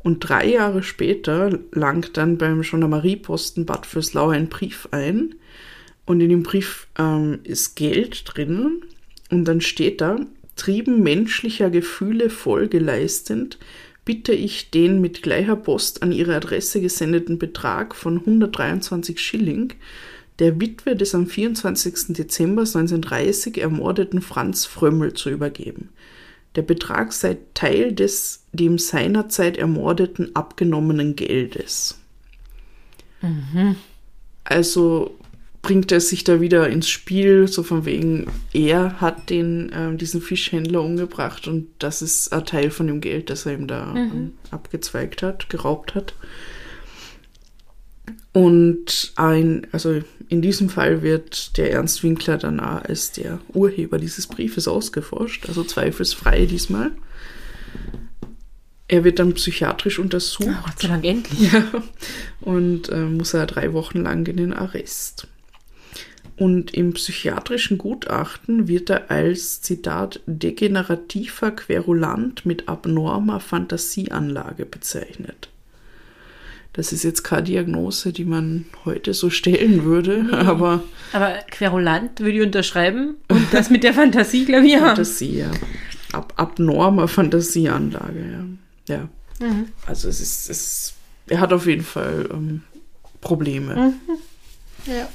Und 0.00 0.20
drei 0.20 0.46
Jahre 0.46 0.82
später 0.82 1.58
langt 1.72 2.16
dann 2.16 2.38
beim 2.38 2.62
Gendarmerieposten 2.62 3.66
Bad 3.66 3.86
Vöslau 3.86 4.30
ein 4.30 4.48
Brief 4.48 4.88
ein. 4.90 5.34
Und 6.06 6.20
in 6.20 6.30
dem 6.30 6.42
Brief 6.42 6.86
ähm, 6.98 7.40
ist 7.44 7.76
Geld 7.76 8.24
drinnen. 8.26 8.82
Und 9.30 9.44
dann 9.44 9.60
steht 9.60 10.00
da, 10.00 10.18
Trieben 10.56 11.04
menschlicher 11.04 11.70
Gefühle 11.70 12.30
Folge 12.30 12.80
leistend, 12.80 13.58
bitte 14.04 14.32
ich 14.32 14.70
den 14.70 15.00
mit 15.00 15.22
gleicher 15.22 15.54
Post 15.54 16.02
an 16.02 16.10
ihre 16.10 16.34
Adresse 16.34 16.80
gesendeten 16.80 17.38
Betrag 17.38 17.94
von 17.94 18.18
123 18.18 19.20
Schilling 19.20 19.74
der 20.38 20.60
Witwe 20.60 20.94
des 20.94 21.14
am 21.14 21.26
24. 21.26 22.14
Dezember 22.16 22.62
1930 22.62 23.58
ermordeten 23.58 24.22
Franz 24.22 24.66
Frömmel 24.66 25.14
zu 25.14 25.30
übergeben. 25.30 25.90
Der 26.54 26.62
Betrag 26.62 27.12
sei 27.12 27.38
Teil 27.54 27.92
des 27.92 28.44
dem 28.52 28.78
seinerzeit 28.78 29.56
Ermordeten 29.56 30.34
abgenommenen 30.34 31.16
Geldes. 31.16 31.98
Also 34.44 35.16
bringt 35.60 35.90
er 35.92 36.00
sich 36.00 36.24
da 36.24 36.40
wieder 36.40 36.68
ins 36.68 36.88
Spiel, 36.88 37.48
so 37.48 37.62
von 37.62 37.84
wegen, 37.84 38.26
er 38.52 39.00
hat 39.00 39.28
den, 39.28 39.70
ähm, 39.74 39.98
diesen 39.98 40.22
Fischhändler 40.22 40.82
umgebracht 40.82 41.48
und 41.48 41.66
das 41.78 42.00
ist 42.00 42.32
ein 42.32 42.44
Teil 42.46 42.70
von 42.70 42.86
dem 42.86 43.00
Geld, 43.00 43.28
das 43.28 43.44
er 43.44 43.54
ihm 43.54 43.66
da 43.66 43.92
ähm, 43.94 44.32
abgezweigt 44.50 45.22
hat, 45.22 45.50
geraubt 45.50 45.94
hat. 45.94 46.14
Und 48.32 49.12
ein, 49.16 49.66
also 49.72 50.00
in 50.28 50.42
diesem 50.42 50.68
Fall 50.68 51.02
wird 51.02 51.56
der 51.56 51.72
Ernst 51.72 52.02
Winkler 52.02 52.36
dann 52.36 52.60
auch 52.60 52.82
als 52.84 53.12
der 53.12 53.40
Urheber 53.52 53.98
dieses 53.98 54.26
Briefes 54.26 54.68
ausgeforscht, 54.68 55.48
also 55.48 55.64
zweifelsfrei 55.64 56.46
diesmal. 56.46 56.92
Er 58.86 59.04
wird 59.04 59.18
dann 59.18 59.34
psychiatrisch 59.34 59.98
untersucht. 59.98 60.48
Oh, 60.48 60.64
Gott 60.64 60.78
sei 60.80 60.88
Dank 60.88 61.04
endlich. 61.04 61.52
Ja, 61.52 61.64
und 62.40 62.88
äh, 62.88 63.04
muss 63.04 63.34
er 63.34 63.46
drei 63.46 63.72
Wochen 63.72 64.02
lang 64.02 64.26
in 64.26 64.36
den 64.36 64.52
Arrest. 64.54 65.26
Und 66.36 66.72
im 66.72 66.92
psychiatrischen 66.92 67.78
Gutachten 67.78 68.68
wird 68.68 68.90
er 68.90 69.10
als, 69.10 69.60
Zitat, 69.60 70.20
degenerativer 70.26 71.50
Querulant 71.50 72.46
mit 72.46 72.68
abnormer 72.68 73.40
Fantasieanlage 73.40 74.64
bezeichnet. 74.64 75.48
Das 76.74 76.92
ist 76.92 77.02
jetzt 77.02 77.24
keine 77.24 77.42
Diagnose, 77.44 78.12
die 78.12 78.24
man 78.24 78.66
heute 78.84 79.12
so 79.14 79.30
stellen 79.30 79.84
würde, 79.84 80.28
aber 80.32 80.82
Aber 81.12 81.34
Querulant 81.50 82.20
würde 82.20 82.38
ich 82.38 82.42
unterschreiben 82.42 83.16
und 83.28 83.52
das 83.52 83.70
mit 83.70 83.82
der 83.82 83.94
Fantasie, 83.94 84.44
glaube 84.44 84.66
ich, 84.66 84.72
ja. 84.74 84.80
Fantasie, 84.80 85.38
ja. 85.38 85.50
Ab, 86.12 86.32
abnormer 86.36 87.08
Fantasieanlage, 87.08 88.48
ja. 88.88 88.94
Ja. 88.96 89.08
Mhm. 89.46 89.66
Also 89.86 90.08
es 90.08 90.20
ist, 90.20 90.48
es, 90.50 90.94
er 91.26 91.40
hat 91.40 91.52
auf 91.52 91.66
jeden 91.66 91.84
Fall 91.84 92.28
ähm, 92.32 92.62
Probleme. 93.20 93.94
ja. 94.86 95.08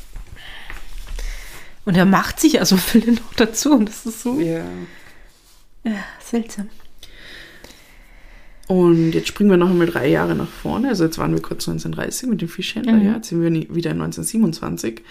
Und 1.86 1.96
er 1.96 2.06
macht 2.06 2.40
sich 2.40 2.60
also 2.60 2.78
viele 2.78 3.14
noch 3.14 3.34
dazu 3.36 3.74
und 3.74 3.90
das 3.90 4.06
ist 4.06 4.22
so 4.22 4.40
Ja. 4.40 4.64
ja, 5.84 6.04
seltsam. 6.24 6.70
Und 8.74 9.12
jetzt 9.12 9.28
springen 9.28 9.52
wir 9.52 9.58
noch 9.58 9.70
einmal 9.70 9.86
drei 9.88 10.08
Jahre 10.08 10.34
nach 10.36 10.48
vorne. 10.48 10.88
Also 10.90 11.04
jetzt 11.04 11.18
waren 11.20 11.34
wir 11.34 11.42
kurz 11.42 11.68
1930 11.68 12.28
mit 12.30 12.42
dem 12.42 12.48
Fischhändler, 12.50 12.94
Mhm. 12.94 13.06
ja. 13.06 13.16
Jetzt 13.16 13.30
sind 13.30 13.42
wir 13.42 13.52
wieder 13.52 13.92
in 13.92 14.02
1927, 14.02 15.02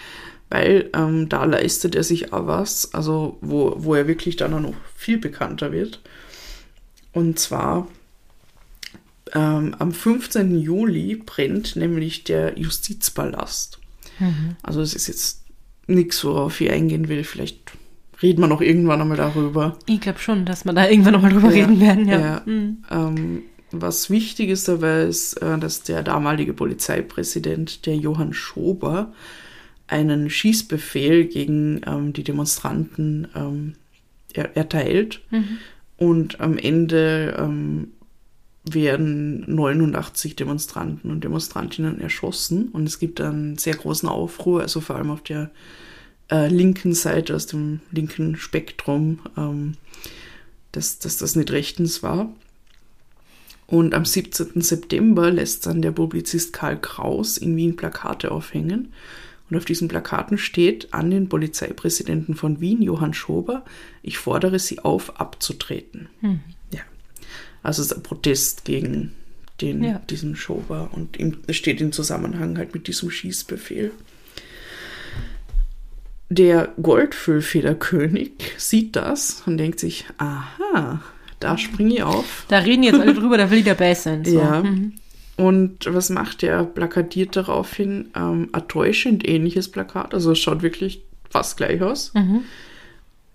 weil 0.49 0.89
ähm, 0.93 1.29
da 1.29 1.45
leistet 1.45 1.95
er 1.95 2.03
sich 2.03 2.33
auch 2.33 2.45
was, 2.47 2.93
also 2.93 3.37
wo, 3.41 3.75
wo 3.77 3.95
er 3.95 4.07
wirklich 4.07 4.35
dann 4.35 4.53
auch 4.53 4.59
noch 4.59 4.73
viel 4.95 5.17
bekannter 5.17 5.71
wird. 5.71 6.01
Und 7.13 7.39
zwar 7.39 7.87
ähm, 9.33 9.75
am 9.79 9.91
15. 9.93 10.59
Juli 10.59 11.15
brennt 11.15 11.75
nämlich 11.75 12.23
der 12.25 12.57
Justizpalast. 12.59 13.79
Also 14.61 14.81
es 14.81 14.93
ist 14.93 15.07
jetzt 15.07 15.41
nichts, 15.87 16.23
worauf 16.23 16.59
ich 16.61 16.69
eingehen 16.71 17.07
will. 17.09 17.23
Vielleicht 17.23 17.59
reden 18.21 18.41
wir 18.41 18.47
noch 18.47 18.61
irgendwann 18.61 19.01
einmal 19.01 19.17
darüber. 19.17 19.77
Ich 19.85 20.01
glaube 20.01 20.19
schon, 20.19 20.45
dass 20.45 20.65
wir 20.65 20.73
da 20.73 20.87
irgendwann 20.87 21.13
nochmal 21.13 21.31
drüber 21.33 21.49
Ja, 21.53 21.65
reden 21.65 21.79
werden, 21.81 22.07
ja. 22.07 22.19
ja. 22.19 22.41
Mhm. 22.45 22.83
Ähm, 22.91 23.41
was 23.81 24.09
wichtig 24.09 24.49
ist 24.49 24.67
dabei 24.67 25.03
ist, 25.03 25.41
äh, 25.41 25.57
dass 25.57 25.83
der 25.83 26.03
damalige 26.03 26.53
Polizeipräsident, 26.53 27.85
der 27.85 27.95
Johann 27.95 28.33
Schober, 28.33 29.13
einen 29.87 30.29
Schießbefehl 30.29 31.25
gegen 31.25 31.81
ähm, 31.85 32.13
die 32.13 32.23
Demonstranten 32.23 33.27
ähm, 33.35 33.73
er 34.33 34.55
erteilt. 34.55 35.21
Und 35.97 36.39
am 36.39 36.57
Ende 36.57 37.35
ähm, 37.37 37.89
werden 38.65 39.43
89 39.53 40.35
Demonstranten 40.35 41.11
und 41.11 41.23
Demonstrantinnen 41.23 41.99
erschossen. 41.99 42.69
Und 42.69 42.87
es 42.87 42.99
gibt 42.99 43.21
einen 43.21 43.57
sehr 43.57 43.75
großen 43.75 44.07
Aufruhr, 44.09 44.61
also 44.61 44.81
vor 44.81 44.95
allem 44.95 45.11
auf 45.11 45.21
der 45.21 45.51
äh, 46.31 46.47
linken 46.47 46.93
Seite, 46.93 47.35
aus 47.35 47.45
dem 47.45 47.81
linken 47.91 48.35
Spektrum, 48.35 49.19
ähm, 49.37 49.73
dass, 50.71 50.99
dass 50.99 51.17
das 51.17 51.35
nicht 51.35 51.51
rechtens 51.51 52.01
war. 52.01 52.33
Und 53.73 53.95
am 53.95 54.05
17. 54.05 54.61
September 54.61 55.31
lässt 55.31 55.65
dann 55.65 55.81
der 55.81 55.91
Publizist 55.91 56.53
Karl 56.53 56.79
Kraus 56.79 57.39
in 57.39 57.55
Wien 57.55 57.75
Plakate 57.75 58.29
aufhängen. 58.29 58.93
Und 59.49 59.57
auf 59.57 59.65
diesen 59.65 59.87
Plakaten 59.87 60.37
steht 60.37 60.93
an 60.93 61.09
den 61.09 61.27
Polizeipräsidenten 61.27 62.35
von 62.35 62.61
Wien, 62.61 62.83
Johann 62.83 63.15
Schober, 63.15 63.65
ich 64.03 64.19
fordere 64.19 64.59
Sie 64.59 64.77
auf, 64.77 65.19
abzutreten. 65.19 66.07
Ja. 66.69 66.81
Also 67.63 67.81
es 67.81 67.87
ist 67.87 67.97
ein 67.97 68.03
Protest 68.03 68.63
gegen 68.63 69.13
den, 69.59 69.83
Ja. 69.83 69.99
diesen 70.07 70.35
Schober 70.35 70.91
und 70.91 71.17
es 71.47 71.55
steht 71.55 71.81
im 71.81 71.91
Zusammenhang 71.91 72.59
halt 72.59 72.75
mit 72.75 72.85
diesem 72.85 73.09
Schießbefehl. 73.09 73.89
Der 76.29 76.71
Goldfüllfederkönig 76.79 78.33
sieht 78.57 78.95
das 78.95 79.41
und 79.47 79.57
denkt 79.57 79.79
sich, 79.79 80.05
aha, 80.19 81.01
da 81.43 81.57
springe 81.57 81.93
ich 81.93 82.03
auf. 82.03 82.45
Da 82.47 82.59
reden 82.59 82.83
jetzt 82.83 82.99
alle 82.99 83.13
drüber, 83.13 83.37
da 83.37 83.51
will 83.51 83.59
ich 83.59 83.65
dabei 83.65 83.93
sein. 83.93 84.25
So. 84.25 84.39
Ja. 84.39 84.63
Mhm. 84.63 84.93
Und 85.35 85.93
was 85.93 86.09
macht 86.09 86.43
er? 86.43 86.63
Plakatiert 86.63 87.35
daraufhin 87.35 88.11
ähm, 88.15 88.49
ein 88.51 88.67
täuschend 88.67 89.27
ähnliches 89.27 89.69
Plakat. 89.69 90.13
Also 90.13 90.31
es 90.31 90.39
schaut 90.39 90.61
wirklich 90.61 91.03
fast 91.29 91.57
gleich 91.57 91.81
aus. 91.81 92.13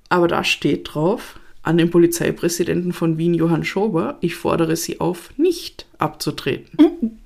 Aber 0.09 0.29
da 0.29 0.45
steht 0.45 0.95
drauf, 0.95 1.39
an 1.63 1.77
den 1.77 1.91
Polizeipräsidenten 1.91 2.93
von 2.93 3.19
Wien, 3.19 3.35
Johann 3.35 3.65
Schober, 3.65 4.17
ich 4.21 4.37
fordere 4.37 4.77
Sie 4.77 5.01
auf, 5.01 5.37
nicht 5.37 5.87
abzutreten. 5.99 7.21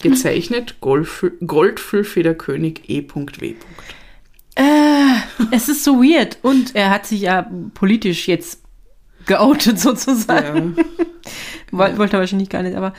Gezeichnet 0.00 0.76
Goldfü 0.80 1.32
Goldfüllfederkönig 1.44 2.88
E.W. 2.88 3.54
Äh, 4.54 4.64
es 5.50 5.68
ist 5.68 5.84
so 5.84 6.02
weird. 6.02 6.38
Und 6.42 6.74
er 6.74 6.90
hat 6.90 7.06
sich 7.06 7.22
ja 7.22 7.50
politisch 7.74 8.28
jetzt 8.28 8.62
geoutet 9.26 9.78
sozusagen. 9.80 10.74
Ja, 10.76 10.84
Woll- 11.72 11.98
Wollte 11.98 12.16
er 12.16 12.20
wahrscheinlich 12.20 12.48
gar 12.48 12.62
nicht, 12.62 12.76
aber 12.76 12.94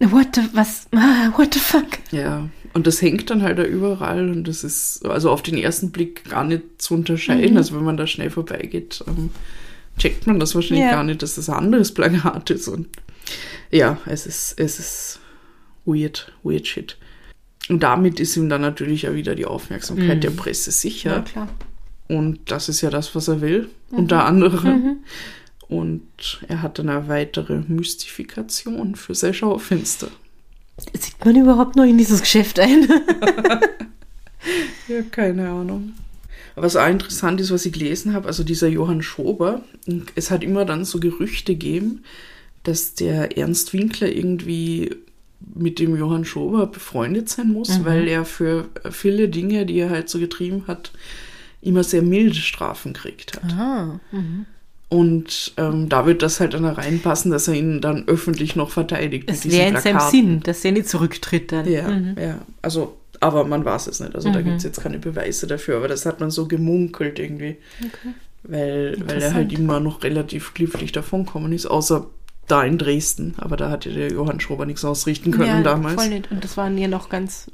what 0.00 0.28
the, 0.34 0.42
was, 0.52 0.86
ah, 0.94 1.32
what 1.36 1.54
the 1.54 1.60
fuck? 1.60 1.86
ja. 2.10 2.48
Und 2.74 2.86
das 2.86 3.02
hängt 3.02 3.28
dann 3.28 3.42
halt 3.42 3.58
da 3.58 3.64
überall 3.64 4.30
und 4.30 4.48
das 4.48 4.64
ist 4.64 5.04
also 5.04 5.30
auf 5.30 5.42
den 5.42 5.58
ersten 5.58 5.90
Blick 5.92 6.24
gar 6.30 6.42
nicht 6.42 6.62
zu 6.80 6.94
unterscheiden. 6.94 7.58
Also 7.58 7.76
wenn 7.76 7.84
man 7.84 7.98
da 7.98 8.06
schnell 8.06 8.30
vorbeigeht, 8.30 9.04
ähm, 9.06 9.28
checkt 9.98 10.26
man 10.26 10.40
das 10.40 10.54
wahrscheinlich 10.54 10.86
Ja. 10.86 10.92
gar 10.92 11.04
nicht, 11.04 11.20
dass 11.22 11.34
das 11.34 11.50
ein 11.50 11.54
anderes 11.56 11.92
Plakat 11.92 12.48
ist. 12.48 12.68
Und 12.68 12.88
ja, 13.70 13.98
es 14.06 14.24
ist, 14.26 14.58
es 14.58 14.78
ist 14.78 15.20
weird, 15.84 16.32
weird 16.42 16.66
shit. 16.66 16.96
Und 17.68 17.82
damit 17.82 18.20
ist 18.20 18.38
ihm 18.38 18.48
dann 18.48 18.62
natürlich 18.62 19.06
auch 19.06 19.12
wieder 19.12 19.34
die 19.34 19.44
Aufmerksamkeit 19.44 20.24
der 20.24 20.30
Presse 20.30 20.70
sicher. 20.70 21.20
klar. 21.30 21.48
Und 22.12 22.50
das 22.50 22.68
ist 22.68 22.82
ja 22.82 22.90
das, 22.90 23.14
was 23.14 23.28
er 23.28 23.40
will, 23.40 23.70
unter 23.90 24.26
anderem. 24.26 24.98
Und 25.68 26.40
er 26.48 26.60
hat 26.60 26.78
dann 26.78 26.90
eine 26.90 27.08
weitere 27.08 27.62
Mystifikation 27.66 28.96
für 28.96 29.14
sein 29.14 29.32
Schaufenster. 29.32 30.08
Sieht 30.92 31.24
man 31.24 31.36
überhaupt 31.36 31.76
noch 31.76 31.84
in 31.84 31.96
dieses 31.96 32.20
Geschäft 32.20 32.60
ein? 32.60 32.86
Ja, 34.88 35.02
keine 35.10 35.48
Ahnung. 35.48 35.92
Aber 36.54 36.66
was 36.66 36.76
auch 36.76 36.88
interessant 36.88 37.40
ist, 37.40 37.50
was 37.50 37.64
ich 37.64 37.72
gelesen 37.72 38.12
habe, 38.12 38.26
also 38.26 38.44
dieser 38.44 38.68
Johann 38.68 39.02
Schober, 39.02 39.62
es 40.14 40.30
hat 40.30 40.42
immer 40.42 40.64
dann 40.64 40.84
so 40.84 41.00
Gerüchte 41.00 41.52
gegeben, 41.52 42.02
dass 42.62 42.94
der 42.94 43.38
Ernst 43.38 43.72
Winkler 43.72 44.08
irgendwie 44.08 44.94
mit 45.54 45.78
dem 45.78 45.96
Johann 45.96 46.24
Schober 46.24 46.66
befreundet 46.66 47.28
sein 47.28 47.52
muss, 47.52 47.84
weil 47.84 48.06
er 48.06 48.24
für 48.24 48.68
viele 48.90 49.28
Dinge, 49.28 49.66
die 49.66 49.78
er 49.78 49.90
halt 49.90 50.08
so 50.08 50.18
getrieben 50.18 50.64
hat, 50.66 50.92
immer 51.62 51.82
sehr 51.84 52.02
milde 52.02 52.36
Strafen 52.36 52.92
gekriegt 52.92 53.36
hat. 53.36 53.52
ah, 53.54 54.00
Und 54.88 55.54
ähm, 55.56 55.88
da 55.88 56.04
wird 56.04 56.22
das 56.22 56.38
halt 56.40 56.52
dann 56.54 56.66
reinpassen, 56.66 57.30
dass 57.30 57.48
er 57.48 57.54
ihn 57.54 57.80
dann 57.80 58.06
öffentlich 58.08 58.56
noch 58.56 58.70
verteidigt. 58.70 59.30
es 59.30 59.40
diesen 59.40 59.58
wäre 59.58 59.68
in 59.76 59.80
seinem. 59.80 60.00
Sinn, 60.00 60.40
dass 60.40 60.64
er 60.64 60.72
nicht 60.72 60.88
zurücktritt 60.88 61.50
dann. 61.52 61.66
Ja, 61.70 61.88
Mhm. 61.88 62.16
ja. 62.20 62.38
Also, 62.60 62.96
aber 63.20 63.44
man 63.44 63.64
weiß 63.64 63.86
es 63.86 64.00
nicht. 64.00 64.14
Also 64.14 64.30
da 64.32 64.42
gibt 64.42 64.56
es 64.58 64.64
jetzt 64.64 64.82
keine 64.82 64.98
Beweise 64.98 65.46
dafür, 65.46 65.76
aber 65.78 65.88
das 65.88 66.04
hat 66.04 66.20
man 66.20 66.30
so 66.30 66.46
gemunkelt 66.46 67.18
irgendwie. 67.18 67.56
Weil, 68.42 68.96
weil 69.06 69.22
er 69.22 69.34
halt 69.34 69.52
immer 69.52 69.78
noch 69.78 70.02
relativ 70.02 70.52
glimpflich 70.52 70.90
davonkommen 70.90 71.52
ist, 71.52 71.66
außer 71.66 72.06
da 72.48 72.64
in 72.64 72.76
Dresden. 72.76 73.34
Aber 73.38 73.56
da 73.56 73.70
hatte 73.70 73.90
der 73.92 74.10
Johann 74.10 74.40
Schober 74.40 74.66
nichts 74.66 74.84
ausrichten 74.84 75.30
können 75.30 75.46
ja, 75.46 75.62
damals. 75.62 75.94
voll 75.94 76.08
nicht. 76.08 76.30
Und 76.32 76.42
das 76.42 76.56
waren 76.56 76.76
ja 76.76 76.88
noch 76.88 77.08
ganz 77.08 77.48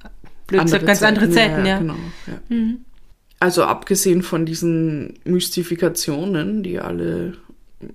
blöd, 0.47 0.63
Andere 0.63 0.85
ganz 0.85 1.03
andere 1.03 1.29
Zeiten, 1.31 1.67
ja. 1.67 1.79
genau, 1.79 1.97
ja. 2.27 2.57
Also 3.41 3.63
abgesehen 3.65 4.23
von 4.23 4.47
diesen 4.47 5.19
Mystifikationen, 5.25 6.63
die 6.63 6.81
alle 6.81 7.37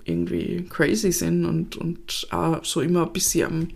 irgendwie 0.06 0.66
crazy 0.70 1.12
sind 1.12 1.46
und, 1.46 1.76
und 1.76 2.28
auch 2.32 2.64
so 2.64 2.82
immer 2.82 3.06
ein 3.06 3.14
bisschen 3.14 3.48
am, 3.48 3.68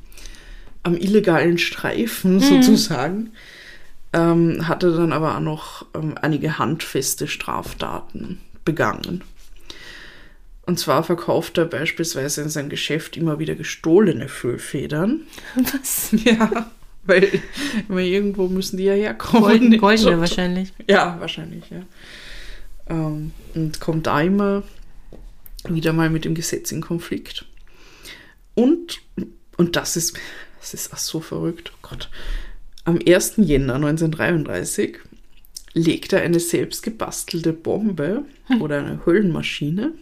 am 0.83 0.95
illegalen 0.95 1.57
Streifen 1.57 2.39
sozusagen, 2.39 3.31
ähm, 4.13 4.67
hat 4.67 4.83
er 4.83 4.91
dann 4.91 5.11
aber 5.11 5.35
auch 5.35 5.41
noch 5.41 5.85
ähm, 5.93 6.15
einige 6.21 6.57
handfeste 6.57 7.27
Straftaten 7.27 8.39
begangen. 8.63 9.23
Und 10.65 10.79
zwar 10.79 11.03
verkauft 11.03 11.57
er 11.57 11.65
beispielsweise 11.65 12.41
in 12.41 12.49
seinem 12.49 12.69
Geschäft 12.69 13.15
immer 13.15 13.39
wieder 13.39 13.55
gestohlene 13.55 14.27
Füllfedern. 14.27 15.21
Was? 15.55 16.09
Ja, 16.23 16.69
weil 17.07 17.41
immer 17.89 17.99
irgendwo 17.99 18.47
müssen 18.47 18.77
die 18.77 18.83
ja 18.83 18.93
herkommen. 18.93 19.43
Golden, 19.43 19.77
goldene 19.79 20.19
wahrscheinlich. 20.19 20.73
Ja, 20.87 21.17
wahrscheinlich, 21.19 21.63
ja. 21.69 21.83
Ähm, 22.89 23.31
und 23.55 23.79
kommt 23.79 24.07
da 24.07 24.21
immer 24.21 24.63
wieder 25.67 25.93
mal 25.93 26.09
mit 26.09 26.25
dem 26.25 26.35
Gesetz 26.35 26.71
in 26.71 26.81
Konflikt. 26.81 27.45
Und, 28.55 29.01
und 29.57 29.75
das 29.75 29.97
ist, 29.97 30.17
das 30.59 30.73
ist 30.73 30.93
auch 30.93 30.97
so 30.97 31.19
verrückt, 31.19 31.71
oh 31.73 31.89
Gott. 31.89 32.09
Am 32.85 32.99
1. 33.05 33.33
Jänner 33.37 33.75
1933 33.75 34.99
legt 35.73 36.13
er 36.13 36.21
eine 36.21 36.39
selbst 36.39 36.83
gebastelte 36.83 37.53
Bombe 37.53 38.23
oder 38.59 38.79
eine 38.79 39.05
Höllenmaschine 39.05 39.93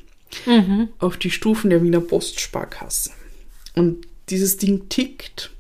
auf 1.00 1.18
die 1.18 1.32
Stufen 1.32 1.70
der 1.70 1.82
Wiener 1.82 2.02
Postsparkasse. 2.02 3.12
Und 3.76 4.06
dieses 4.30 4.58
Ding 4.58 4.88
tickt 4.90 5.52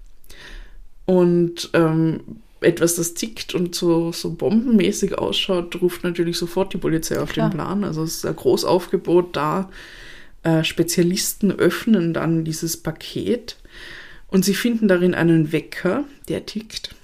und 1.05 1.69
ähm, 1.73 2.21
etwas, 2.61 2.95
das 2.95 3.13
tickt 3.13 3.53
und 3.53 3.75
so, 3.75 4.11
so 4.11 4.31
bombenmäßig 4.31 5.17
ausschaut, 5.17 5.81
ruft 5.81 6.03
natürlich 6.03 6.37
sofort 6.37 6.73
die 6.73 6.77
Polizei 6.77 7.19
auf 7.19 7.31
Klar. 7.31 7.49
den 7.49 7.55
Plan. 7.55 7.83
Also 7.83 8.03
es 8.03 8.17
ist 8.17 8.25
ein 8.25 8.35
Großaufgebot 8.35 9.35
da. 9.35 9.69
Äh, 10.43 10.63
Spezialisten 10.63 11.51
öffnen 11.51 12.13
dann 12.13 12.43
dieses 12.43 12.77
Paket 12.77 13.57
und 14.27 14.43
sie 14.43 14.55
finden 14.55 14.87
darin 14.87 15.13
einen 15.13 15.51
Wecker, 15.51 16.05
der 16.27 16.45
tickt. 16.45 16.95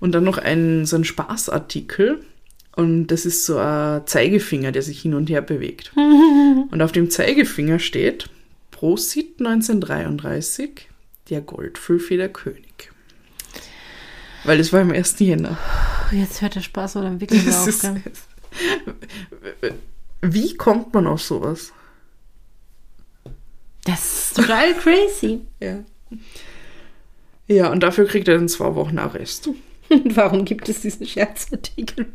Und 0.00 0.12
dann 0.12 0.24
noch 0.24 0.38
einen, 0.38 0.86
so 0.86 0.96
einen 0.96 1.04
Spaßartikel. 1.04 2.20
Und 2.76 3.08
das 3.08 3.26
ist 3.26 3.44
so 3.44 3.58
ein 3.58 4.06
Zeigefinger, 4.06 4.72
der 4.72 4.82
sich 4.82 5.00
hin 5.02 5.14
und 5.14 5.28
her 5.28 5.42
bewegt. 5.42 5.92
Und 6.70 6.82
auf 6.82 6.92
dem 6.92 7.10
Zeigefinger 7.10 7.78
steht 7.78 8.30
Prosit 8.70 9.40
1933, 9.40 10.89
der 11.30 11.40
Goldfüllfederkönig. 11.40 12.90
Weil 14.44 14.58
das 14.58 14.72
war 14.72 14.80
im 14.80 14.90
1. 14.90 15.18
Jänner. 15.20 15.56
Jetzt 16.12 16.42
hört 16.42 16.56
der 16.56 16.60
Spaß 16.62 16.96
oder 16.96 17.20
wirklich 17.20 17.44
Das 17.44 17.62
auf. 17.62 17.68
ist, 17.68 17.84
wie 20.22 20.56
kommt 20.56 20.92
man 20.94 21.06
auf 21.06 21.22
sowas? 21.22 21.72
Das 23.84 24.28
ist 24.28 24.36
total 24.36 24.74
crazy. 24.74 25.40
Ja. 25.60 25.84
Ja, 27.46 27.70
und 27.70 27.80
dafür 27.80 28.06
kriegt 28.06 28.26
er 28.28 28.36
dann 28.36 28.48
zwei 28.48 28.74
Wochen 28.74 28.98
Arrest. 28.98 29.48
Und 29.88 29.90
warum 30.16 30.44
gibt 30.44 30.68
es 30.68 30.80
diesen 30.80 31.06
Scherzartikel? 31.06 32.06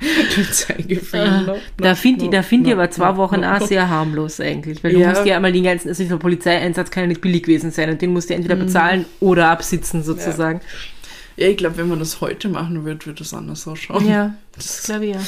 Den 0.36 0.44
Zeigefinger. 0.52 1.42
noch. 1.42 1.58
Da 1.76 1.94
finde 1.94 2.24
ich, 2.24 2.30
da 2.30 2.42
find 2.42 2.66
ich 2.66 2.74
No, 2.74 2.80
aber 2.80 2.90
zwei 2.90 3.12
no, 3.12 3.16
Wochen 3.18 3.40
no. 3.40 3.52
auch 3.56 3.66
sehr 3.66 3.88
harmlos 3.88 4.40
eigentlich. 4.40 4.82
Weil 4.82 4.92
du 4.94 4.98
Ja. 5.00 5.10
musst 5.10 5.26
ja 5.26 5.36
einmal 5.36 5.52
den 5.52 5.64
ganzen, 5.64 5.88
also 5.88 6.02
dieser 6.02 6.16
Polizeieinsatz 6.16 6.90
kann 6.90 7.04
ja 7.04 7.06
nicht 7.08 7.20
billig 7.20 7.42
gewesen 7.42 7.70
sein 7.70 7.90
und 7.90 8.00
den 8.00 8.12
musst 8.12 8.30
du 8.30 8.34
entweder 8.34 8.56
bezahlen 8.56 9.04
oder 9.20 9.50
absitzen 9.50 10.02
sozusagen. 10.02 10.60
Ja, 11.36 11.48
ich 11.48 11.56
glaube, 11.56 11.76
wenn 11.78 11.88
man 11.88 11.98
das 11.98 12.20
heute 12.20 12.48
machen 12.48 12.84
würde, 12.84 13.04
würde 13.06 13.22
es 13.22 13.32
anders 13.34 13.66
ausschauen. 13.68 14.06
Ja, 14.08 14.34
das 14.54 14.82
glaube 14.84 15.06
ich 15.06 15.14
ja. 15.14 15.20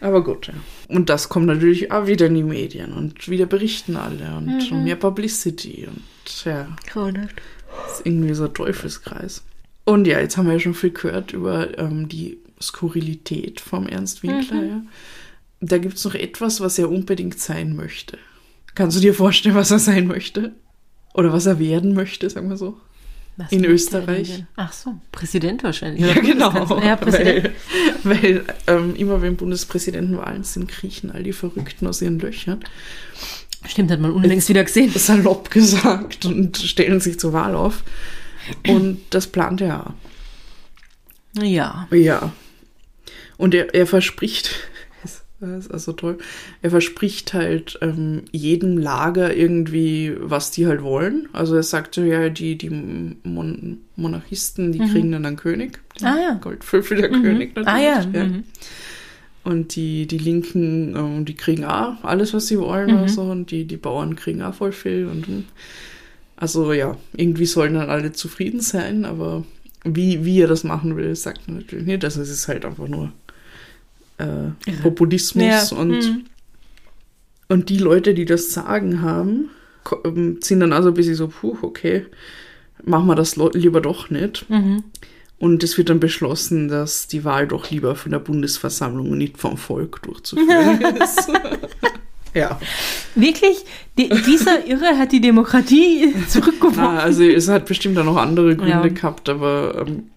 Aber 0.00 0.22
gut, 0.22 0.46
ja. 0.46 0.54
Und 0.88 1.10
das 1.10 1.28
kommt 1.28 1.46
natürlich 1.46 1.90
auch 1.90 2.06
wieder 2.06 2.26
in 2.26 2.34
die 2.36 2.42
Medien 2.44 2.92
und 2.92 3.28
wieder 3.28 3.46
berichten 3.46 3.96
alle 3.96 4.36
und 4.36 4.70
Mhm. 4.70 4.84
mehr 4.84 4.96
Publicity 4.96 5.88
und 5.88 6.44
ja, 6.44 6.68
Grauenhaft. 6.86 7.34
das 7.84 7.98
ist 7.98 8.06
irgendwie 8.06 8.32
so 8.34 8.44
ein 8.44 8.54
Teufelskreis. 8.54 9.42
Und 9.84 10.06
ja, 10.06 10.20
jetzt 10.20 10.36
haben 10.36 10.46
wir 10.46 10.52
ja 10.54 10.60
schon 10.60 10.74
viel 10.74 10.90
gehört 10.90 11.32
über 11.32 11.76
ähm, 11.78 12.08
die 12.08 12.38
Skurrilität 12.60 13.60
vom 13.60 13.86
Ernst 13.86 14.22
Winkler. 14.22 14.62
Ja. 14.62 14.82
Da 15.60 15.78
gibt 15.78 15.96
es 15.96 16.04
noch 16.04 16.14
etwas, 16.14 16.60
was 16.60 16.78
er 16.78 16.90
unbedingt 16.90 17.38
sein 17.38 17.74
möchte. 17.74 18.18
Kannst 18.74 18.96
du 18.96 19.00
dir 19.00 19.14
vorstellen, 19.14 19.54
was 19.54 19.70
er 19.70 19.78
sein 19.78 20.06
möchte? 20.06 20.52
Oder 21.14 21.32
was 21.32 21.46
er 21.46 21.58
werden 21.58 21.94
möchte, 21.94 22.30
sagen 22.30 22.48
wir 22.48 22.56
so? 22.56 22.78
Was 23.36 23.52
In 23.52 23.64
er 23.64 23.70
Österreich? 23.70 24.44
Ach 24.56 24.72
so, 24.72 24.94
Präsident 25.12 25.62
wahrscheinlich. 25.62 26.04
Ja, 26.04 26.20
genau. 26.20 26.80
Ja, 26.80 26.96
Präsident. 26.96 27.50
Weil, 28.02 28.22
weil 28.22 28.44
ähm, 28.66 28.96
immer 28.96 29.22
wenn 29.22 29.36
Bundespräsidentenwahlen 29.36 30.44
sind, 30.44 30.68
kriechen 30.68 31.10
all 31.10 31.22
die 31.22 31.32
Verrückten 31.32 31.86
aus 31.86 32.02
ihren 32.02 32.18
Löchern. 32.18 32.60
Stimmt, 33.66 33.90
hat 33.90 34.00
man 34.00 34.12
unlängst 34.12 34.48
wieder 34.48 34.64
gesehen. 34.64 34.90
Salopp 34.90 35.50
gesagt 35.50 36.24
und 36.26 36.56
stellen 36.56 37.00
sich 37.00 37.18
zur 37.18 37.32
Wahl 37.32 37.54
auf. 37.54 37.82
Und 38.66 39.00
das 39.10 39.26
plant 39.26 39.60
er 39.60 39.86
auch. 39.86 41.42
Ja. 41.42 41.88
Ja. 41.92 42.32
Und 43.38 43.54
er, 43.54 43.74
er 43.74 43.86
verspricht, 43.86 44.50
das 45.40 45.66
ist 45.66 45.70
also 45.70 45.92
toll, 45.92 46.18
er 46.60 46.70
verspricht 46.70 47.32
halt 47.32 47.78
ähm, 47.80 48.24
jedem 48.32 48.76
Lager 48.76 49.34
irgendwie, 49.34 50.14
was 50.18 50.50
die 50.50 50.66
halt 50.66 50.82
wollen. 50.82 51.28
Also 51.32 51.56
er 51.56 51.62
sagt 51.62 51.94
so, 51.94 52.02
ja, 52.02 52.28
die, 52.28 52.58
die 52.58 52.68
Mon 52.68 53.78
Monarchisten, 53.96 54.72
die 54.72 54.78
kriegen 54.78 55.10
dann 55.12 55.24
einen 55.24 55.36
König. 55.36 55.78
Ah 56.02 56.16
ja. 56.16 56.34
Goldvögel 56.34 56.98
der 56.98 57.10
König 57.10 57.56
natürlich. 57.56 57.68
Ah 57.68 58.02
ja. 58.12 58.24
Mhm. 58.24 58.44
Und 59.44 59.76
die, 59.76 60.06
die 60.06 60.18
Linken, 60.18 60.94
ähm, 60.94 61.24
die 61.24 61.34
kriegen 61.34 61.64
auch 61.64 62.04
alles, 62.04 62.34
was 62.34 62.48
sie 62.48 62.58
wollen 62.58 62.90
Mhm. 62.90 62.96
oder 62.98 63.08
so. 63.08 63.22
Und 63.22 63.50
die, 63.50 63.64
die 63.64 63.76
Bauern 63.76 64.14
kriegen 64.14 64.42
auch 64.42 64.54
voll 64.54 64.72
viel. 64.72 65.06
Und 65.06 65.26
hm. 65.26 65.44
also 66.36 66.72
ja, 66.72 66.96
irgendwie 67.16 67.46
sollen 67.46 67.74
dann 67.74 67.88
alle 67.88 68.12
zufrieden 68.12 68.60
sein, 68.60 69.04
aber 69.04 69.44
wie, 69.84 70.24
wie 70.24 70.42
er 70.42 70.48
das 70.48 70.64
machen 70.64 70.96
will, 70.96 71.14
sagt 71.16 71.42
er 71.46 71.54
natürlich 71.54 71.86
nicht. 71.86 72.04
Also 72.04 72.20
es 72.20 72.30
ist 72.30 72.46
halt 72.48 72.64
einfach 72.64 72.88
nur 72.88 73.12
äh, 74.18 74.72
Populismus 74.82 75.70
Ja, 75.70 75.76
und, 75.76 75.90
mhm. 75.90 76.24
und 77.48 77.68
die 77.68 77.78
Leute, 77.78 78.14
die 78.14 78.24
das 78.24 78.52
Sagen 78.52 79.02
haben, 79.02 79.50
ko- 79.84 80.00
ähm, 80.04 80.38
sind 80.42 80.60
dann 80.60 80.72
also 80.72 80.88
ein 80.88 80.94
bisschen 80.94 81.14
so, 81.14 81.28
puh, 81.28 81.56
okay, 81.62 82.06
machen 82.84 83.06
wir 83.06 83.14
das 83.14 83.36
lieber 83.54 83.80
doch 83.80 84.10
nicht. 84.10 84.48
Mhm. 84.50 84.84
Und 85.40 85.62
es 85.62 85.78
wird 85.78 85.88
dann 85.88 86.00
beschlossen, 86.00 86.66
dass 86.68 87.06
die 87.06 87.24
Wahl 87.24 87.46
doch 87.46 87.70
lieber 87.70 87.94
von 87.94 88.10
der 88.10 88.18
Bundesversammlung 88.18 89.10
und 89.12 89.18
nicht 89.18 89.38
vom 89.38 89.56
Volk 89.56 90.02
durchzuführen 90.02 90.80
ist. 91.02 91.30
ja. 92.34 92.58
Wirklich? 93.14 93.64
Die, 93.96 94.08
dieser 94.08 94.66
Irre 94.66 94.98
hat 94.98 95.12
die 95.12 95.20
Demokratie 95.20 96.12
zurückgewonnen. 96.28 96.76
Na, 96.76 96.98
also 96.98 97.22
es 97.22 97.48
hat 97.48 97.66
bestimmt 97.66 97.96
auch 97.98 98.04
noch 98.04 98.16
andere 98.16 98.56
Gründe 98.56 98.70
Ja. 98.72 98.88
gehabt, 98.88 99.28
aber 99.28 99.84
ähm, 99.86 100.10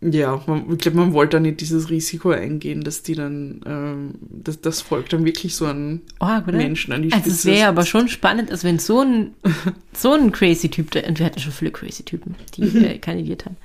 ja, 0.00 0.42
man, 0.46 0.70
ich 0.72 0.78
glaube, 0.78 0.98
man 0.98 1.12
wollte 1.14 1.36
da 1.38 1.40
nicht 1.40 1.60
dieses 1.60 1.88
Risiko 1.90 2.30
eingehen, 2.30 2.84
dass 2.84 3.02
die 3.02 3.14
dann, 3.14 3.60
ähm, 3.66 4.14
dass 4.44 4.60
das 4.60 4.82
Volk 4.82 5.08
dann 5.08 5.24
wirklich 5.24 5.56
so 5.56 5.64
einen 5.66 6.02
oder? 6.20 6.42
Menschen 6.52 6.92
an 6.92 7.02
die 7.02 7.12
Also 7.12 7.30
Spitze 7.30 7.36
es 7.50 7.56
wäre 7.56 7.68
aber 7.68 7.86
schon 7.86 8.08
spannend, 8.08 8.50
also 8.50 8.68
wenn 8.68 8.78
so 8.78 9.00
ein, 9.00 9.34
so 9.94 10.12
ein 10.12 10.32
crazy 10.32 10.68
Typ, 10.68 10.90
da- 10.90 11.00
und 11.08 11.18
wir 11.18 11.26
hatten 11.26 11.40
schon 11.40 11.52
viele 11.52 11.70
crazy 11.70 12.02
Typen, 12.02 12.34
die 12.56 12.62
äh, 12.62 12.98
kandidiert 13.00 13.46
haben. 13.46 13.56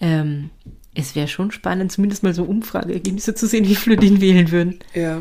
Ähm, 0.00 0.50
es 0.96 1.14
wäre 1.14 1.28
schon 1.28 1.50
spannend, 1.52 1.92
zumindest 1.92 2.22
mal 2.24 2.34
so 2.34 2.42
Umfrageergebnisse 2.44 3.34
zu 3.34 3.46
sehen, 3.46 3.66
wie 3.68 3.74
viele 3.76 3.96
den 3.96 4.20
wählen 4.20 4.50
würden. 4.50 4.78
Ja. 4.92 5.20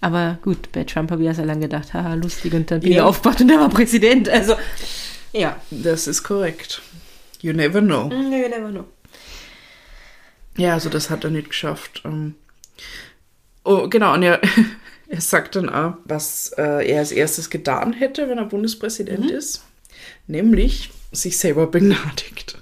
Aber 0.00 0.38
gut, 0.42 0.70
bei 0.72 0.82
Trump 0.84 1.12
habe 1.12 1.22
ich 1.22 1.26
ja 1.26 1.34
sehr 1.34 1.46
lange 1.46 1.62
gedacht, 1.62 1.94
haha, 1.94 2.14
lustig, 2.14 2.52
und 2.54 2.68
dann 2.70 2.80
bin 2.80 2.90
ich 2.90 2.96
Ja. 2.96 3.04
aufgewacht 3.06 3.40
und 3.40 3.48
er 3.50 3.60
war 3.60 3.68
Präsident. 3.68 4.28
Also, 4.28 4.54
ja. 5.32 5.56
Das 5.70 6.08
ist 6.08 6.24
korrekt. 6.24 6.82
You 7.40 7.52
never 7.52 7.80
know. 7.80 8.08
Nee, 8.08 8.48
never 8.48 8.70
know. 8.70 8.84
Ja, 10.56 10.74
also 10.74 10.88
das 10.88 11.10
hat 11.10 11.24
er 11.24 11.30
nicht 11.30 11.50
geschafft. 11.50 12.02
Ähm, 12.04 12.34
oh, 13.64 13.88
genau, 13.88 14.14
und 14.14 14.22
er, 14.22 14.40
er 15.08 15.20
sagt 15.20 15.56
dann 15.56 15.68
auch, 15.68 15.94
was 16.04 16.52
äh, 16.58 16.90
er 16.90 17.00
als 17.00 17.12
erstes 17.12 17.50
getan 17.50 17.92
hätte, 17.92 18.28
wenn 18.28 18.38
er 18.38 18.44
Bundespräsident 18.44 19.30
ist. 19.30 19.64
Nämlich 20.26 20.90
sich 21.12 21.38
selber 21.38 21.66
begnadigt. 21.66 22.58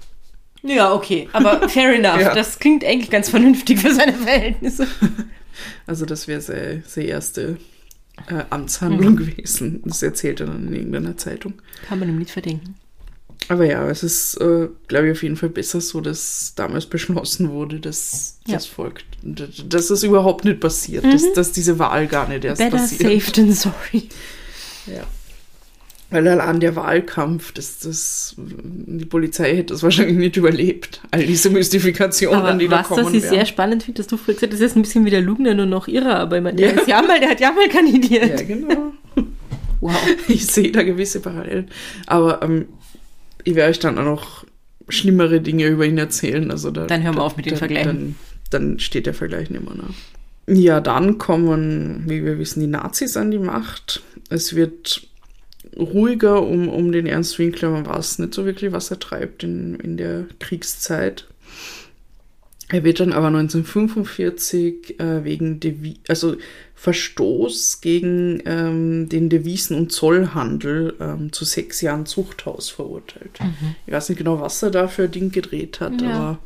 Ja, 0.63 0.93
okay, 0.93 1.27
aber 1.33 1.67
fair 1.69 1.93
enough. 1.93 2.21
Ja. 2.21 2.35
Das 2.35 2.59
klingt 2.59 2.83
eigentlich 2.85 3.09
ganz 3.09 3.29
vernünftig 3.29 3.79
für 3.79 3.93
seine 3.93 4.13
Verhältnisse. 4.13 4.87
Also 5.85 6.05
das 6.05 6.27
wäre 6.27 6.39
seine, 6.41 6.81
seine 6.87 7.07
erste 7.07 7.57
äh, 8.27 8.45
Amtshandlung 8.49 9.17
gewesen. 9.17 9.81
Das 9.85 10.01
erzählt 10.01 10.39
er 10.39 10.47
dann 10.47 10.67
in 10.67 10.73
irgendeiner 10.73 11.17
Zeitung. 11.17 11.61
Kann 11.87 11.99
man 11.99 12.09
ihm 12.09 12.17
nicht 12.17 12.31
verdenken. 12.31 12.75
Aber 13.47 13.65
ja, 13.65 13.89
es 13.89 14.03
ist, 14.03 14.35
äh, 14.35 14.69
glaube 14.87 15.07
ich, 15.07 15.11
auf 15.13 15.23
jeden 15.23 15.35
Fall 15.35 15.49
besser 15.49 15.81
so, 15.81 15.99
dass 15.99 16.53
damals 16.55 16.85
beschlossen 16.85 17.49
wurde, 17.51 17.79
dass 17.79 18.37
Ja. 18.45 18.53
das 18.55 18.65
folgt. 18.65 19.05
Dass 19.23 19.87
das 19.87 20.03
überhaupt 20.03 20.45
nicht 20.45 20.59
passiert. 20.59 21.03
Dass, 21.03 21.33
dass 21.33 21.51
diese 21.51 21.77
Wahl 21.79 22.07
gar 22.07 22.29
nicht 22.29 22.45
erst 22.45 22.59
Better 22.61 22.77
passiert. 22.77 23.21
safe 23.21 23.31
than 23.33 23.51
sorry. 23.51 24.07
Ja. 24.87 25.03
Weil 26.11 26.27
allein 26.27 26.59
der 26.59 26.75
Wahlkampf, 26.75 27.53
das, 27.53 27.79
das, 27.79 28.35
die 28.37 29.05
Polizei 29.05 29.55
hätte 29.55 29.73
das 29.73 29.81
wahrscheinlich 29.83 30.17
nicht 30.17 30.35
überlebt. 30.37 31.01
All 31.09 31.25
diese 31.25 31.49
Mystifikationen, 31.49 32.39
Aber 32.41 32.53
die 32.57 32.67
da 32.67 32.79
was, 32.79 32.87
kommen 32.89 33.05
das 33.05 33.13
ich 33.13 33.23
sehr 33.23 33.45
spannend 33.45 33.83
finde, 33.83 33.99
dass 33.99 34.07
du 34.07 34.17
vorhin 34.17 34.35
gesagt 34.35 34.51
hast, 34.53 34.61
das 34.61 34.71
ist 34.71 34.75
ein 34.77 34.81
bisschen 34.81 35.05
wie 35.05 35.09
der 35.09 35.21
Lugner, 35.21 35.53
nur 35.53 35.65
noch 35.67 35.87
irrer, 35.87 36.17
aber 36.19 36.37
ich 36.37 36.43
meine, 36.43 36.57
der, 36.57 36.85
ja 36.85 37.01
mal, 37.01 37.19
der 37.19 37.29
hat 37.29 37.39
ja 37.39 37.51
mal 37.53 37.67
kandidiert. 37.69 38.39
Ja, 38.39 38.45
genau. 38.45 38.93
Wow. 39.83 39.95
Ich 40.27 40.45
sehe 40.45 40.71
da 40.71 40.83
gewisse 40.83 41.21
Parallelen. 41.21 41.67
Aber 42.05 42.43
ähm, 42.43 42.67
ich 43.43 43.55
werde 43.55 43.71
euch 43.71 43.79
dann 43.79 43.97
auch 43.97 44.03
noch 44.03 44.45
schlimmere 44.89 45.41
Dinge 45.41 45.67
über 45.67 45.85
ihn 45.85 45.97
erzählen. 45.97 46.51
Also 46.51 46.71
da, 46.71 46.85
Dann 46.87 47.03
hören 47.03 47.15
wir 47.15 47.23
auf 47.23 47.37
mit 47.37 47.45
den 47.45 47.57
Vergleichen. 47.57 48.15
Dann, 48.49 48.69
dann 48.69 48.79
steht 48.79 49.05
der 49.05 49.13
Vergleich 49.13 49.49
nicht 49.49 49.63
mehr 49.63 49.75
nach. 49.75 49.93
Ja, 50.47 50.81
dann 50.81 51.17
kommen, 51.17 52.03
wie 52.07 52.25
wir 52.25 52.37
wissen, 52.39 52.59
die 52.59 52.67
Nazis 52.67 53.15
an 53.15 53.31
die 53.31 53.39
Macht. 53.39 54.03
Es 54.29 54.55
wird 54.55 55.07
ruhiger 55.77 56.41
um, 56.41 56.67
um 56.67 56.91
den 56.91 57.05
Ernst 57.05 57.39
Winkler. 57.39 57.69
Man 57.69 57.85
weiß 57.85 58.19
nicht 58.19 58.33
so 58.33 58.45
wirklich, 58.45 58.71
was 58.71 58.91
er 58.91 58.99
treibt 58.99 59.43
in, 59.43 59.75
in 59.75 59.97
der 59.97 60.25
Kriegszeit. 60.39 61.27
Er 62.71 62.83
wird 62.85 62.99
dann 63.01 63.11
aber 63.11 63.27
1945 63.27 64.99
äh, 64.99 65.23
wegen 65.25 65.59
Devi 65.59 65.99
also 66.07 66.37
Verstoß 66.75 67.81
gegen 67.81 68.41
ähm, 68.45 69.09
den 69.09 69.29
Devisen- 69.29 69.75
und 69.77 69.91
Zollhandel 69.91 70.95
ähm, 70.99 71.31
zu 71.33 71.45
sechs 71.45 71.81
Jahren 71.81 72.05
Zuchthaus 72.05 72.69
verurteilt. 72.69 73.39
Ich 73.85 73.93
weiß 73.93 74.09
nicht 74.09 74.17
genau, 74.17 74.39
was 74.39 74.63
er 74.63 74.71
da 74.71 74.87
für 74.87 75.03
ein 75.03 75.11
Ding 75.11 75.31
gedreht 75.31 75.79
hat, 75.79 76.01
Ja. 76.01 76.09
aber, 76.11 76.39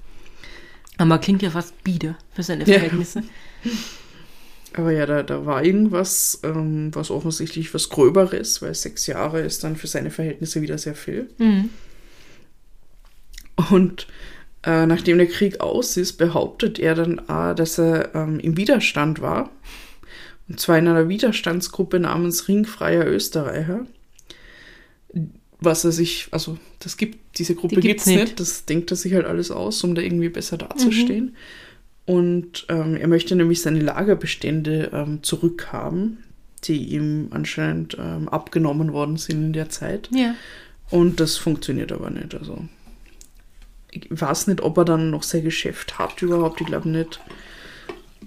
Aber 0.97 1.17
klingt 1.19 1.41
ja 1.41 1.51
fast 1.51 1.81
bieder 1.83 2.17
für 2.33 2.43
seine 2.43 2.65
Ja. 2.65 2.73
Verhältnisse. 2.79 3.23
aber 4.73 4.91
ja, 4.91 5.05
da, 5.05 5.23
da 5.23 5.45
war 5.45 5.63
irgendwas, 5.63 6.39
ähm, 6.43 6.89
was 6.93 7.11
offensichtlich 7.11 7.73
was 7.73 7.87
Gröberes, 7.89 8.61
weil 8.61 8.73
sechs 8.75 9.07
Jahre 9.07 9.39
ist 9.41 9.63
dann 9.63 9.75
für 9.77 9.87
seine 9.87 10.11
Verhältnisse 10.11 10.61
wieder 10.61 10.77
sehr 10.77 10.95
viel. 10.95 11.29
Mhm. 11.37 11.69
Und 13.69 14.07
äh, 14.65 14.85
nachdem 14.85 15.17
der 15.17 15.27
Krieg 15.27 15.61
aus 15.61 15.95
ist, 15.95 16.13
behauptet 16.13 16.79
er 16.79 16.95
dann, 16.95 17.29
auch, 17.29 17.53
dass 17.53 17.77
er 17.77 18.15
ähm, 18.15 18.39
im 18.39 18.57
Widerstand 18.57 19.21
war. 19.21 19.51
Und 20.47 20.59
zwar 20.59 20.77
in 20.77 20.87
einer 20.87 21.07
Widerstandsgruppe 21.09 21.99
namens 21.99 22.47
Ringfreier 22.47 23.05
Österreicher. 23.05 23.85
Was 25.59 25.85
er 25.85 25.91
sich, 25.91 26.27
also 26.31 26.57
das 26.79 26.97
gibt, 26.97 27.37
diese 27.37 27.55
Gruppe 27.55 27.75
Die 27.75 27.81
gibt 27.81 27.85
gibt's 27.85 28.03
es 28.03 28.11
nicht. 28.11 28.21
nicht. 28.21 28.39
Das 28.39 28.65
denkt 28.65 28.91
er 28.91 28.97
sich 28.97 29.13
halt 29.13 29.25
alles 29.25 29.51
aus, 29.51 29.83
um 29.83 29.95
da 29.95 30.01
irgendwie 30.01 30.29
besser 30.29 30.57
dazustehen. 30.57 31.35
Und 32.05 32.65
ähm, 32.69 32.95
er 32.95 33.07
möchte 33.07 33.35
nämlich 33.35 33.61
seine 33.61 33.79
Lagerbestände 33.79 34.91
ähm, 34.93 35.23
zurückhaben, 35.23 36.23
die 36.63 36.85
ihm 36.85 37.27
anscheinend 37.31 37.97
ähm, 37.99 38.29
abgenommen 38.29 38.93
worden 38.93 39.17
sind 39.17 39.43
in 39.43 39.53
der 39.53 39.69
Zeit. 39.69 40.09
Ja. 40.13 40.35
Und 40.91 41.19
das 41.19 41.37
funktioniert 41.37 41.91
aber 41.91 42.11
nicht. 42.11 42.35
Also 42.35 42.65
ich 43.95 44.07
weiß 44.09 44.47
nicht, 44.47 44.61
ob 44.61 44.77
er 44.77 44.85
dann 44.85 45.09
noch 45.09 45.23
sein 45.23 45.43
Geschäft 45.43 45.97
hat 45.99 46.21
überhaupt. 46.21 46.61
Ich 46.61 46.67
glaube 46.67 46.89
nicht. 46.89 47.19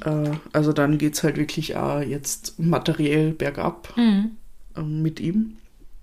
Äh, 0.04 0.30
also 0.52 0.72
dann 0.72 0.98
geht 0.98 1.14
es 1.14 1.22
halt 1.22 1.36
wirklich 1.36 1.76
auch 1.76 2.00
jetzt 2.00 2.58
materiell 2.58 3.32
bergab 3.32 3.92
Mhm. 3.96 4.30
ähm, 4.76 5.02
mit 5.02 5.20
ihm. 5.20 5.54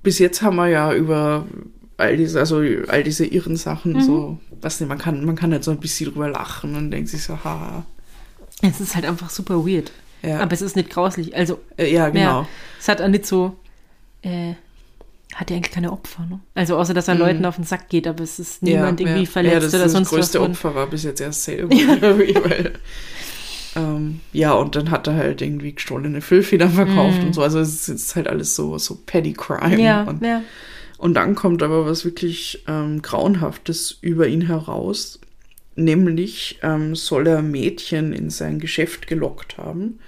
Bis 0.04 0.20
jetzt 0.20 0.42
haben 0.42 0.58
wir 0.58 0.68
ja 0.68 0.94
über 0.94 1.46
all 1.98 2.18
diese, 2.18 2.40
also 2.40 2.58
all 2.88 3.04
diese 3.04 3.26
irren 3.26 3.56
Sachen 3.56 3.94
Mhm. 3.94 4.02
so, 4.02 4.40
was 4.62 4.80
nicht, 4.80 4.90
man 4.90 4.98
kann, 4.98 5.24
man 5.26 5.36
kann 5.36 5.52
halt 5.52 5.64
so 5.64 5.72
ein 5.72 5.80
bisschen 5.80 6.12
drüber 6.12 6.30
lachen 6.30 6.76
und 6.76 6.92
denkt 6.92 7.10
sich 7.10 7.24
so, 7.24 7.44
haha. 7.44 7.86
Es 8.62 8.80
ist 8.82 8.96
halt 8.96 9.06
einfach 9.06 9.30
super 9.30 9.66
weird. 9.66 9.92
Ja, 10.22 10.40
Aber 10.40 10.52
es 10.54 10.62
ist 10.62 10.76
nicht 10.76 10.90
grauslich. 10.90 11.36
Also, 11.36 11.60
äh, 11.78 11.94
ja 11.94 12.10
genau. 12.10 12.42
ja, 12.42 12.48
es 12.80 12.88
hat 12.88 13.02
auch 13.02 13.08
nicht 13.08 13.26
so, 13.26 13.56
äh, 14.24 14.54
hat 15.36 15.50
ja 15.52 15.58
eigentlich 15.58 15.74
keine 15.74 15.92
Opfer, 15.92 16.26
ne? 16.26 16.40
Also, 16.56 16.78
außer, 16.78 16.94
dass 16.94 17.08
er 17.08 17.16
Leuten 17.16 17.46
auf 17.46 17.56
den 17.56 17.66
Sack 17.66 17.90
geht, 17.90 18.08
aber 18.08 18.24
es 18.24 18.40
ist 18.40 18.64
niemand 18.64 19.00
irgendwie 19.02 19.26
verletzt 19.26 19.54
Mhm. 19.56 19.60
ja, 19.62 19.66
das, 19.66 19.74
oder 19.74 19.84
das 19.84 19.92
sonst 19.92 20.10
größte 20.10 20.40
was. 20.40 20.46
Und, 20.46 20.52
Opfer 20.54 20.76
war 20.76 20.88
bis 20.88 21.04
jetzt 21.04 21.22
erst 21.22 21.44
selber. 21.44 21.76
weil 21.76 22.74
Ähm, 23.76 24.22
ja, 24.32 24.54
und 24.54 24.76
dann 24.78 24.90
hat 24.90 25.08
er 25.08 25.16
halt 25.16 25.42
irgendwie 25.42 25.74
gestohlene 25.76 26.22
Füllfedern 26.22 26.72
verkauft 26.72 27.20
Mhm. 27.20 27.28
und 27.28 27.34
so. 27.34 27.42
Also 27.42 27.60
es 27.60 27.90
ist 27.90 28.16
halt 28.16 28.28
alles 28.30 28.56
so, 28.56 28.78
so 28.78 28.98
Petty 29.06 29.34
Crime. 29.34 29.82
Ja, 29.82 30.04
und, 30.04 30.24
ja. 30.24 30.42
und 30.98 31.14
dann 31.16 31.36
kommt 31.36 31.62
aber 31.62 31.86
was 31.86 32.06
wirklich 32.06 32.64
ähm, 32.70 33.02
Grauenhaftes 33.02 33.98
über 34.02 34.28
ihn 34.28 34.42
heraus. 34.48 35.20
Nämlich 35.76 36.60
ähm, 36.64 36.96
soll 36.96 37.28
er 37.28 37.42
Mädchen 37.42 38.14
in 38.14 38.30
sein 38.30 38.60
Geschäft 38.60 39.08
gelockt 39.08 39.58
haben 39.58 40.00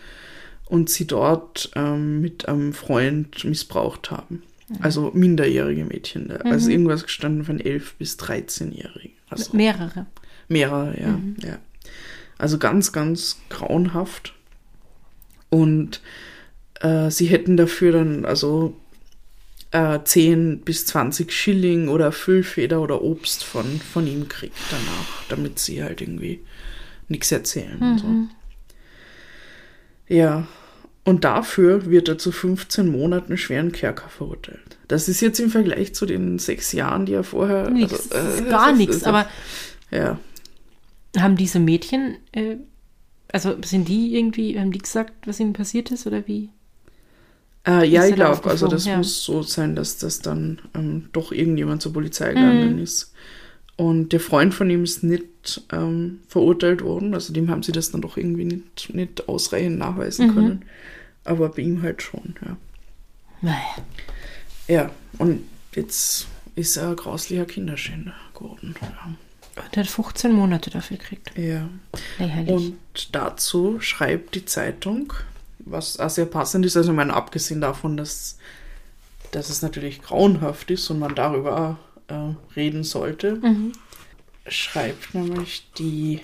und 0.63 0.89
sie 0.89 1.05
dort 1.05 1.69
ähm, 1.75 2.21
mit 2.21 2.47
einem 2.47 2.71
Freund 2.71 3.43
missbraucht 3.43 4.09
haben. 4.11 4.43
Also 4.81 5.11
minderjährige 5.13 5.85
Mädchen. 5.85 6.31
Also 6.43 6.69
irgendwas 6.69 7.03
gestanden 7.03 7.45
von 7.45 7.59
11 7.59 7.95
bis 7.95 8.17
13-Jährigen. 8.17 9.13
Also 9.29 9.55
Mehrere. 9.55 10.07
mehrere, 10.47 10.99
ja, 10.99 11.19
ja. 11.41 11.57
Also 12.37 12.57
ganz, 12.57 12.91
ganz 12.91 13.37
grauenhaft. 13.49 14.33
Und 15.49 16.01
äh, 16.81 17.09
sie 17.09 17.27
hätten 17.27 17.55
dafür 17.55 17.93
dann 17.93 18.25
also 18.25 18.75
äh, 19.71 19.99
10 20.03 20.61
bis 20.61 20.85
20 20.85 21.31
Schilling 21.31 21.87
oder 21.87 22.11
Füllfeder 22.11 22.81
oder 22.81 23.01
Obst 23.01 23.43
von, 23.43 23.79
von 23.79 24.05
ihm 24.05 24.21
gekriegt 24.21 24.57
danach, 24.69 25.23
damit 25.29 25.59
sie 25.59 25.83
halt 25.83 26.01
irgendwie 26.01 26.41
nichts 27.07 27.31
erzählen 27.31 27.79
und 27.79 27.99
so. 27.99 28.07
Ja, 30.13 30.47
und 31.07 31.23
dafür 31.23 31.89
wird 31.89 32.07
er 32.09 32.17
zu 32.17 32.31
15 32.31 32.87
Monaten 32.91 33.37
schweren 33.37 33.71
Kerker 33.71 34.09
verurteilt. 34.09 34.77
Das 34.87 35.07
ist 35.09 35.21
jetzt 35.21 35.39
im 35.39 35.49
Vergleich 35.49 35.95
zu 35.95 36.05
den 36.05 36.37
sechs 36.39 36.71
Jahren, 36.73 37.05
die 37.05 37.13
er 37.13 37.23
vorher. 37.23 37.69
Nix, 37.69 38.11
also, 38.11 38.43
äh, 38.43 38.49
gar 38.49 38.73
nichts. 38.73 39.03
Aber 39.03 39.25
Ja, 39.91 40.19
haben 41.17 41.35
diese 41.35 41.59
Mädchen, 41.59 42.17
äh, 42.31 42.57
also 43.31 43.55
sind 43.63 43.87
die 43.87 44.15
irgendwie, 44.15 44.59
haben 44.59 44.71
die 44.71 44.79
gesagt, 44.79 45.13
was 45.25 45.39
ihnen 45.39 45.53
passiert 45.53 45.91
ist 45.91 46.05
oder 46.07 46.27
wie? 46.27 46.49
Äh, 47.65 47.85
ja, 47.87 48.05
ich 48.05 48.15
glaube, 48.15 48.49
also 48.49 48.67
das 48.67 48.85
ja. 48.85 48.97
muss 48.97 49.23
so 49.23 49.43
sein, 49.43 49.75
dass 49.75 49.97
das 49.97 50.19
dann 50.21 50.59
ähm, 50.73 51.09
doch 51.11 51.31
irgendjemand 51.31 51.81
zur 51.81 51.93
Polizei 51.93 52.29
gegangen 52.29 52.75
Mhm. 52.75 52.79
ist. 52.83 53.13
Und 53.75 54.11
der 54.13 54.19
Freund 54.19 54.53
von 54.53 54.69
ihm 54.69 54.83
ist 54.83 55.03
nicht 55.03 55.61
ähm, 55.71 56.19
verurteilt 56.27 56.81
worden, 56.83 57.13
also 57.13 57.31
dem 57.33 57.49
haben 57.51 57.61
sie 57.63 57.71
das 57.71 57.91
dann 57.91 58.01
doch 58.01 58.17
irgendwie 58.17 58.45
nicht, 58.45 58.93
nicht 58.93 59.27
ausreichend 59.29 59.77
nachweisen 59.77 60.27
Mhm. 60.27 60.33
können. 60.33 60.65
Aber 61.27 61.49
bei 61.49 61.61
ihm 61.61 61.81
halt 61.83 62.01
schon, 62.01 62.35
ja. 62.45 62.57
Naja. 63.41 63.75
Ja, 64.67 64.91
und 65.17 65.43
jetzt 65.75 66.27
ist 66.55 66.75
er 66.77 66.95
grauslicher 66.95 67.45
Kinderschänder 67.45 68.13
geworden. 68.33 68.75
Ja. 68.81 69.63
Und 69.63 69.75
er 69.77 69.83
hat 69.83 69.89
15 69.89 70.31
Monate 70.33 70.69
dafür 70.69 70.97
gekriegt. 70.97 71.31
ja. 71.37 71.67
Lächerlich. 72.19 72.49
Und 72.49 73.15
dazu 73.15 73.79
schreibt 73.79 74.35
die 74.35 74.45
Zeitung, 74.45 75.13
was 75.59 75.99
auch 75.99 76.09
sehr 76.09 76.25
passend 76.25 76.65
ist, 76.65 76.77
also 76.77 76.91
ich 76.91 76.95
meine, 76.95 77.13
abgesehen 77.13 77.61
davon, 77.61 77.97
dass, 77.97 78.37
dass 79.31 79.49
es 79.49 79.61
natürlich 79.61 80.01
grauenhaft 80.01 80.71
ist 80.71 80.89
und 80.89 80.99
man 80.99 81.13
darüber 81.15 81.77
äh, 82.07 82.33
reden 82.55 82.83
sollte, 82.83 83.35
Mhm. 83.35 83.73
schreibt 84.47 85.13
nämlich 85.13 85.67
die 85.77 86.21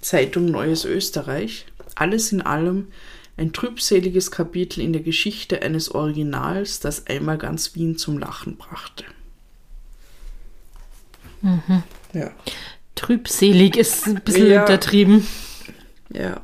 Zeitung 0.00 0.46
Neues 0.46 0.84
Österreich. 0.84 1.66
Alles 1.94 2.32
in 2.32 2.42
allem 2.42 2.88
ein 3.36 3.52
trübseliges 3.52 4.30
Kapitel 4.30 4.80
in 4.80 4.92
der 4.92 5.02
Geschichte 5.02 5.62
eines 5.62 5.90
Originals, 5.94 6.80
das 6.80 7.06
einmal 7.06 7.36
ganz 7.38 7.74
Wien 7.74 7.98
zum 7.98 8.18
Lachen 8.18 8.56
brachte. 8.56 9.04
Ja. 12.12 12.30
Trübselig 12.94 13.76
ist 13.76 14.06
ein 14.06 14.20
bisschen 14.24 14.50
Ja. 14.50 14.62
untertrieben. 14.62 15.26
Ja, 16.12 16.40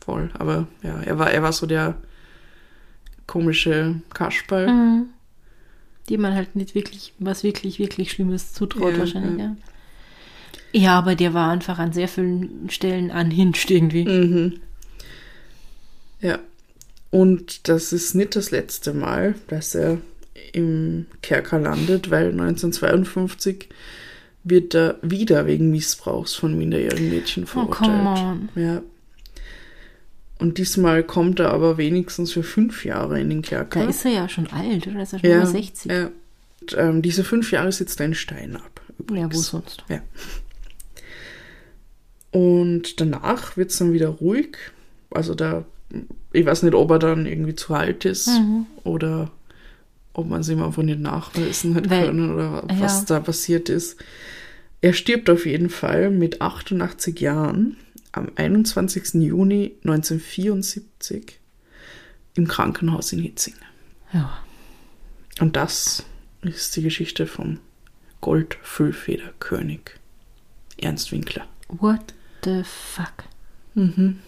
voll. 0.00 0.30
Aber 0.38 0.66
ja, 0.82 1.00
er 1.02 1.18
war, 1.18 1.30
er 1.30 1.42
war 1.42 1.52
so 1.52 1.66
der 1.66 1.96
komische 3.26 4.00
Kasperl. 4.14 4.68
Mhm. 4.68 5.06
Die 6.08 6.16
man 6.16 6.34
halt 6.34 6.56
nicht 6.56 6.74
wirklich, 6.74 7.12
was 7.18 7.42
wirklich, 7.42 7.78
wirklich 7.78 8.12
Schlimmes 8.12 8.54
zutraut, 8.54 8.92
Ja, 8.94 8.98
wahrscheinlich, 9.00 9.38
ja. 9.38 9.44
ja. 9.46 9.56
Ja, 10.72 10.98
aber 10.98 11.14
der 11.14 11.34
war 11.34 11.50
einfach 11.50 11.78
an 11.78 11.92
sehr 11.92 12.08
vielen 12.08 12.68
Stellen 12.70 13.10
anhinscht 13.10 13.70
irgendwie. 13.70 14.04
Mhm. 14.04 14.60
Ja. 16.20 16.38
Und 17.10 17.68
das 17.68 17.92
ist 17.92 18.14
nicht 18.14 18.36
das 18.36 18.50
letzte 18.50 18.92
Mal, 18.92 19.34
dass 19.48 19.74
er 19.74 19.98
im 20.52 21.06
Kerker 21.22 21.58
landet, 21.58 22.10
weil 22.10 22.28
1952 22.32 23.68
wird 24.44 24.74
er 24.74 24.98
wieder 25.02 25.46
wegen 25.46 25.70
Missbrauchs 25.70 26.34
von 26.34 26.56
minderjährigen 26.56 27.10
Mädchen 27.10 27.44
Oh, 27.54 27.66
come 27.66 27.74
verurteilt. 27.74 28.18
on. 28.18 28.48
ja. 28.54 28.82
Und 30.38 30.58
diesmal 30.58 31.02
kommt 31.02 31.40
er 31.40 31.50
aber 31.50 31.78
wenigstens 31.78 32.32
für 32.32 32.44
fünf 32.44 32.84
Jahre 32.84 33.20
in 33.20 33.28
den 33.28 33.42
Kerker. 33.42 33.82
Da 33.82 33.88
ist 33.90 34.04
er 34.04 34.12
ja 34.12 34.28
schon 34.28 34.46
alt, 34.48 34.86
oder? 34.86 35.02
Ist 35.02 35.12
er 35.14 35.18
schon 35.18 35.30
ja, 35.30 35.36
über 35.38 35.46
60? 35.46 35.90
Ja. 35.90 36.10
Und, 36.60 36.76
ähm, 36.76 37.02
diese 37.02 37.24
fünf 37.24 37.50
Jahre 37.50 37.72
sitzt 37.72 37.98
er 37.98 38.06
in 38.06 38.14
Stein 38.14 38.54
ab. 38.56 38.80
Ja, 39.00 39.06
wo 39.08 39.14
übrigens. 39.14 39.46
sonst? 39.48 39.84
Ja. 39.88 40.00
Und 42.30 43.00
danach 43.00 43.56
wird 43.56 43.70
es 43.70 43.78
dann 43.78 43.92
wieder 43.92 44.08
ruhig. 44.08 44.56
Also 45.10 45.34
da, 45.34 45.64
ich 46.32 46.44
weiß 46.46 46.62
nicht, 46.64 46.74
ob 46.74 46.90
er 46.90 46.98
dann 46.98 47.26
irgendwie 47.26 47.54
zu 47.54 47.74
alt 47.74 48.04
ist 48.04 48.28
Mhm. 48.28 48.66
oder 48.84 49.30
ob 50.12 50.28
man 50.28 50.40
es 50.40 50.48
ihm 50.48 50.62
einfach 50.62 50.82
nicht 50.82 51.00
nachweisen 51.00 51.74
hat 51.74 51.88
Weil- 51.90 52.06
können 52.06 52.32
oder 52.34 52.64
was 52.68 53.00
ja. 53.00 53.04
da 53.06 53.20
passiert 53.20 53.68
ist. 53.68 53.96
Er 54.80 54.92
stirbt 54.92 55.28
auf 55.30 55.46
jeden 55.46 55.70
Fall 55.70 56.10
mit 56.10 56.40
88 56.40 57.20
Jahren 57.20 57.76
am 58.12 58.28
21. 58.36 59.22
Juni 59.22 59.76
1974 59.84 61.38
im 62.34 62.46
Krankenhaus 62.48 63.12
in 63.12 63.20
Hitzing. 63.20 63.54
Ja. 64.12 64.38
Und 65.40 65.56
das 65.56 66.04
ist 66.42 66.76
die 66.76 66.82
Geschichte 66.82 67.26
vom 67.26 67.58
Goldfüllfederkönig 68.20 69.80
Ernst 70.80 71.12
Winkler. 71.12 71.46
What 71.68 72.14
the 72.44 72.62
fuck? 72.64 73.24
Mhm. 73.74 74.18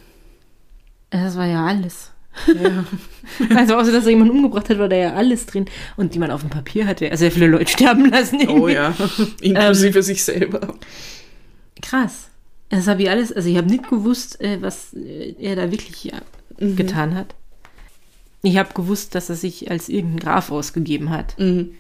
Das 1.10 1.36
war 1.36 1.46
ja 1.46 1.66
alles. 1.66 2.10
Ja. 2.46 2.84
Also 3.54 3.76
außer, 3.76 3.92
dass 3.92 4.04
er 4.04 4.10
jemanden 4.10 4.34
umgebracht 4.34 4.68
hat, 4.70 4.78
war 4.78 4.88
da 4.88 4.96
ja 4.96 5.14
alles 5.14 5.46
drin. 5.46 5.66
Und 5.96 6.14
die 6.14 6.18
man 6.18 6.30
auf 6.30 6.40
dem 6.40 6.50
Papier 6.50 6.86
hatte, 6.86 7.06
ja 7.06 7.16
sehr 7.16 7.30
viele 7.30 7.46
Leute 7.46 7.70
sterben 7.72 8.10
lassen. 8.10 8.36
oh 8.48 8.66
irgendwie. 8.68 8.72
ja, 8.72 8.94
inklusive 9.40 10.02
sich 10.02 10.24
selber. 10.24 10.74
Krass. 11.80 12.28
Das 12.68 12.86
habe 12.86 13.02
ich 13.02 13.10
alles, 13.10 13.32
also 13.32 13.48
ich 13.48 13.56
habe 13.56 13.68
nicht 13.68 13.88
gewusst, 13.88 14.40
äh, 14.40 14.60
was 14.60 14.92
äh, 14.94 15.34
er 15.38 15.56
da 15.56 15.70
wirklich 15.70 16.12
Mhm. 16.60 16.76
getan 16.76 17.14
hat. 17.14 17.34
Ich 18.42 18.56
habe 18.58 18.72
gewusst, 18.74 19.14
dass 19.14 19.28
er 19.30 19.36
sich 19.36 19.70
als 19.70 19.88
irgendein 19.88 20.20
Graf 20.20 20.50
ausgegeben 20.50 21.10
hat. 21.10 21.38
Mhm. 21.38 21.70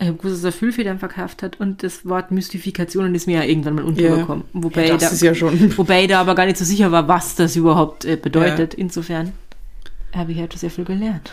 Ich 0.00 0.06
habe 0.06 0.16
gewusst, 0.16 0.36
dass 0.36 0.44
er 0.44 0.52
Füllfedern 0.52 0.98
verkauft 0.98 1.42
hat 1.42 1.58
und 1.58 1.82
das 1.82 2.06
Wort 2.06 2.30
Mystifikationen 2.30 3.14
ist 3.14 3.26
mir 3.26 3.38
ja 3.38 3.44
irgendwann 3.44 3.74
mal 3.74 3.84
untergekommen. 3.84 4.44
Wobei, 4.52 4.86
Ja, 4.86 4.96
da, 4.96 5.10
ja 5.12 5.32
wobei 5.76 6.06
da 6.06 6.20
aber 6.20 6.34
gar 6.36 6.46
nicht 6.46 6.56
so 6.56 6.64
sicher 6.64 6.92
war, 6.92 7.08
was 7.08 7.34
das 7.34 7.56
überhaupt 7.56 8.04
äh, 8.04 8.16
bedeutet. 8.16 8.74
Insofern 8.74 9.32
habe 10.14 10.32
ich 10.32 10.38
halt 10.38 10.52
sehr 10.52 10.70
viel 10.70 10.84
gelernt. 10.84 11.32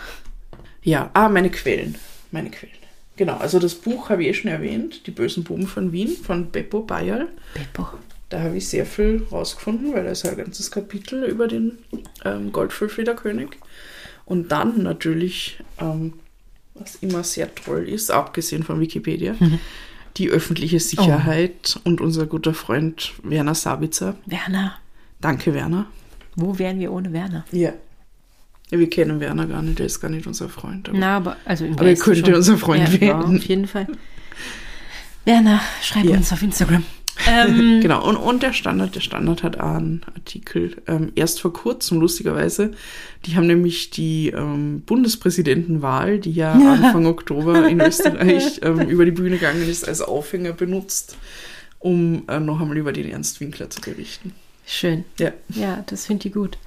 Ja, 0.81 1.09
ah, 1.13 1.29
meine 1.29 1.51
Quellen. 1.51 1.95
Meine 2.31 2.49
Quellen. 2.49 2.73
Genau, 3.17 3.37
also 3.37 3.59
das 3.59 3.75
Buch 3.75 4.09
habe 4.09 4.23
ich 4.23 4.29
eh 4.29 4.33
schon 4.33 4.51
erwähnt, 4.51 5.07
Die 5.07 5.11
bösen 5.11 5.43
Buben 5.43 5.67
von 5.67 5.91
Wien, 5.91 6.09
von 6.09 6.51
Beppo 6.51 6.81
Bayerl. 6.81 7.29
Beppo. 7.53 7.87
Da 8.29 8.41
habe 8.41 8.57
ich 8.57 8.67
sehr 8.67 8.85
viel 8.85 9.25
rausgefunden, 9.31 9.93
weil 9.93 10.03
da 10.03 10.11
ist 10.11 10.25
ein 10.25 10.35
ganzes 10.35 10.71
Kapitel 10.71 11.23
über 11.23 11.47
den 11.47 11.77
ähm, 12.25 12.51
Goldfüllfederkönig. 12.51 13.49
Und 14.25 14.51
dann 14.51 14.81
natürlich, 14.83 15.59
ähm, 15.79 16.13
was 16.75 16.95
immer 17.01 17.23
sehr 17.23 17.53
toll 17.55 17.87
ist, 17.87 18.11
abgesehen 18.11 18.63
von 18.63 18.79
Wikipedia, 18.79 19.35
die 20.17 20.29
öffentliche 20.29 20.79
Sicherheit 20.79 21.79
und 21.83 22.01
unser 22.01 22.25
guter 22.25 22.53
Freund 22.53 23.13
Werner 23.23 23.55
Sabitzer. 23.55 24.15
Werner. 24.25 24.77
Danke, 25.21 25.53
Werner. 25.53 25.87
Wo 26.35 26.59
wären 26.59 26.79
wir 26.79 26.91
ohne 26.91 27.11
Werner? 27.13 27.45
Ja. 27.51 27.71
ja. 28.71 28.79
Wir 28.79 28.89
kennen 28.89 29.19
Werner 29.19 29.47
gar 29.47 29.61
nicht, 29.61 29.79
der 29.79 29.85
ist 29.85 29.99
gar 30.01 30.09
nicht 30.09 30.27
unser 30.27 30.49
Freund. 30.49 30.89
Aber 30.89 30.97
Na, 30.97 31.17
aber 31.17 31.37
also 31.45 31.65
Aber 31.65 31.85
er 31.87 31.95
könnte 31.95 32.25
schon. 32.25 32.33
unser 32.35 32.57
Freund 32.57 32.89
ja, 32.93 33.01
werden. 33.01 33.31
Ja, 33.31 33.37
auf 33.37 33.45
jeden 33.45 33.67
Fall. 33.67 33.87
Werner, 35.23 35.61
schreib 35.81 36.05
Ja. 36.05 36.17
uns 36.17 36.31
auf 36.33 36.41
Instagram. 36.41 36.83
Ähm, 37.27 37.79
Genau, 37.81 38.07
und, 38.07 38.17
und 38.17 38.43
der 38.43 38.53
Standard, 38.53 38.95
der 38.95 39.01
Standard 39.01 39.43
hat 39.43 39.59
einen 39.59 40.01
Artikel, 40.15 40.75
ähm, 40.87 41.11
erst 41.15 41.41
vor 41.41 41.53
kurzem, 41.53 41.99
lustigerweise. 41.99 42.71
Die 43.25 43.35
haben 43.35 43.47
nämlich 43.47 43.89
die 43.89 44.29
ähm, 44.29 44.81
Bundespräsidentenwahl, 44.85 46.19
die 46.19 46.31
ja 46.31 46.53
Anfang 46.53 47.05
Oktober 47.05 47.67
in 47.67 47.79
Österreich 47.81 48.59
ähm, 48.63 48.81
über 48.81 49.05
die 49.05 49.11
Bühne 49.11 49.37
gegangen 49.37 49.67
ist, 49.67 49.87
als 49.87 50.01
Aufhänger 50.01 50.53
benutzt, 50.53 51.17
um 51.79 52.23
äh, 52.27 52.39
noch 52.39 52.59
einmal 52.61 52.77
über 52.77 52.93
den 52.93 53.09
Ernst 53.09 53.39
Winkler 53.39 53.69
zu 53.69 53.81
berichten. 53.81 54.33
Schön. 54.65 55.05
Ja. 55.19 55.31
Ja, 55.49 55.83
das 55.87 56.05
finde 56.07 56.27
ich 56.27 56.33
gut. 56.33 56.57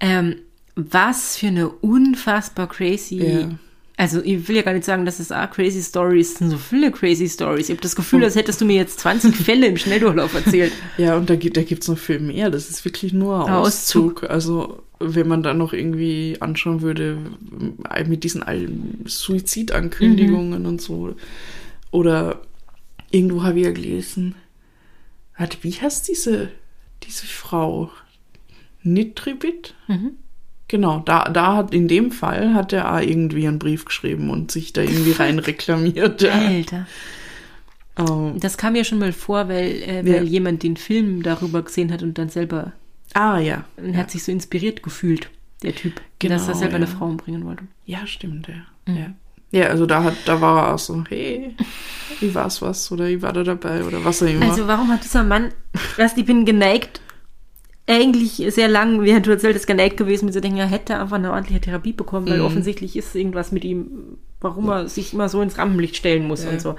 Ähm, 0.00 0.36
was 0.74 1.36
für 1.36 1.48
eine 1.48 1.68
unfassbar 1.68 2.68
crazy 2.68 3.16
Ja. 3.16 3.50
Also 3.98 4.20
ich 4.22 4.46
will 4.46 4.56
ja 4.56 4.62
gar 4.62 4.74
nicht 4.74 4.84
sagen, 4.84 5.06
dass 5.06 5.20
es 5.20 5.32
auch 5.32 5.50
crazy 5.50 5.82
Stories 5.82 6.34
sind, 6.34 6.50
so 6.50 6.58
viele 6.58 6.90
crazy 6.92 7.28
Stories. 7.28 7.68
Ich 7.70 7.74
habe 7.74 7.80
das 7.80 7.96
Gefühl, 7.96 8.22
als 8.24 8.34
hättest 8.36 8.60
du 8.60 8.66
mir 8.66 8.76
jetzt 8.76 9.00
20 9.00 9.34
Fälle 9.44 9.66
im 9.68 9.78
Schnelldurchlauf 9.78 10.34
erzählt. 10.34 10.72
Ja, 10.98 11.16
und 11.16 11.30
da, 11.30 11.36
gibt- 11.36 11.56
da 11.56 11.62
gibt's 11.62 11.88
noch 11.88 11.96
viel 11.96 12.20
mehr. 12.20 12.50
Das 12.50 12.68
ist 12.68 12.84
wirklich 12.84 13.14
nur 13.14 13.50
Auszug. 13.50 14.22
Auszug. 14.24 14.30
Also, 14.30 14.82
wenn 15.00 15.26
man 15.28 15.42
dann 15.42 15.56
noch 15.58 15.72
irgendwie 15.72 16.36
anschauen 16.40 16.82
würde, 16.82 17.18
mit 18.06 18.22
diesen 18.24 18.42
allen 18.42 19.02
Suizidankündigungen 19.06 20.60
Mhm. 20.60 20.66
und 20.68 20.82
so. 20.82 21.16
Oder 21.90 22.42
irgendwo 23.10 23.44
habe 23.44 23.60
ich 23.60 23.64
ja 23.64 23.72
gelesen, 23.72 24.34
wie 25.62 25.72
heißt 25.72 26.06
diese, 26.08 26.50
diese 27.02 27.26
Frau? 27.26 27.90
Nitribit? 28.82 29.74
Mhm. 29.88 30.12
Genau, 30.68 31.00
da, 31.04 31.24
da 31.24 31.56
hat, 31.56 31.72
in 31.72 31.86
dem 31.86 32.10
Fall 32.10 32.54
hat 32.54 32.72
er 32.72 32.92
auch 32.92 33.00
irgendwie 33.00 33.46
einen 33.46 33.58
Brief 33.58 33.84
geschrieben 33.84 34.30
und 34.30 34.50
sich 34.50 34.72
da 34.72 34.82
irgendwie 34.82 35.12
rein 35.18 35.38
reklamiert. 35.38 36.22
Ja. 36.22 36.32
Alter. 36.32 36.86
Ähm, 37.98 38.40
Das 38.40 38.58
kam 38.58 38.74
ja 38.74 38.84
schon 38.84 38.98
mal 38.98 39.12
vor, 39.12 39.48
weil, 39.48 39.66
äh, 39.82 40.02
Ja. 40.02 40.14
weil 40.14 40.24
jemand 40.26 40.62
den 40.62 40.76
Film 40.76 41.22
darüber 41.22 41.62
gesehen 41.62 41.92
hat 41.92 42.02
und 42.02 42.18
dann 42.18 42.28
selber 42.28 42.72
ah, 43.14 43.38
ja. 43.38 43.64
und 43.76 43.92
ja. 43.94 43.98
hat 44.00 44.10
sich 44.10 44.24
so 44.24 44.32
inspiriert 44.32 44.82
gefühlt, 44.82 45.30
der 45.62 45.74
Typ, 45.74 46.00
Genau, 46.18 46.34
dass 46.34 46.48
er 46.48 46.54
selber 46.54 46.72
ja. 46.72 46.76
eine 46.78 46.86
Frau 46.88 47.06
umbringen 47.06 47.44
wollte. 47.44 47.64
Ja, 47.84 48.06
stimmt, 48.06 48.48
ja. 48.48 48.54
Mhm. 48.92 48.98
ja. 48.98 49.14
Ja, 49.52 49.66
also 49.68 49.86
da 49.86 50.02
hat, 50.02 50.16
da 50.26 50.40
war 50.40 50.66
er 50.66 50.74
auch 50.74 50.78
so, 50.78 51.04
hey, 51.08 51.54
wie 52.18 52.34
war's 52.34 52.60
was? 52.62 52.90
Oder 52.90 53.08
ich 53.08 53.22
war 53.22 53.32
da 53.32 53.44
dabei 53.44 53.84
oder 53.84 54.04
was 54.04 54.20
auch 54.22 54.26
immer. 54.26 54.44
Also 54.50 54.66
warum 54.66 54.88
hat 54.88 55.04
dieser 55.04 55.22
Mann, 55.22 55.52
weißt, 55.96 56.18
ich 56.18 56.24
bin 56.26 56.44
geneigt, 56.44 57.00
eigentlich 57.88 58.42
sehr 58.52 58.68
lang, 58.68 59.02
während 59.02 59.26
du 59.26 59.30
erzählst, 59.30 59.66
geneigt 59.66 59.96
gewesen, 59.96 60.24
mit 60.24 60.34
zu 60.34 60.40
denken, 60.40 60.58
er 60.58 60.66
hätte 60.66 60.98
einfach 60.98 61.16
eine 61.16 61.30
ordentliche 61.30 61.60
Therapie 61.60 61.92
bekommen, 61.92 62.26
weil 62.28 62.38
Mhm. 62.40 62.44
offensichtlich 62.44 62.96
ist 62.96 63.14
irgendwas 63.14 63.52
mit 63.52 63.64
ihm, 63.64 64.18
warum 64.40 64.68
er 64.70 64.88
sich 64.88 65.12
immer 65.12 65.28
so 65.28 65.40
ins 65.40 65.56
Rampenlicht 65.58 65.96
stellen 65.96 66.26
muss 66.26 66.44
Ja. 66.44 66.50
und 66.50 66.60
so. 66.60 66.74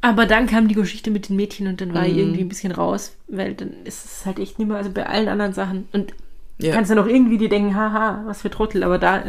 Aber 0.00 0.26
dann 0.26 0.46
kam 0.46 0.66
die 0.68 0.74
Geschichte 0.74 1.10
mit 1.10 1.28
den 1.28 1.36
Mädchen 1.36 1.68
und 1.68 1.80
dann 1.80 1.94
war 1.94 2.06
ich 2.06 2.12
Mhm. 2.14 2.18
irgendwie 2.18 2.40
ein 2.40 2.48
bisschen 2.48 2.72
raus, 2.72 3.16
weil 3.28 3.54
dann 3.54 3.72
ist 3.84 4.04
es 4.04 4.26
halt 4.26 4.38
echt 4.40 4.58
nicht 4.58 4.68
mehr, 4.68 4.76
also 4.76 4.90
bei 4.90 5.06
allen 5.06 5.28
anderen 5.28 5.52
Sachen 5.52 5.86
und 5.92 6.12
ja. 6.58 6.72
kannst 6.74 6.90
du 6.90 6.94
noch 6.96 7.06
irgendwie 7.06 7.38
dir 7.38 7.48
denken, 7.48 7.74
haha, 7.76 8.22
was 8.26 8.42
für 8.42 8.50
Trottel, 8.50 8.82
aber 8.82 8.98
da, 8.98 9.22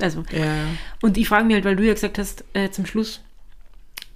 also 0.00 0.24
ja, 0.32 0.44
und 1.00 1.16
ich 1.16 1.28
frage 1.28 1.44
mich 1.44 1.54
halt, 1.54 1.64
weil 1.64 1.76
du 1.76 1.84
ja 1.86 1.94
gesagt 1.94 2.18
hast, 2.18 2.44
äh, 2.54 2.70
zum 2.70 2.86
Schluss, 2.86 3.22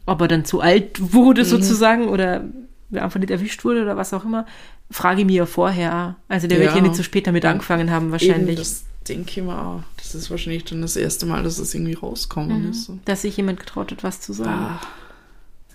ob 0.05 0.21
er 0.21 0.29
dann 0.29 0.45
zu 0.45 0.61
alt 0.61 1.13
wurde 1.15 1.45
sozusagen 1.45 2.09
oder 2.09 2.45
einfach 2.93 3.21
nicht 3.21 3.31
erwischt 3.31 3.65
wurde 3.65 3.83
oder 3.83 3.97
was 3.97 4.13
auch 4.15 4.25
immer, 4.25 4.47
frage 4.91 5.21
ich 5.21 5.27
mir 5.27 5.37
ja 5.37 5.47
vorher. 5.47 6.17
Also 6.29 6.47
der 6.47 6.59
wird 6.59 6.71
Ja. 6.71 6.77
ja 6.77 6.83
nicht 6.83 6.95
so 6.97 7.03
spät 7.03 7.27
damit 7.27 7.45
Ja. 7.45 7.51
angefangen 7.51 7.91
haben 7.91 8.07
Eben, 8.07 8.13
wahrscheinlich. 8.13 8.57
das 8.57 8.85
denke 9.09 9.31
ich 9.31 9.43
mir 9.43 9.59
auch. 9.59 9.83
Das 9.97 10.15
ist 10.15 10.31
wahrscheinlich 10.31 10.65
dann 10.65 10.83
das 10.83 10.97
erste 10.97 11.27
Mal, 11.27 11.43
dass 11.43 11.59
es 11.59 11.75
irgendwie 11.75 11.95
rauskommen 11.95 12.65
Mhm. 12.65 12.71
ist. 12.71 12.85
So. 12.85 12.99
Dass 13.05 13.23
sich 13.23 13.37
jemand 13.37 13.61
getraut 13.61 13.91
hat, 13.93 14.03
was 14.05 14.21
zu 14.21 14.33
sagen. 14.33 14.51
Ah. 14.51 14.81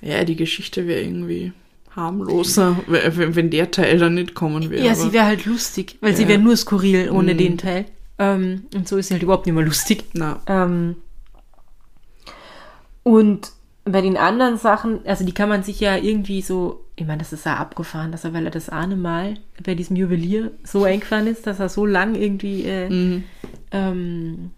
Ja, 0.02 0.24
die 0.24 0.36
Geschichte 0.36 0.86
wäre 0.88 1.02
irgendwie 1.02 1.52
harmloser, 1.96 2.76
wenn, 2.88 3.50
der 3.50 3.72
Teil 3.72 3.98
dann 3.98 4.16
nicht 4.16 4.36
kommen 4.36 4.70
wäre. 4.70 4.86
ja, 4.86 4.94
sie 4.96 5.14
wäre 5.14 5.26
halt 5.26 5.46
lustig, 5.46 5.98
weil 6.02 6.16
sie 6.16 6.24
Ja. 6.24 6.28
wäre 6.30 6.40
nur 6.40 6.56
skurril 6.58 7.10
ohne 7.10 7.34
Mhm. 7.34 7.38
den 7.38 7.58
Teil. 7.58 7.86
Ähm, 8.20 8.64
und 8.76 8.88
so 8.88 8.98
ist 8.98 9.08
sie 9.08 9.14
halt 9.14 9.24
überhaupt 9.24 9.46
nicht 9.46 9.56
mehr 9.56 9.64
lustig. 9.66 10.04
Na, 10.14 10.42
Ähm, 10.48 10.98
und 13.04 13.52
bei 13.86 14.02
den 14.02 14.18
anderen 14.18 14.58
Sachen, 14.58 15.06
also 15.06 15.24
die 15.24 15.32
kann 15.32 15.48
man 15.48 15.62
sich 15.62 15.80
ja 15.80 15.96
irgendwie 15.96 16.42
so, 16.42 16.86
ich 16.96 17.06
meine, 17.06 17.20
das 17.20 17.34
ist 17.34 17.46
ja 17.46 17.58
abgefahren, 17.58 18.12
dass 18.12 18.24
er, 18.24 18.34
weil 18.34 18.46
er 18.46 18.52
das 18.52 18.70
eine 18.70 18.96
Mal 18.96 19.36
bei 19.64 19.76
diesem 19.76 19.96
Juwelier 19.96 20.52
so 20.64 20.84
eingefahren 20.84 21.28
ist, 21.28 21.46
dass 21.46 21.60
er 21.60 21.70
so 21.70 21.86
lang 21.86 22.16
irgendwie 22.16 22.64
äh, 22.64 22.90
mhm. 22.90 23.24
ähm, 23.72 24.52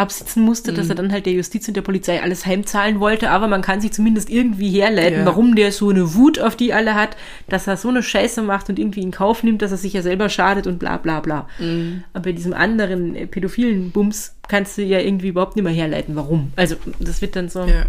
absitzen 0.00 0.42
musste, 0.42 0.72
dass 0.72 0.88
er 0.88 0.94
dann 0.96 1.12
halt 1.12 1.26
der 1.26 1.32
Justiz 1.34 1.68
und 1.68 1.74
der 1.76 1.82
Polizei 1.82 2.22
alles 2.22 2.46
heimzahlen 2.46 2.98
wollte, 3.00 3.30
aber 3.30 3.46
man 3.48 3.62
kann 3.62 3.80
sich 3.80 3.92
zumindest 3.92 4.30
irgendwie 4.30 4.70
herleiten, 4.70 5.20
Ja. 5.20 5.26
warum 5.26 5.54
der 5.54 5.70
so 5.72 5.90
eine 5.90 6.14
Wut 6.14 6.40
auf 6.40 6.56
die 6.56 6.72
alle 6.72 6.94
hat, 6.94 7.16
dass 7.48 7.66
er 7.66 7.76
so 7.76 7.88
eine 7.88 8.02
Scheiße 8.02 8.42
macht 8.42 8.68
und 8.68 8.78
irgendwie 8.78 9.02
in 9.02 9.10
Kauf 9.10 9.42
nimmt, 9.42 9.62
dass 9.62 9.70
er 9.70 9.76
sich 9.76 9.92
ja 9.92 10.02
selber 10.02 10.28
schadet 10.28 10.66
und 10.66 10.78
bla 10.78 10.96
bla 10.96 11.20
bla. 11.20 11.48
Mhm. 11.58 12.02
Aber 12.12 12.24
bei 12.24 12.32
diesem 12.32 12.52
anderen 12.54 13.14
äh, 13.14 13.26
pädophilen 13.26 13.90
Bums 13.92 14.34
kannst 14.48 14.78
du 14.78 14.82
ja 14.82 14.98
irgendwie 14.98 15.28
überhaupt 15.28 15.54
nicht 15.54 15.62
mehr 15.64 15.72
herleiten, 15.72 16.16
warum. 16.16 16.52
Also 16.56 16.74
das 16.98 17.22
wird 17.22 17.36
dann 17.36 17.48
so, 17.48 17.60
ja, 17.60 17.66
ja. 17.68 17.86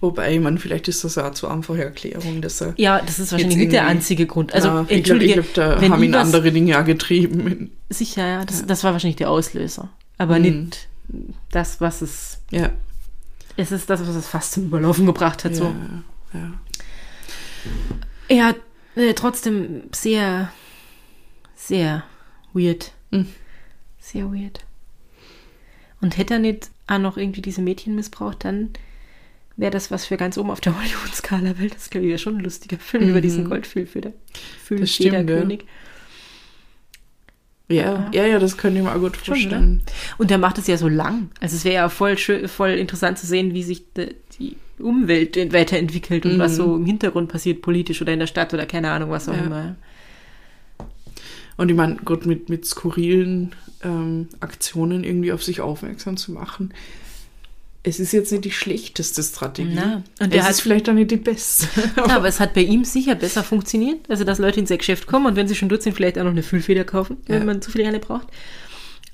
Wobei, 0.00 0.38
meine, 0.38 0.58
vielleicht 0.58 0.86
ist 0.86 1.02
das 1.02 1.18
auch 1.18 1.32
zu 1.32 1.48
einfache 1.48 1.82
Erklärung, 1.82 2.40
dass 2.40 2.60
er. 2.60 2.74
das 2.76 3.18
ist 3.18 3.32
wahrscheinlich 3.32 3.58
nicht 3.58 3.72
der 3.72 3.86
einzige 3.86 4.26
Grund. 4.26 4.54
Also 4.54 4.68
Na, 4.68 4.84
ich 4.88 5.02
glaube, 5.02 5.26
glaub, 5.26 5.54
da 5.54 5.80
haben 5.80 6.02
ihn 6.02 6.14
andere 6.14 6.52
Dinge 6.52 6.78
auch 6.80 6.84
getrieben. 6.84 7.72
Sicher, 7.88 8.26
ja, 8.26 8.44
das, 8.44 8.64
das 8.66 8.84
war 8.84 8.92
wahrscheinlich 8.92 9.16
der 9.16 9.30
Auslöser. 9.30 9.88
Aber 10.18 10.36
Mhm. 10.36 10.42
nicht 10.42 10.88
das, 11.50 11.80
was 11.80 12.02
es 12.02 12.40
Ja, 12.50 12.70
Es 13.56 13.72
ist 13.72 13.88
das, 13.90 14.00
was 14.00 14.14
es 14.14 14.28
fast 14.28 14.52
zum 14.52 14.64
Überlaufen 14.66 15.06
gebracht 15.06 15.44
hat. 15.44 15.52
ja, 15.52 15.58
So. 15.58 15.74
ja. 16.34 16.52
Ja, 18.30 18.54
äh, 18.94 19.14
trotzdem 19.14 19.84
sehr, 19.94 20.52
sehr 21.54 22.04
weird. 22.52 22.92
Mhm. 23.10 23.26
Sehr 23.98 24.30
weird. 24.32 24.64
Und 26.00 26.16
hätte 26.16 26.34
er 26.34 26.40
nicht 26.40 26.70
auch 26.86 26.98
noch 26.98 27.16
irgendwie 27.16 27.42
diese 27.42 27.60
Mädchen 27.62 27.94
missbraucht, 27.94 28.44
dann 28.44 28.70
wäre 29.56 29.70
das 29.72 29.90
was 29.90 30.06
für 30.06 30.16
ganz 30.16 30.38
oben 30.38 30.50
auf 30.50 30.60
der 30.60 30.76
Hollywood-Skala, 30.78 31.58
weil 31.58 31.70
das, 31.70 31.90
glaube 31.90 32.06
ich, 32.06 32.10
wäre 32.10 32.18
schon 32.18 32.36
ein 32.36 32.44
lustiger 32.44 32.78
Film 32.78 33.08
über 33.08 33.20
diesen 33.20 33.48
Goldfüllfeder. 33.48 34.12
Das 34.82 34.90
stimmt, 34.94 35.30
ja. 35.30 35.44
Ja, 37.70 38.10
ja, 38.14 38.24
ja, 38.26 38.38
das 38.38 38.56
könnte 38.56 38.78
ich 38.78 38.84
mir 38.84 38.90
auch 38.94 38.98
gut 38.98 39.16
Schon, 39.16 39.24
vorstellen. 39.34 39.82
Und 40.16 40.30
der 40.30 40.38
macht 40.38 40.56
es 40.58 40.66
ja 40.66 40.78
so 40.78 40.88
lang. 40.88 41.28
Also 41.40 41.54
es 41.56 41.64
wäre 41.64 41.74
ja 41.74 41.88
voll, 41.90 42.16
schön, 42.16 42.48
voll 42.48 42.70
interessant 42.70 43.18
zu 43.18 43.26
sehen, 43.26 43.52
wie 43.52 43.62
sich 43.62 43.92
de, 43.92 44.14
die 44.38 44.56
Umwelt 44.78 45.36
weiterentwickelt 45.52 46.24
und 46.24 46.36
Mhm. 46.36 46.38
was 46.38 46.56
so 46.56 46.76
im 46.76 46.86
Hintergrund 46.86 47.30
passiert, 47.30 47.60
politisch 47.62 48.00
oder 48.00 48.12
in 48.14 48.20
der 48.20 48.26
Stadt 48.26 48.54
oder 48.54 48.64
keine 48.64 48.90
Ahnung, 48.90 49.10
was 49.10 49.28
auch 49.28 49.34
Ja. 49.34 49.44
immer. 49.44 49.76
Und 51.56 51.68
ich 51.70 51.76
meine, 51.76 51.96
Gott, 52.04 52.24
mit, 52.24 52.48
mit 52.48 52.64
skurrilen 52.64 53.52
ähm, 53.82 54.28
Aktionen 54.40 55.04
irgendwie 55.04 55.32
auf 55.32 55.42
sich 55.42 55.60
aufmerksam 55.60 56.16
zu 56.16 56.32
machen. 56.32 56.72
Es 57.84 58.00
ist 58.00 58.12
jetzt 58.12 58.32
nicht 58.32 58.44
die 58.44 58.50
schlechteste 58.50 59.22
Strategie. 59.22 59.72
Na, 59.74 60.02
und 60.20 60.34
es 60.34 60.42
hat- 60.42 60.50
ist 60.50 60.60
vielleicht 60.62 60.88
auch 60.90 60.94
nicht 60.94 61.10
die 61.10 61.16
beste. 61.16 61.66
Ja, 61.96 62.16
aber 62.16 62.26
es 62.28 62.40
hat 62.40 62.52
bei 62.54 62.62
ihm 62.62 62.84
sicher 62.84 63.14
besser 63.14 63.42
funktioniert. 63.44 64.08
Also, 64.10 64.24
dass 64.24 64.38
Leute 64.38 64.60
ins 64.60 64.70
Geschäft 64.70 65.06
kommen 65.06 65.26
und 65.26 65.36
wenn 65.36 65.46
sie 65.48 65.54
schon 65.54 65.68
dort 65.68 65.82
sind, 65.82 65.94
vielleicht 65.94 66.18
auch 66.18 66.24
noch 66.24 66.32
eine 66.32 66.42
Füllfeder 66.42 66.84
kaufen, 66.84 67.18
wenn 67.26 67.38
Ja. 67.40 67.44
man 67.44 67.62
zu 67.62 67.70
viel 67.70 67.86
eine 67.86 68.00
braucht. 68.00 68.26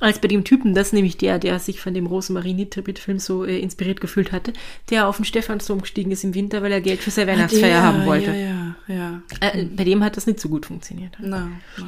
Als 0.01 0.19
bei 0.19 0.27
dem 0.29 0.43
Typen, 0.45 0.75
das 0.75 0.89
ist 0.89 0.93
nämlich 0.93 1.17
der, 1.19 1.39
der 1.39 1.59
sich 1.61 1.81
von 1.81 1.95
dem 1.95 2.07
Rosemarie 2.07 2.53
Nitribit-Film 2.53 3.19
so 3.21 3.45
äh, 3.45 3.59
inspiriert 3.61 4.01
gefühlt 4.01 4.33
hatte, 4.33 4.53
der 4.91 5.07
auf 5.09 5.17
den 5.17 5.25
Stephansdom 5.25 5.83
gestiegen 5.83 6.11
ist 6.11 6.25
im 6.25 6.35
Winter, 6.35 6.63
weil 6.63 6.73
er 6.73 6.81
Geld 6.81 7.01
für 7.01 7.11
seine 7.13 7.31
Weihnachtsfeier 7.33 7.69
Ja, 7.69 7.83
haben 7.83 8.05
wollte. 8.07 8.31
Ja, 8.33 8.75
ja, 8.89 8.95
ja. 8.95 9.23
Äh, 9.41 9.65
bei 9.67 9.85
dem 9.85 10.03
hat 10.03 10.17
das 10.17 10.27
nicht 10.27 10.41
so 10.41 10.49
gut 10.49 10.67
funktioniert. 10.67 11.13
Na, 11.21 11.49
na. 11.79 11.87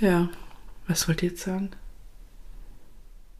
Ja, 0.00 0.28
was 0.86 1.08
wollte 1.08 1.24
ich 1.26 1.32
jetzt 1.32 1.44
sagen? 1.44 1.70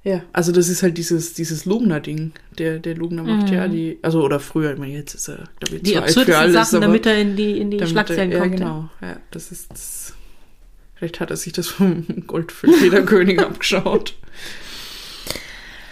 Ja, 0.07 0.23
also 0.33 0.53
das 0.53 0.69
ist 0.69 0.85
halt 0.85 0.97
dieses, 0.99 1.35
dieses 1.35 1.65
Lugner-Ding. 1.65 2.31
Der, 2.59 2.79
der 2.79 2.95
Lugner 2.95 3.25
macht 3.25 3.51
ja 3.51 3.67
die, 3.67 3.99
also 4.03 4.23
oder 4.23 4.39
früher, 4.39 4.73
ich 4.73 4.79
meine, 4.79 4.93
jetzt 4.93 5.15
ist 5.15 5.29
er, 5.29 5.49
glaube 5.59 5.77
ich. 5.77 5.83
Die 5.83 5.95
zu 5.95 6.01
alt 6.01 6.13
für 6.13 6.21
absurdesten 6.21 6.35
alles. 6.37 6.55
Sachen, 6.55 6.77
aber 6.77 6.87
damit 6.87 7.07
er 7.07 7.21
in 7.21 7.35
die, 7.35 7.59
in 7.59 7.73
die 7.73 7.85
Schlagzeilen 7.85 8.31
er, 8.31 8.39
kommt. 8.39 8.53
Ja, 8.53 8.57
genau. 8.57 8.89
Ja, 9.03 9.17
das 9.33 9.51
ist, 9.51 9.69
das, 9.73 10.15
vielleicht 10.95 11.19
hat 11.19 11.31
er 11.31 11.37
sich 11.37 11.53
das 11.55 11.67
vom 11.67 12.07
Goldfederkönig 12.25 13.41
abgeschaut. 13.41 14.15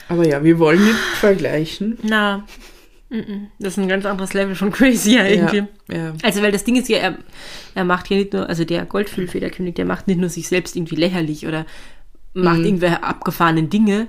Aber 0.08 0.24
ja, 0.24 0.44
wir 0.44 0.60
wollen 0.60 0.84
nicht 0.84 0.94
vergleichen. 1.18 1.98
Na, 2.04 2.46
das 3.58 3.72
ist 3.72 3.78
ein 3.78 3.88
ganz 3.88 4.06
anderes 4.06 4.32
Level 4.32 4.54
von 4.54 4.70
crazy 4.70 5.16
ja, 5.16 5.26
irgendwie. 5.26 5.64
Ja, 5.90 5.96
ja. 5.96 6.14
Also, 6.22 6.40
weil 6.40 6.52
das 6.52 6.62
Ding 6.62 6.76
ist 6.76 6.88
ja, 6.88 6.98
er, 6.98 7.18
er 7.74 7.84
macht 7.84 8.10
ja 8.10 8.16
nicht 8.16 8.32
nur, 8.32 8.48
also 8.48 8.64
der 8.64 8.84
Goldfüllfederkönig, 8.84 9.74
der 9.74 9.86
macht 9.86 10.06
nicht 10.06 10.20
nur 10.20 10.28
sich 10.28 10.46
selbst 10.46 10.76
irgendwie 10.76 10.96
lächerlich 10.96 11.48
oder 11.48 11.66
macht 12.34 12.58
Mhm. 12.58 12.64
irgendwelche 12.66 13.02
abgefahrenen 13.02 13.70
Dinge, 13.70 14.08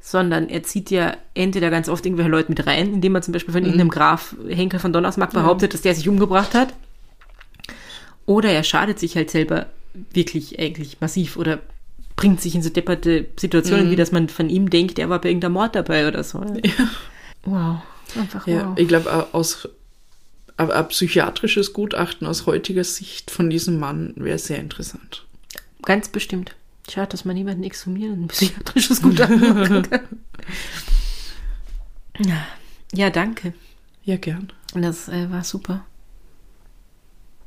sondern 0.00 0.48
er 0.48 0.62
zieht 0.62 0.90
ja 0.90 1.16
entweder 1.34 1.70
ganz 1.70 1.88
oft 1.88 2.04
irgendwelche 2.04 2.30
Leute 2.30 2.48
mit 2.50 2.66
rein, 2.66 2.92
indem 2.94 3.12
man 3.12 3.22
zum 3.22 3.32
Beispiel 3.32 3.52
Mhm. 3.52 3.58
von 3.58 3.64
irgendeinem 3.64 3.90
Graf 3.90 4.34
Henkel 4.48 4.78
von 4.80 4.92
Donnersmarck 4.92 5.32
behauptet, 5.32 5.74
dass 5.74 5.82
der 5.82 5.94
sich 5.94 6.08
umgebracht 6.08 6.54
hat. 6.54 6.74
Oder 8.26 8.50
er 8.50 8.62
schadet 8.64 8.98
sich 8.98 9.16
halt 9.16 9.30
selber 9.30 9.66
wirklich 10.12 10.58
eigentlich 10.58 11.00
massiv 11.00 11.36
oder 11.36 11.60
bringt 12.16 12.40
sich 12.40 12.54
in 12.54 12.62
so 12.62 12.70
depperte 12.70 13.26
Situationen, 13.38 13.86
Mhm. 13.86 13.90
wie 13.90 13.96
dass 13.96 14.12
man 14.12 14.28
von 14.28 14.48
ihm 14.50 14.70
denkt, 14.70 14.98
er 14.98 15.08
war 15.08 15.20
bei 15.20 15.28
irgendeinem 15.28 15.52
Mord 15.54 15.74
dabei 15.74 16.06
oder 16.08 16.22
so. 16.24 16.40
Wow. 17.44 17.78
Einfach 18.16 18.46
Ja, 18.46 18.68
wow. 18.68 18.78
ich 18.78 18.88
glaube, 18.88 19.28
aus 19.32 19.68
ein 20.56 20.88
psychiatrisches 20.88 21.72
Gutachten 21.72 22.26
aus 22.26 22.46
heutiger 22.46 22.84
Sicht 22.84 23.30
von 23.30 23.48
diesem 23.50 23.78
Mann 23.80 24.12
wäre 24.16 24.38
sehr 24.38 24.58
interessant. 24.58 25.24
Ganz 25.82 26.08
bestimmt. 26.08 26.54
Schade, 26.90 27.08
dass 27.10 27.24
man 27.24 27.34
niemanden 27.36 27.62
exhumiert 27.62 28.12
und 28.12 28.22
ein 28.24 28.28
psychiatrisches 28.28 29.02
Gutachten 29.02 29.40
machen 29.40 29.82
kann. 29.90 30.00
Ja. 32.94 33.10
Danke. 33.10 33.54
Ja, 34.04 34.16
gern. 34.16 34.52
Das 34.74 35.08
äh, 35.08 35.30
war 35.30 35.44
super. 35.44 35.86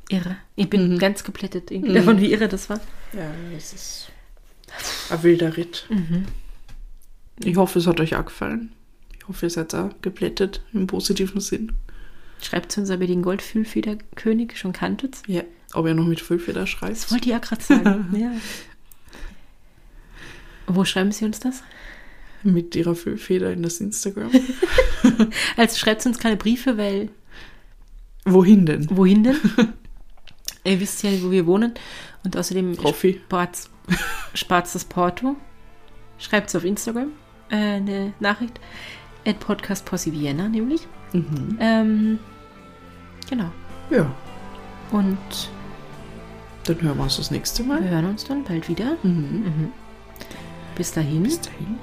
Irre. 0.08 0.36
Ich 0.54 0.68
bin 0.70 0.94
Mhm. 0.94 0.98
ganz 0.98 1.24
geplättet 1.24 1.70
irgendwie 1.70 1.94
davon, 1.94 2.20
wie 2.20 2.32
irre 2.32 2.48
das 2.48 2.68
war. 2.70 2.80
Ja, 3.12 3.30
das 3.54 3.72
ist 3.72 4.08
ein 5.10 5.22
wilder 5.22 5.56
Ritt. 5.56 5.88
Ich 7.44 7.56
hoffe, 7.56 7.78
es 7.78 7.86
hat 7.86 8.00
euch 8.00 8.16
auch 8.16 8.24
gefallen. 8.24 8.72
Ich 9.18 9.28
hoffe, 9.28 9.46
ihr 9.46 9.50
seid 9.50 9.74
auch 9.74 9.90
geplättet 10.02 10.62
im 10.72 10.86
positiven 10.86 11.40
Sinn. 11.40 11.72
Schreibt 12.42 12.76
uns, 12.78 12.90
ob 12.90 13.00
ihr 13.00 13.06
den 13.06 13.22
Goldfüllfederkönig 13.22 14.58
schon 14.58 14.72
kanntet. 14.72 15.18
Ja. 15.26 15.42
Ob 15.72 15.86
ihr 15.86 15.94
noch 15.94 16.06
mit 16.06 16.20
Füllfeder 16.20 16.66
schreibt. 16.66 16.92
Das 16.96 17.10
wollte 17.10 17.26
ich 17.26 17.30
ja 17.32 17.38
gerade 17.38 17.62
sagen. 17.62 18.14
ja. 18.18 18.32
Wo 20.66 20.84
schreiben 20.84 21.12
Sie 21.12 21.24
uns 21.24 21.40
das? 21.40 21.62
Mit 22.42 22.74
ihrer 22.76 22.94
Füllfeder 22.94 23.52
in 23.52 23.62
das 23.62 23.80
Instagram. 23.80 24.30
Also 25.56 25.76
schreibt 25.76 26.04
uns 26.04 26.18
keine 26.18 26.36
Briefe, 26.36 26.76
weil 26.78 27.10
Wohin 28.24 28.66
denn? 28.66 28.88
wohin 28.90 29.22
denn? 29.22 29.36
ihr 30.64 30.80
wisst 30.80 31.02
ja, 31.04 31.10
wo 31.22 31.30
wir 31.30 31.46
wohnen. 31.46 31.74
Und 32.24 32.36
außerdem 32.36 32.74
Profi. 32.76 33.20
spart's, 33.24 33.70
spart's 34.34 34.72
das 34.72 34.84
Porto. 34.84 35.36
Schreibt 36.18 36.48
es 36.48 36.56
auf 36.56 36.64
Instagram. 36.64 37.12
Äh, 37.50 37.54
eine 37.56 38.12
Nachricht. 38.18 38.58
At 39.24 39.38
Podcast 39.38 39.84
Posse 39.84 40.12
Vienna, 40.12 40.48
nämlich. 40.48 40.86
Mhm. 41.12 41.56
Ähm, 41.60 42.18
genau. 43.30 43.50
Ja. 43.90 44.12
Und 44.90 45.18
Dann 46.64 46.80
hören 46.82 46.96
wir 46.96 47.04
uns 47.04 47.16
das 47.16 47.30
nächste 47.30 47.62
wir 47.62 47.74
Mal. 47.74 47.88
hören 47.88 48.06
uns 48.06 48.24
dann 48.24 48.42
bald 48.44 48.68
wieder. 48.68 48.96
Mhm. 49.04 49.10
Mhm. 49.12 49.72
Bis 50.76 50.92
dahin. 50.92 51.22
Bis 51.24 51.40
dahin. 51.40 51.78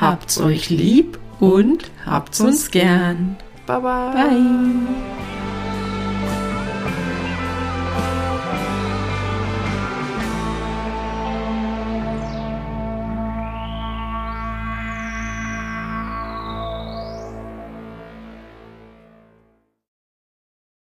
Habt's 0.00 0.40
euch 0.40 0.70
lieb 0.70 1.18
und 1.40 1.90
habt's 2.04 2.40
uns 2.40 2.70
gern. 2.70 3.36
Bye 3.66 3.80
bye. 3.80 4.12
Bye. 4.12 5.43